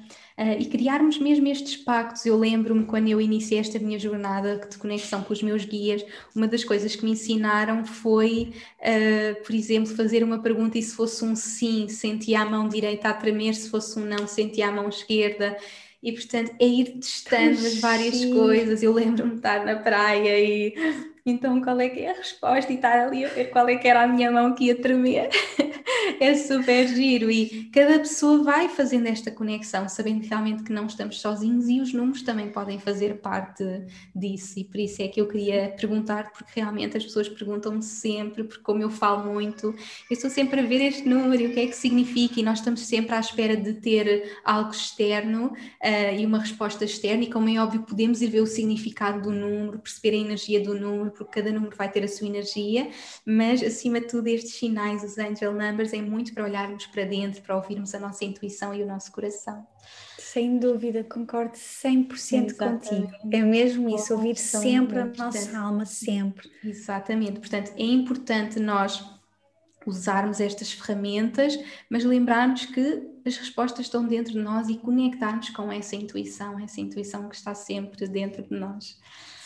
e 0.59 0.65
criarmos 0.65 1.19
mesmo 1.19 1.47
estes 1.47 1.75
pactos. 1.75 2.25
Eu 2.25 2.37
lembro-me 2.37 2.85
quando 2.85 3.09
eu 3.09 3.19
iniciei 3.19 3.59
esta 3.59 3.77
minha 3.77 3.99
jornada 3.99 4.57
de 4.69 4.77
conexão 4.77 5.21
com 5.21 5.33
os 5.33 5.43
meus 5.43 5.65
guias, 5.65 6.05
uma 6.33 6.47
das 6.47 6.63
coisas 6.63 6.95
que 6.95 7.03
me 7.03 7.11
ensinaram 7.11 7.85
foi, 7.85 8.53
uh, 8.79 9.43
por 9.43 9.53
exemplo, 9.53 9.93
fazer 9.95 10.23
uma 10.23 10.39
pergunta 10.41 10.77
e 10.77 10.81
se 10.81 10.95
fosse 10.95 11.25
um 11.25 11.35
sim, 11.35 11.89
sentia 11.89 12.41
a 12.41 12.45
mão 12.45 12.69
direita 12.69 13.09
a 13.09 13.13
tremer, 13.13 13.53
se 13.53 13.69
fosse 13.69 13.99
um 13.99 14.05
não, 14.05 14.25
sentia 14.27 14.69
a 14.69 14.71
mão 14.71 14.87
esquerda. 14.87 15.57
E 16.01 16.13
portanto 16.13 16.55
é 16.57 16.65
ir 16.65 16.99
testando 16.99 17.59
as 17.67 17.77
várias 17.79 18.15
sim. 18.15 18.33
coisas. 18.33 18.81
Eu 18.81 18.93
lembro-me 18.93 19.31
de 19.31 19.35
estar 19.37 19.65
na 19.65 19.75
praia 19.75 20.39
e 20.39 20.73
então 21.29 21.61
qual 21.61 21.79
é 21.79 21.89
que 21.89 21.99
é 21.99 22.11
a 22.11 22.13
resposta? 22.13 22.71
E 22.71 22.75
estar 22.75 22.99
ali 22.99 23.25
a 23.25 23.29
ver 23.29 23.45
qual 23.51 23.67
é 23.69 23.75
que 23.75 23.87
era 23.87 24.03
a 24.03 24.07
minha 24.07 24.31
mão 24.31 24.53
que 24.53 24.65
ia 24.65 24.75
tremer. 24.75 25.29
é 26.19 26.35
super 26.35 26.87
giro 26.87 27.31
e 27.31 27.69
cada 27.71 27.99
pessoa 27.99 28.43
vai 28.43 28.69
fazendo 28.69 29.07
esta 29.07 29.31
conexão, 29.31 29.87
sabendo 29.87 30.25
realmente 30.25 30.63
que 30.63 30.71
não 30.71 30.85
estamos 30.85 31.21
sozinhos 31.21 31.67
e 31.69 31.79
os 31.79 31.93
números 31.93 32.21
também 32.21 32.49
podem 32.49 32.79
fazer 32.79 33.19
parte 33.19 33.63
disso. 34.15 34.59
E 34.59 34.63
por 34.63 34.79
isso 34.79 35.01
é 35.01 35.07
que 35.07 35.21
eu 35.21 35.27
queria 35.27 35.73
perguntar, 35.79 36.31
porque 36.31 36.51
realmente 36.55 36.97
as 36.97 37.03
pessoas 37.03 37.29
perguntam-me 37.29 37.81
sempre, 37.81 38.43
porque 38.43 38.63
como 38.63 38.81
eu 38.81 38.89
falo 38.89 39.31
muito, 39.31 39.67
eu 39.67 39.75
estou 40.09 40.29
sempre 40.29 40.59
a 40.59 40.63
ver 40.63 40.81
este 40.81 41.07
número 41.07 41.41
e 41.41 41.47
o 41.47 41.53
que 41.53 41.59
é 41.61 41.67
que 41.67 41.75
significa, 41.75 42.39
e 42.39 42.43
nós 42.43 42.59
estamos 42.59 42.81
sempre 42.81 43.15
à 43.15 43.19
espera 43.19 43.55
de 43.55 43.73
ter 43.75 44.39
algo 44.43 44.71
externo 44.71 45.47
uh, 45.47 46.19
e 46.19 46.25
uma 46.25 46.39
resposta 46.39 46.85
externa, 46.85 47.23
e 47.23 47.29
como 47.29 47.49
é 47.49 47.61
óbvio, 47.61 47.81
podemos 47.81 48.21
ir 48.21 48.27
ver 48.27 48.41
o 48.41 48.47
significado 48.47 49.21
do 49.21 49.31
número, 49.31 49.79
perceber 49.79 50.15
a 50.15 50.19
energia 50.19 50.61
do 50.61 50.73
número, 50.73 51.11
porque 51.19 51.41
cada 51.41 51.51
número 51.51 51.75
vai 51.75 51.91
ter 51.91 52.03
a 52.03 52.07
sua 52.07 52.25
energia, 52.25 52.89
mas 53.25 53.61
acima 53.61 53.99
de 53.99 54.07
tudo, 54.07 54.27
estes 54.27 54.55
sinais, 54.55 55.03
os 55.03 55.17
angel 55.17 55.53
numbers, 55.53 55.91
é 55.91 56.01
muito 56.01 56.33
para 56.33 56.45
olharmos 56.45 56.87
para 56.87 57.03
dentro, 57.03 57.41
para 57.41 57.57
ouvirmos 57.57 57.93
a 57.93 57.99
nossa 57.99 58.23
intuição 58.23 58.73
e 58.73 58.81
o 58.81 58.87
nosso 58.87 59.11
coração. 59.11 59.67
Sem 60.17 60.57
dúvida, 60.57 61.03
concordo 61.03 61.53
100% 61.53 62.51
Exatamente. 62.51 62.89
contigo. 62.89 63.11
É 63.31 63.41
mesmo 63.41 63.89
isso, 63.93 64.13
ouvir 64.13 64.37
sempre 64.37 64.99
a 64.99 65.05
nossa 65.05 65.57
alma, 65.57 65.85
sempre. 65.85 66.49
Exatamente, 66.63 67.39
portanto, 67.39 67.73
é 67.75 67.83
importante 67.83 68.59
nós 68.59 69.03
usarmos 69.85 70.39
estas 70.39 70.71
ferramentas, 70.71 71.59
mas 71.89 72.03
lembrarmos 72.05 72.65
que 72.65 73.09
as 73.25 73.37
respostas 73.37 73.85
estão 73.85 74.05
dentro 74.05 74.33
de 74.33 74.39
nós 74.39 74.69
e 74.69 74.77
conectarmos 74.77 75.49
com 75.49 75.71
essa 75.71 75.95
intuição, 75.95 76.59
essa 76.59 76.79
intuição 76.79 77.27
que 77.27 77.35
está 77.35 77.53
sempre 77.53 78.07
dentro 78.07 78.43
de 78.43 78.55
nós. 78.57 78.97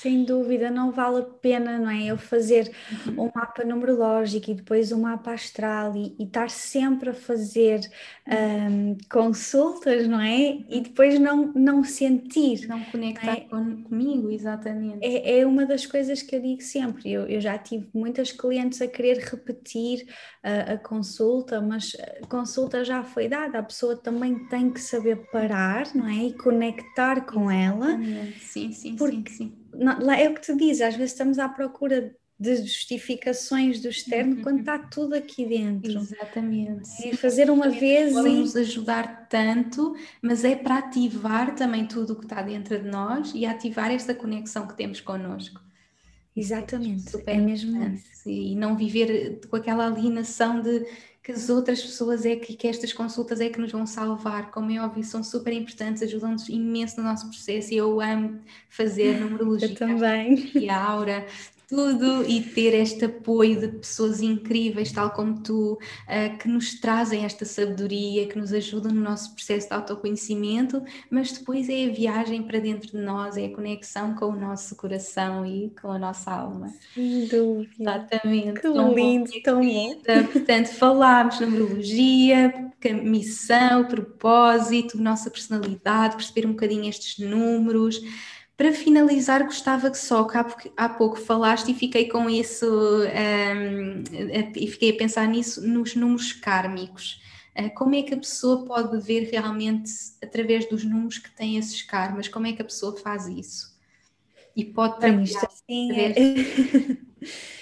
Sem 0.04 0.26
dúvida, 0.26 0.70
não 0.70 0.92
vale 0.92 1.20
a 1.20 1.22
pena, 1.22 1.80
não 1.80 1.90
é? 1.90 2.08
Eu 2.08 2.18
fazer 2.18 2.70
uhum. 3.08 3.24
um 3.24 3.32
mapa 3.34 3.64
numerológico 3.64 4.52
e 4.52 4.54
depois 4.54 4.92
um 4.92 5.00
mapa 5.00 5.32
astral 5.32 5.96
e, 5.96 6.14
e 6.20 6.26
estar 6.26 6.50
sempre 6.50 7.12
a 7.12 7.14
fazer 7.14 7.80
um, 8.28 8.98
consultas, 9.10 10.06
não 10.06 10.20
é? 10.20 10.58
E 10.68 10.82
depois 10.82 11.18
não, 11.18 11.54
não 11.54 11.86
sentir. 11.86 12.68
Não 12.68 12.84
conectar 12.84 13.28
não 13.28 13.32
é? 13.32 13.40
com, 13.40 13.84
comigo, 13.84 14.30
exatamente. 14.30 15.00
É, 15.02 15.40
é 15.40 15.46
uma 15.46 15.66
das 15.66 15.86
coisas 15.86 16.22
que 16.22 16.36
eu 16.36 16.42
digo 16.42 16.62
sempre. 16.62 17.10
Eu, 17.10 17.26
eu 17.26 17.40
já 17.40 17.58
tive 17.58 17.88
muitas 17.94 18.30
clientes 18.34 18.82
a 18.82 18.88
querer 18.90 19.20
repetir 19.20 20.06
a, 20.44 20.74
a 20.74 20.78
consulta, 20.78 21.62
mas 21.62 21.96
a 22.22 22.28
consulta 22.28 22.84
já 22.84 23.06
foi 23.06 23.30
dada, 23.30 23.60
a 23.60 23.64
pessoa 23.64 23.96
também 23.96 24.50
tem 24.50 24.70
que 24.70 24.82
saber 24.82 25.30
parar, 25.32 25.96
não 25.96 26.10
é? 26.10 26.26
E 26.26 26.34
conectar 26.34 27.22
com 27.26 27.50
ela. 27.50 27.98
Sim, 28.42 28.74
sim, 28.74 28.98
sim, 28.98 29.24
sim 29.30 29.63
não, 29.76 30.12
é 30.12 30.30
o 30.30 30.34
que 30.34 30.42
tu 30.42 30.56
dizes, 30.56 30.82
às 30.82 30.96
vezes 30.96 31.12
estamos 31.12 31.40
à 31.40 31.48
procura 31.50 32.16
de 32.40 32.56
justificações 32.58 33.80
do 33.80 33.88
externo 33.88 34.36
uhum. 34.36 34.42
quando 34.42 34.60
está 34.60 34.78
tudo 34.78 35.16
aqui 35.16 35.46
dentro. 35.46 35.92
Exatamente. 35.92 37.08
É 37.08 37.16
fazer 37.16 37.50
uma 37.50 37.70
vez 37.70 38.14
Podem 38.14 38.38
nos 38.38 38.56
ajudar 38.56 39.28
tanto, 39.30 39.96
mas 40.22 40.44
é 40.44 40.56
para 40.56 40.80
ativar 40.80 41.56
também 41.56 41.86
tudo 41.86 42.14
o 42.14 42.16
que 42.18 42.26
está 42.26 42.42
dentro 42.42 42.78
de 42.78 42.90
nós 42.90 43.32
e 43.34 43.46
ativar 43.46 43.92
esta 43.92 44.14
conexão 44.14 44.68
que 44.68 44.76
temos 44.76 45.00
connosco. 45.00 45.62
Exatamente, 46.36 47.16
é, 47.28 47.36
é 47.36 47.38
mesmo. 47.38 48.00
E 48.26 48.56
não 48.56 48.76
viver 48.76 49.40
com 49.48 49.56
aquela 49.56 49.86
alienação 49.86 50.62
de 50.62 50.86
que 51.24 51.32
as 51.32 51.50
outras 51.50 51.82
pessoas 51.82 52.26
é 52.26 52.36
que, 52.36 52.54
que 52.54 52.68
estas 52.68 52.92
consultas 52.92 53.40
é 53.40 53.48
que 53.48 53.58
nos 53.58 53.72
vão 53.72 53.86
salvar, 53.88 54.52
como 54.52 54.70
é 54.70 54.84
óbvio, 54.84 55.06
são 55.06 55.24
super 55.24 55.54
importantes, 55.54 56.04
ajudam-nos 56.04 56.50
imenso 56.50 56.98
no 56.98 57.04
nosso 57.04 57.30
processo 57.30 57.74
e 57.74 57.78
eu 57.78 58.02
amo 58.02 58.42
fazer 58.70 59.18
numerologia. 59.24 59.70
Eu 59.70 59.76
também. 59.76 60.52
E 60.54 60.70
a 60.70 60.84
aura, 60.84 61.26
tudo 61.74 62.24
e 62.30 62.40
ter 62.40 62.76
este 62.76 63.06
apoio 63.06 63.60
de 63.60 63.68
pessoas 63.68 64.22
incríveis, 64.22 64.92
tal 64.92 65.10
como 65.10 65.42
tu, 65.42 65.74
uh, 65.74 66.38
que 66.38 66.48
nos 66.48 66.80
trazem 66.80 67.26
esta 67.26 67.46
sabedoria, 67.46 68.28
que 68.28 68.38
nos 68.38 68.54
ajudam 68.54 68.92
no 68.92 69.02
nosso 69.02 69.34
processo 69.34 69.70
de 69.70 69.74
autoconhecimento, 69.74 70.84
mas 71.10 71.32
depois 71.32 71.68
é 71.70 71.86
a 71.86 71.92
viagem 71.92 72.44
para 72.44 72.60
dentro 72.60 72.92
de 72.92 72.98
nós, 72.98 73.38
é 73.38 73.46
a 73.46 73.56
conexão 73.56 74.14
com 74.14 74.28
o 74.28 74.36
nosso 74.36 74.76
coração 74.76 75.44
e 75.48 75.72
com 75.82 75.92
a 75.92 75.98
nossa 75.98 76.32
alma. 76.32 76.72
Sem 76.94 77.26
dúvida. 77.26 77.74
Exatamente. 77.80 78.54
Que 78.54 78.62
tão 78.62 78.94
lindo, 78.94 79.32
bom, 79.32 79.42
tão 79.44 79.62
bom. 79.62 79.96
Portanto, 80.32 80.68
falámos 80.68 81.40
numerologia, 81.40 82.72
missão, 83.02 83.86
propósito, 83.86 85.02
nossa 85.02 85.32
personalidade, 85.32 86.18
perceber 86.18 86.46
um 86.46 86.52
bocadinho 86.52 86.88
estes 86.88 87.18
números. 87.18 88.00
Para 88.56 88.72
finalizar, 88.72 89.44
gostava 89.44 89.90
que 89.90 89.98
só 89.98 90.24
que 90.26 90.38
há, 90.38 90.46
há 90.78 90.90
pouco 90.90 91.18
falaste 91.18 91.72
e 91.72 91.74
fiquei 91.74 92.08
com 92.08 92.30
isso 92.30 92.68
um, 92.68 94.04
e 94.56 94.68
fiquei 94.68 94.92
a 94.92 94.98
pensar 94.98 95.28
nisso 95.28 95.66
nos 95.68 95.96
números 95.96 96.34
kármicos. 96.34 97.22
Uh, 97.58 97.74
como 97.74 97.96
é 97.96 98.04
que 98.04 98.14
a 98.14 98.18
pessoa 98.18 98.64
pode 98.66 99.00
ver 99.00 99.30
realmente 99.32 99.92
através 100.24 100.68
dos 100.68 100.84
números 100.84 101.18
que 101.18 101.32
tem 101.32 101.58
esses 101.58 101.82
karmas? 101.82 102.28
Como 102.28 102.46
é 102.46 102.54
que 102.54 102.62
a 102.62 102.66
pessoa 102.66 102.96
faz 102.98 103.28
isso? 103.28 103.74
E 104.56 104.64
pode 104.64 105.00
trabalhar 105.00 105.24
isto 105.24 105.46
assim, 105.46 105.92
através... 105.92 106.98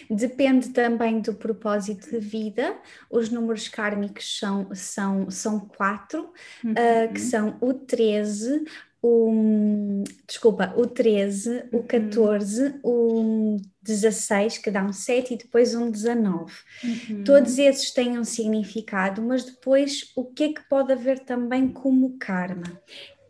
Depende 0.10 0.70
também 0.70 1.22
do 1.22 1.34
propósito 1.34 2.10
de 2.10 2.20
vida. 2.20 2.78
Os 3.10 3.30
números 3.30 3.70
kármicos 3.70 4.38
são, 4.38 4.68
são, 4.76 5.32
são 5.32 5.60
quatro, 5.62 6.34
uhum. 6.62 6.72
uh, 6.72 7.14
que 7.14 7.20
são 7.22 7.58
o 7.62 7.74
13, 7.74 8.66
o, 9.02 10.04
desculpa, 10.28 10.74
o 10.78 10.86
13, 10.86 11.66
o 11.72 11.82
14, 11.84 12.76
uhum. 12.84 13.58
o 13.58 13.58
16, 13.82 14.60
que 14.60 14.70
dá 14.70 14.84
um 14.84 14.94
7 14.94 15.34
e 15.34 15.38
depois 15.38 15.74
um 15.74 15.90
19. 15.90 16.54
Uhum. 16.84 17.24
Todos 17.24 17.58
esses 17.58 17.92
têm 17.92 18.20
um 18.20 18.24
significado, 18.24 19.22
mas 19.22 19.44
depois 19.44 20.12
o 20.16 20.26
que 20.26 20.44
é 20.44 20.54
que 20.54 20.70
pode 20.70 20.94
haver 20.94 21.20
também 21.20 21.68
como 21.68 22.18
karma? 22.20 22.80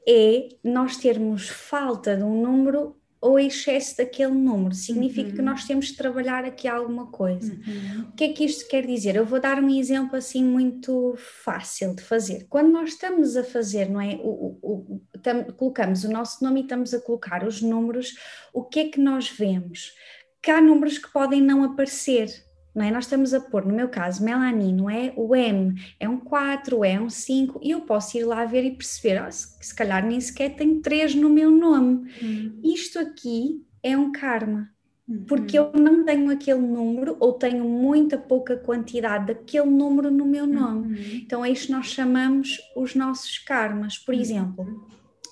É 0.08 0.50
nós 0.64 0.98
termos 0.98 1.48
falta 1.48 2.18
de 2.18 2.24
um 2.24 2.42
número 2.42 3.01
ou 3.22 3.38
excesso 3.38 3.98
daquele 3.98 4.34
número, 4.34 4.74
significa 4.74 5.30
uhum. 5.30 5.36
que 5.36 5.42
nós 5.44 5.66
temos 5.66 5.86
de 5.88 5.96
trabalhar 5.96 6.44
aqui 6.44 6.68
alguma 6.68 7.06
coisa. 7.06 7.54
Uhum. 7.54 8.10
O 8.10 8.12
que 8.14 8.24
é 8.24 8.34
que 8.34 8.44
isto 8.44 8.68
quer 8.68 8.84
dizer? 8.84 9.16
Eu 9.16 9.28
vou 9.28 9.40
dar 9.40 9.64
um 9.64 9.70
exemplo 9.70 10.16
assim 10.18 10.44
muito 10.44 11.14
fácil 11.18 11.96
de 11.96 12.02
fazer. 12.02 12.48
Quando 12.50 12.72
nós 12.72 12.90
estamos 12.90 13.38
a 13.38 13.44
fazer, 13.44 13.88
não 13.88 14.02
é? 14.02 14.16
O, 14.16 14.58
o, 14.62 14.96
o 14.96 15.20
tam, 15.20 15.44
colocamos 15.44 16.04
o 16.04 16.12
nosso 16.12 16.44
nome 16.44 16.62
e 16.62 16.64
estamos 16.64 16.96
a 16.96 17.00
colocar 17.00 17.46
os 17.46 17.62
números, 17.62 18.16
o 18.52 18.64
que 18.64 18.80
é 18.80 18.90
que 18.90 19.00
nós 19.00 19.30
vemos? 19.30 19.94
Que 20.42 20.50
há 20.50 20.60
números 20.60 20.98
que 20.98 21.12
podem 21.14 21.42
não 21.42 21.64
aparecer, 21.64 22.44
não 22.74 22.86
é? 22.86 22.92
Nós 22.92 23.06
estamos 23.06 23.34
a 23.34 23.40
pôr, 23.40 23.66
no 23.66 23.74
meu 23.74 23.90
caso, 23.90 24.24
melanino 24.24 24.90
é 24.90 25.14
o 25.16 25.36
M, 25.36 25.76
é 26.00 26.08
um 26.08 26.18
4, 26.18 26.84
é 26.86 27.00
um 27.00 27.10
5, 27.10 27.60
e 27.62 27.72
eu 27.72 27.82
posso 27.82 28.18
ir 28.18 28.24
lá 28.24 28.46
ver 28.46 28.64
e 28.64 28.72
perceber, 28.72 29.22
oh, 29.26 29.32
se, 29.32 29.56
se 29.60 29.76
calhar 29.76 30.06
nem 30.06 30.20
sequer 30.20 30.56
tenho 30.56 30.82
3 30.82 31.16
no 31.16 31.30
meu 31.30 31.52
nome. 31.52 32.10
Uhum. 32.22 32.60
Isto 32.64 33.00
aqui 33.00 33.66
é 33.84 33.98
um 33.98 34.12
karma, 34.12 34.70
uhum. 35.08 35.26
porque 35.28 35.60
eu 35.60 35.72
não 35.74 36.06
tenho 36.06 36.32
aquele 36.32 36.62
número 36.62 37.18
ou 37.20 37.34
tenho 37.34 37.66
muita 37.66 38.18
pouca 38.18 38.56
quantidade 38.56 39.28
daquele 39.28 39.70
número 39.70 40.10
no 40.10 40.26
meu 40.26 40.48
nome. 40.48 40.98
Uhum. 40.98 41.22
Então 41.24 41.44
é 41.44 41.50
isto 41.50 41.68
que 41.68 41.74
nós 41.74 41.88
chamamos 41.88 42.58
os 42.76 42.96
nossos 42.96 43.38
karmas. 43.38 43.98
Por 43.98 44.16
uhum. 44.16 44.22
exemplo, 44.22 44.88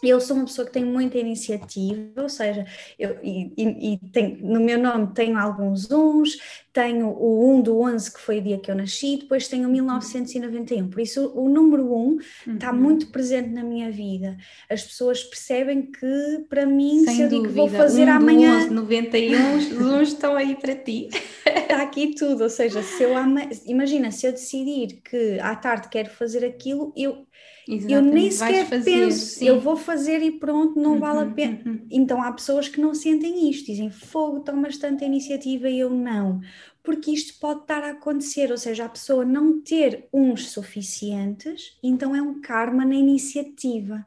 eu 0.08 0.22
sou 0.22 0.36
uma 0.38 0.45
pessoa 0.45 0.66
que 0.66 0.74
tem 0.74 0.86
muita 0.86 1.18
iniciativa, 1.18 2.22
ou 2.22 2.30
seja, 2.30 2.66
eu, 2.97 3.18
e, 3.22 3.52
e, 3.58 3.93
e 3.93 3.97
tenho, 4.12 4.38
no 4.41 4.60
meu 4.60 4.80
nome 4.80 5.14
tenho 5.14 5.38
alguns 5.38 5.91
uns, 5.91 6.38
tenho 6.72 7.10
o 7.10 7.58
1 7.58 7.62
do 7.62 7.82
11, 7.82 8.14
que 8.14 8.20
foi 8.20 8.39
o 8.39 8.41
dia 8.41 8.58
que 8.58 8.72
eu 8.72 8.76
nasci, 8.76 9.18
depois 9.18 9.47
tenho 9.47 9.68
1991. 9.68 10.89
Por 10.89 11.02
isso, 11.02 11.32
o, 11.36 11.50
número 11.50 11.93
1 11.93 11.97
uhum. 11.97 12.20
está 12.54 12.72
muito 12.72 13.08
presente 13.08 13.50
na 13.50 13.64
minha 13.64 13.91
vida. 13.91 14.38
As 14.70 14.84
pessoas 14.84 15.24
percebem 15.24 15.91
que, 15.91 16.45
para 16.47 16.66
mim, 16.66 17.04
Sem 17.04 17.16
se 17.16 17.22
eu 17.24 17.30
dúvida. 17.30 17.47
digo 17.47 17.47
que 17.47 17.54
vou 17.54 17.68
fazer 17.70 18.08
um 18.08 18.12
amanhã. 18.12 18.66
11, 18.66 18.70
91, 18.70 19.58
os 19.58 19.72
uns 19.72 20.08
estão 20.10 20.36
aí 20.36 20.56
para 20.56 20.76
ti. 20.76 21.10
Está 21.45 21.82
aqui 21.82 22.16
tudo, 22.16 22.43
ou 22.43 22.50
seja, 22.50 22.82
se 22.82 23.04
eu 23.04 23.16
ama... 23.18 23.50
imagina, 23.66 24.12
se 24.12 24.26
eu 24.26 24.32
decidir 24.32 25.02
que 25.04 25.39
à 25.39 25.56
tarde 25.56 25.89
quero 25.89 26.10
fazer 26.10 26.45
aquilo, 26.45 26.93
eu 26.95 27.26
Exatamente. 27.70 27.93
Eu 27.93 28.13
nem 28.13 28.32
sequer 28.32 28.65
fazer, 28.65 28.91
penso, 28.91 29.26
sim. 29.36 29.47
eu 29.47 29.59
vou 29.59 29.78
fazer 29.78 30.24
e 30.24 30.32
pronto, 30.32 30.80
não 30.80 30.93
uhum, 30.93 30.99
vale 30.99 31.20
a 31.20 31.24
uhum, 31.24 31.34
pena. 31.34 31.61
Uhum. 31.63 31.86
Então 31.91 32.22
há 32.22 32.32
pessoas 32.32 32.67
que 32.67 32.82
não 32.82 32.95
sentem 32.95 33.47
isto, 33.47 33.67
dizem 33.67 33.91
fogo, 33.91 34.39
tomas 34.39 34.78
tanta 34.78 35.05
iniciativa 35.05 35.70
e 35.70 35.80
eu 35.80 35.91
não. 35.91 36.41
Porque 36.82 37.11
isto 37.11 37.39
pode 37.39 37.61
estar 37.61 37.84
a 37.84 37.91
acontecer, 37.91 38.49
ou 38.49 38.57
seja, 38.57 38.86
a 38.86 38.89
pessoa 38.89 39.24
não 39.24 39.61
ter 39.61 40.07
uns 40.11 40.49
suficientes, 40.49 41.78
então 41.84 42.15
é 42.15 42.22
um 42.22 42.41
karma 42.41 42.84
na 42.84 42.95
iniciativa 42.95 44.03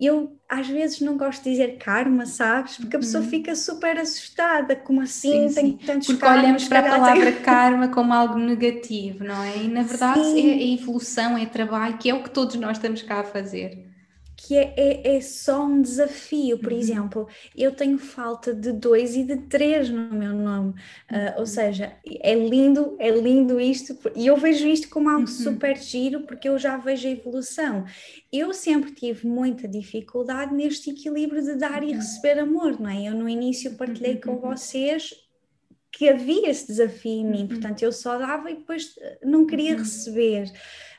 eu 0.00 0.36
às 0.48 0.66
vezes 0.66 1.00
não 1.00 1.16
gosto 1.16 1.44
de 1.44 1.50
dizer 1.50 1.76
karma, 1.78 2.24
sabes? 2.24 2.76
Porque 2.78 2.96
a 2.96 2.98
pessoa 2.98 3.22
uhum. 3.22 3.30
fica 3.30 3.54
super 3.54 3.98
assustada, 3.98 4.74
como 4.74 5.00
assim 5.02 5.48
sim, 5.48 5.54
tem 5.54 5.66
sim. 5.66 5.86
tantos 5.86 6.06
Porque 6.06 6.24
olhamos 6.24 6.66
para 6.66 6.80
a 6.80 6.82
palavra 6.82 7.32
karma 7.32 7.88
como 7.88 8.12
algo 8.12 8.38
negativo, 8.38 9.22
não 9.22 9.42
é? 9.42 9.58
E 9.58 9.68
na 9.68 9.82
verdade 9.82 10.24
sim. 10.24 10.50
é 10.50 10.54
a 10.54 10.74
evolução, 10.74 11.36
é 11.36 11.46
trabalho, 11.46 11.98
que 11.98 12.08
é 12.08 12.14
o 12.14 12.22
que 12.22 12.30
todos 12.30 12.56
nós 12.56 12.78
estamos 12.78 13.02
cá 13.02 13.20
a 13.20 13.24
fazer. 13.24 13.89
Que 14.50 14.56
é, 14.56 14.74
é, 14.76 15.16
é, 15.16 15.20
só 15.20 15.64
um 15.64 15.80
desafio. 15.80 16.58
Por 16.58 16.72
uhum. 16.72 16.78
exemplo, 16.80 17.28
eu 17.56 17.70
tenho 17.70 17.96
falta 17.98 18.52
de 18.52 18.72
dois 18.72 19.14
e 19.14 19.22
de 19.22 19.36
três 19.42 19.88
no 19.88 20.12
meu 20.12 20.32
nome. 20.32 20.70
Uh, 21.08 21.34
ou 21.34 21.40
uhum. 21.40 21.46
seja, 21.46 21.96
é 22.04 22.34
lindo, 22.34 22.96
é 22.98 23.10
lindo 23.10 23.60
isto, 23.60 23.96
e 24.16 24.26
eu 24.26 24.36
vejo 24.36 24.66
isto 24.66 24.88
como 24.88 25.08
algo 25.08 25.20
uhum. 25.20 25.26
super 25.28 25.76
giro, 25.76 26.22
porque 26.22 26.48
eu 26.48 26.58
já 26.58 26.76
vejo 26.76 27.06
a 27.06 27.12
evolução. 27.12 27.84
Eu 28.32 28.52
sempre 28.52 28.90
tive 28.90 29.24
muita 29.24 29.68
dificuldade 29.68 30.52
neste 30.52 30.90
equilíbrio 30.90 31.44
de 31.44 31.54
dar 31.54 31.84
e 31.84 31.92
uhum. 31.92 31.98
receber 31.98 32.40
amor, 32.40 32.80
não 32.80 32.90
é? 32.90 33.04
Eu 33.04 33.14
no 33.14 33.28
início 33.28 33.76
partilhei 33.76 34.16
com 34.16 34.32
uhum. 34.32 34.40
vocês 34.40 35.14
que 35.92 36.08
havia 36.08 36.50
esse 36.50 36.66
desafio 36.66 37.20
em 37.20 37.24
mim, 37.24 37.46
portanto 37.46 37.82
eu 37.82 37.92
só 37.92 38.18
dava 38.18 38.50
e 38.50 38.56
depois 38.56 38.98
não 39.22 39.46
queria 39.46 39.76
receber. 39.76 40.50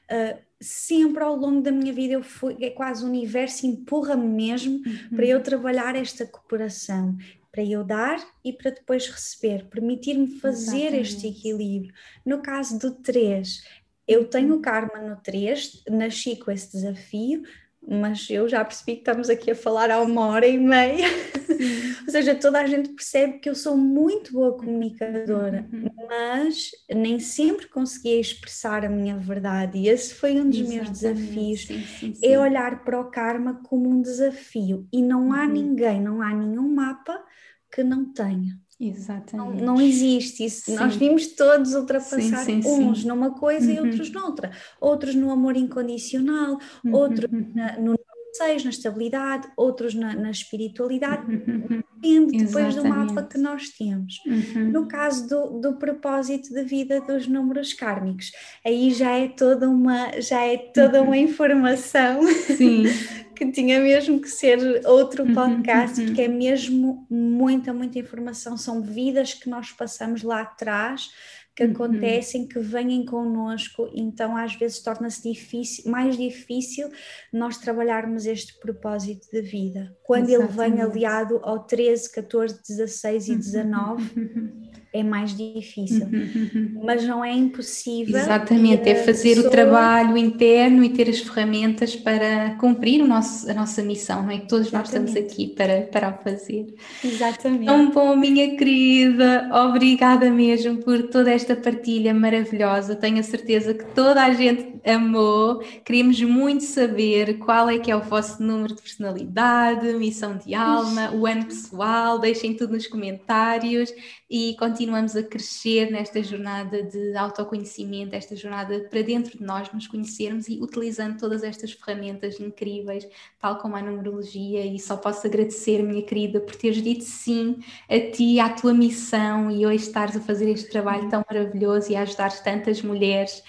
Uh, 0.09 0.50
sempre 0.61 1.23
ao 1.23 1.35
longo 1.35 1.61
da 1.61 1.71
minha 1.71 1.91
vida 1.91 2.13
eu 2.13 2.23
fui, 2.23 2.55
é 2.61 2.69
quase 2.69 3.03
o 3.03 3.07
universo 3.07 3.65
empurra-me 3.65 4.27
mesmo 4.27 4.75
uhum. 4.75 5.15
para 5.15 5.25
eu 5.25 5.41
trabalhar 5.41 5.95
esta 5.95 6.25
cooperação, 6.25 7.17
para 7.51 7.63
eu 7.63 7.83
dar 7.83 8.23
e 8.45 8.53
para 8.53 8.71
depois 8.71 9.07
receber, 9.07 9.65
permitir-me 9.65 10.39
fazer 10.39 10.93
Exatamente. 10.93 11.01
este 11.01 11.27
equilíbrio. 11.27 11.93
No 12.25 12.41
caso 12.41 12.79
do 12.79 12.91
3, 12.91 13.63
eu 14.07 14.25
tenho 14.27 14.55
o 14.55 14.61
karma 14.61 14.99
no 14.99 15.15
3, 15.17 15.83
nasci 15.89 16.35
com 16.35 16.51
esse 16.51 16.71
desafio, 16.71 17.43
mas 17.87 18.29
eu 18.29 18.47
já 18.47 18.63
percebi 18.63 18.93
que 18.93 19.01
estamos 19.01 19.29
aqui 19.29 19.51
a 19.51 19.55
falar 19.55 19.89
há 19.89 20.01
uma 20.01 20.27
hora 20.27 20.47
e 20.47 20.57
meia. 20.57 21.07
Ou 22.05 22.11
seja, 22.11 22.35
toda 22.35 22.59
a 22.59 22.67
gente 22.67 22.89
percebe 22.89 23.39
que 23.39 23.49
eu 23.49 23.55
sou 23.55 23.77
muito 23.77 24.33
boa 24.33 24.57
comunicadora, 24.57 25.67
uhum. 25.71 25.89
mas 26.07 26.71
nem 26.93 27.19
sempre 27.19 27.67
conseguia 27.67 28.19
expressar 28.19 28.85
a 28.85 28.89
minha 28.89 29.17
verdade. 29.17 29.77
E 29.77 29.87
esse 29.87 30.13
foi 30.13 30.39
um 30.39 30.49
dos 30.49 30.59
Exatamente. 30.59 30.75
meus 30.75 30.99
desafios: 30.99 31.67
sim, 31.67 31.83
sim, 31.83 32.13
sim. 32.15 32.25
é 32.25 32.39
olhar 32.39 32.83
para 32.83 32.99
o 32.99 33.11
karma 33.11 33.61
como 33.63 33.89
um 33.89 34.01
desafio. 34.01 34.87
E 34.91 35.01
não 35.01 35.33
há 35.33 35.43
uhum. 35.43 35.51
ninguém, 35.51 36.01
não 36.01 36.21
há 36.21 36.33
nenhum 36.33 36.67
mapa 36.73 37.23
que 37.71 37.83
não 37.83 38.11
tenha. 38.11 38.59
Exatamente. 38.81 39.61
Não, 39.61 39.75
não 39.75 39.81
existe 39.81 40.43
isso. 40.43 40.65
Sim. 40.65 40.75
Nós 40.75 40.95
vimos 40.95 41.27
todos 41.27 41.75
ultrapassar 41.75 42.43
sim, 42.43 42.61
sim, 42.63 42.67
uns 42.67 43.05
numa 43.05 43.31
coisa 43.31 43.67
uhum. 43.67 43.75
e 43.75 43.79
outros 43.79 44.11
noutra. 44.11 44.51
Outros 44.79 45.13
no 45.13 45.29
amor 45.29 45.55
incondicional, 45.55 46.57
uhum. 46.83 46.93
outros 46.95 47.29
na, 47.53 47.77
no 47.77 47.95
seis, 48.33 48.63
na 48.63 48.69
estabilidade, 48.69 49.47
outros 49.55 49.93
na, 49.93 50.15
na 50.15 50.31
espiritualidade, 50.31 51.29
uhum. 51.29 51.83
depende 52.01 52.43
depois 52.43 52.75
do 52.75 52.85
mapa 52.85 53.23
que 53.23 53.37
nós 53.37 53.69
temos. 53.69 54.19
Uhum. 54.25 54.71
No 54.71 54.87
caso 54.87 55.27
do, 55.27 55.59
do 55.59 55.73
propósito 55.77 56.53
de 56.53 56.63
vida 56.63 57.01
dos 57.01 57.27
números 57.27 57.73
kármicos, 57.73 58.31
aí 58.65 58.91
já 58.91 59.11
é 59.11 59.27
toda 59.27 59.69
uma, 59.69 60.19
já 60.21 60.41
é 60.41 60.57
toda 60.57 61.01
uma 61.01 61.11
uhum. 61.11 61.15
informação 61.15 62.25
Sim. 62.57 62.85
que 63.41 63.51
tinha 63.51 63.79
mesmo 63.79 64.21
que 64.21 64.29
ser 64.29 64.85
outro 64.85 65.23
uhum, 65.23 65.33
podcast, 65.33 65.99
uhum. 65.99 66.05
porque 66.05 66.21
é 66.21 66.27
mesmo 66.27 67.07
muita, 67.09 67.73
muita 67.73 67.97
informação, 67.97 68.55
são 68.55 68.83
vidas 68.83 69.33
que 69.33 69.49
nós 69.49 69.71
passamos 69.71 70.21
lá 70.21 70.41
atrás 70.41 71.09
que 71.55 71.63
uhum. 71.63 71.71
acontecem, 71.71 72.47
que 72.47 72.59
vêm 72.59 73.03
connosco, 73.03 73.91
então 73.95 74.37
às 74.37 74.53
vezes 74.53 74.83
torna-se 74.83 75.23
difícil, 75.27 75.89
mais 75.89 76.15
difícil 76.15 76.87
nós 77.33 77.57
trabalharmos 77.57 78.27
este 78.27 78.59
propósito 78.59 79.27
de 79.31 79.41
vida. 79.41 79.97
Quando 80.03 80.29
Exatamente. 80.29 80.59
ele 80.59 80.75
vem 80.75 80.81
aliado 80.81 81.39
ao 81.41 81.63
13, 81.63 82.11
14, 82.11 82.61
16 82.67 83.27
e 83.27 83.35
19, 83.37 84.71
é 84.93 85.03
mais 85.03 85.35
difícil, 85.35 86.05
uhum. 86.05 86.81
mas 86.83 87.05
não 87.05 87.23
é 87.23 87.31
impossível. 87.31 88.19
Exatamente, 88.19 88.89
é 88.89 88.95
fazer 88.95 89.35
pessoa... 89.35 89.47
o 89.47 89.49
trabalho 89.49 90.17
interno 90.17 90.83
e 90.83 90.89
ter 90.89 91.09
as 91.09 91.19
ferramentas 91.19 91.95
para 91.95 92.55
cumprir 92.59 93.01
o 93.01 93.07
nosso, 93.07 93.49
a 93.49 93.53
nossa 93.53 93.81
missão, 93.81 94.23
não 94.23 94.31
é? 94.31 94.39
Que 94.39 94.47
todos 94.47 94.67
Exatamente. 94.67 94.99
nós 94.99 95.09
estamos 95.09 95.31
aqui 95.31 95.47
para, 95.47 95.83
para 95.83 96.11
fazer. 96.13 96.75
Exatamente. 97.03 97.65
Tão 97.67 97.89
bom, 97.91 98.17
minha 98.17 98.57
querida, 98.57 99.49
obrigada 99.65 100.29
mesmo 100.29 100.77
por 100.77 101.03
toda 101.03 101.31
esta 101.31 101.55
partilha 101.55 102.13
maravilhosa. 102.13 102.93
Tenho 102.93 103.19
a 103.19 103.23
certeza 103.23 103.73
que 103.73 103.85
toda 103.95 104.21
a 104.21 104.33
gente 104.33 104.71
amou. 104.85 105.63
Queremos 105.85 106.21
muito 106.21 106.63
saber 106.63 107.37
qual 107.37 107.69
é 107.69 107.79
que 107.79 107.89
é 107.89 107.95
o 107.95 108.01
vosso 108.01 108.43
número 108.43 108.75
de 108.75 108.81
personalidade, 108.81 109.93
missão 109.93 110.37
de 110.37 110.53
alma, 110.53 111.11
o 111.13 111.25
ano 111.25 111.45
pessoal. 111.45 112.19
Deixem 112.19 112.53
tudo 112.55 112.73
nos 112.73 112.87
comentários 112.87 113.93
e 114.33 114.55
continuamos 114.55 115.13
a 115.17 115.23
crescer 115.23 115.91
nesta 115.91 116.23
jornada 116.23 116.81
de 116.81 117.17
autoconhecimento, 117.17 118.15
esta 118.15 118.33
jornada 118.33 118.87
para 118.89 119.01
dentro 119.01 119.37
de 119.37 119.43
nós 119.43 119.69
nos 119.73 119.87
conhecermos 119.87 120.47
e 120.47 120.57
utilizando 120.61 121.19
todas 121.19 121.43
estas 121.43 121.73
ferramentas 121.73 122.39
incríveis, 122.39 123.05
tal 123.41 123.57
como 123.57 123.75
a 123.75 123.81
numerologia. 123.81 124.65
E 124.65 124.79
só 124.79 124.95
posso 124.95 125.27
agradecer, 125.27 125.83
minha 125.83 126.01
querida, 126.01 126.39
por 126.39 126.55
teres 126.55 126.81
dito 126.81 127.03
sim 127.03 127.59
a 127.89 127.99
ti, 127.99 128.39
à 128.39 128.47
tua 128.47 128.73
missão 128.73 129.51
e 129.51 129.65
hoje 129.65 129.83
estares 129.83 130.15
a 130.15 130.21
fazer 130.21 130.49
este 130.49 130.69
trabalho 130.69 131.09
tão 131.09 131.25
maravilhoso 131.29 131.91
e 131.91 131.97
a 131.97 132.03
ajudar 132.03 132.31
tantas 132.41 132.81
mulheres. 132.81 133.43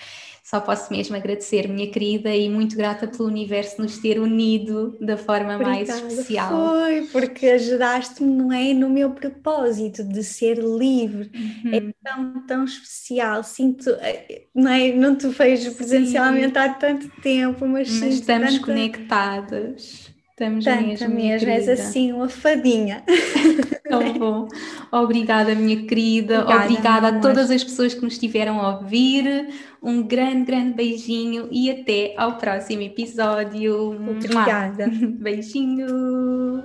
Só 0.54 0.60
posso 0.60 0.92
mesmo 0.92 1.16
agradecer, 1.16 1.66
minha 1.66 1.90
querida, 1.90 2.28
e 2.28 2.46
muito 2.50 2.76
grata 2.76 3.08
pelo 3.08 3.26
universo 3.26 3.80
nos 3.80 3.96
ter 3.96 4.20
unido 4.20 4.98
da 5.00 5.16
forma 5.16 5.54
Obrigada. 5.54 6.02
mais 6.02 6.12
especial. 6.12 6.50
Foi, 6.50 7.08
porque 7.10 7.46
ajudaste-me, 7.46 8.30
não 8.30 8.52
é? 8.52 8.74
No 8.74 8.90
meu 8.90 9.12
propósito 9.12 10.04
de 10.04 10.22
ser 10.22 10.58
livre. 10.58 11.30
É 11.64 11.78
uhum. 11.78 11.88
É 11.88 11.94
tão, 12.04 12.46
tão 12.46 12.64
especial. 12.66 13.42
Sinto, 13.42 13.88
eh, 14.00 14.44
não 14.54 14.70
é? 14.70 14.92
Não 14.92 15.16
te 15.16 15.26
vejo 15.28 15.72
presencialmente 15.72 16.52
sim. 16.52 16.58
há 16.58 16.68
tanto 16.74 17.08
tempo, 17.22 17.66
mas, 17.66 17.90
mas 17.90 18.14
estamos 18.16 18.52
tanta... 18.52 18.66
conectadas. 18.66 20.11
Estamos 20.43 20.64
Tanta 20.64 20.81
mesmo, 20.81 21.14
mesmo 21.14 21.48
és 21.48 21.69
assim 21.69 22.12
uma 22.12 22.28
fadinha. 22.28 23.05
Tão 23.89 24.12
bom. 24.14 24.48
Obrigada, 24.90 25.55
minha 25.55 25.86
querida. 25.86 26.40
Obrigada, 26.40 26.64
Obrigada 26.64 27.09
a 27.09 27.20
todas 27.20 27.48
as 27.48 27.62
pessoas 27.62 27.94
que 27.94 28.02
nos 28.02 28.14
estiveram 28.14 28.60
a 28.60 28.77
ouvir. 28.77 29.51
Um 29.81 30.02
grande, 30.02 30.47
grande 30.47 30.74
beijinho 30.74 31.48
e 31.52 31.70
até 31.70 32.14
ao 32.16 32.39
próximo 32.39 32.82
episódio. 32.82 33.93
Obrigada. 33.93 34.89
Beijinho. 34.90 36.64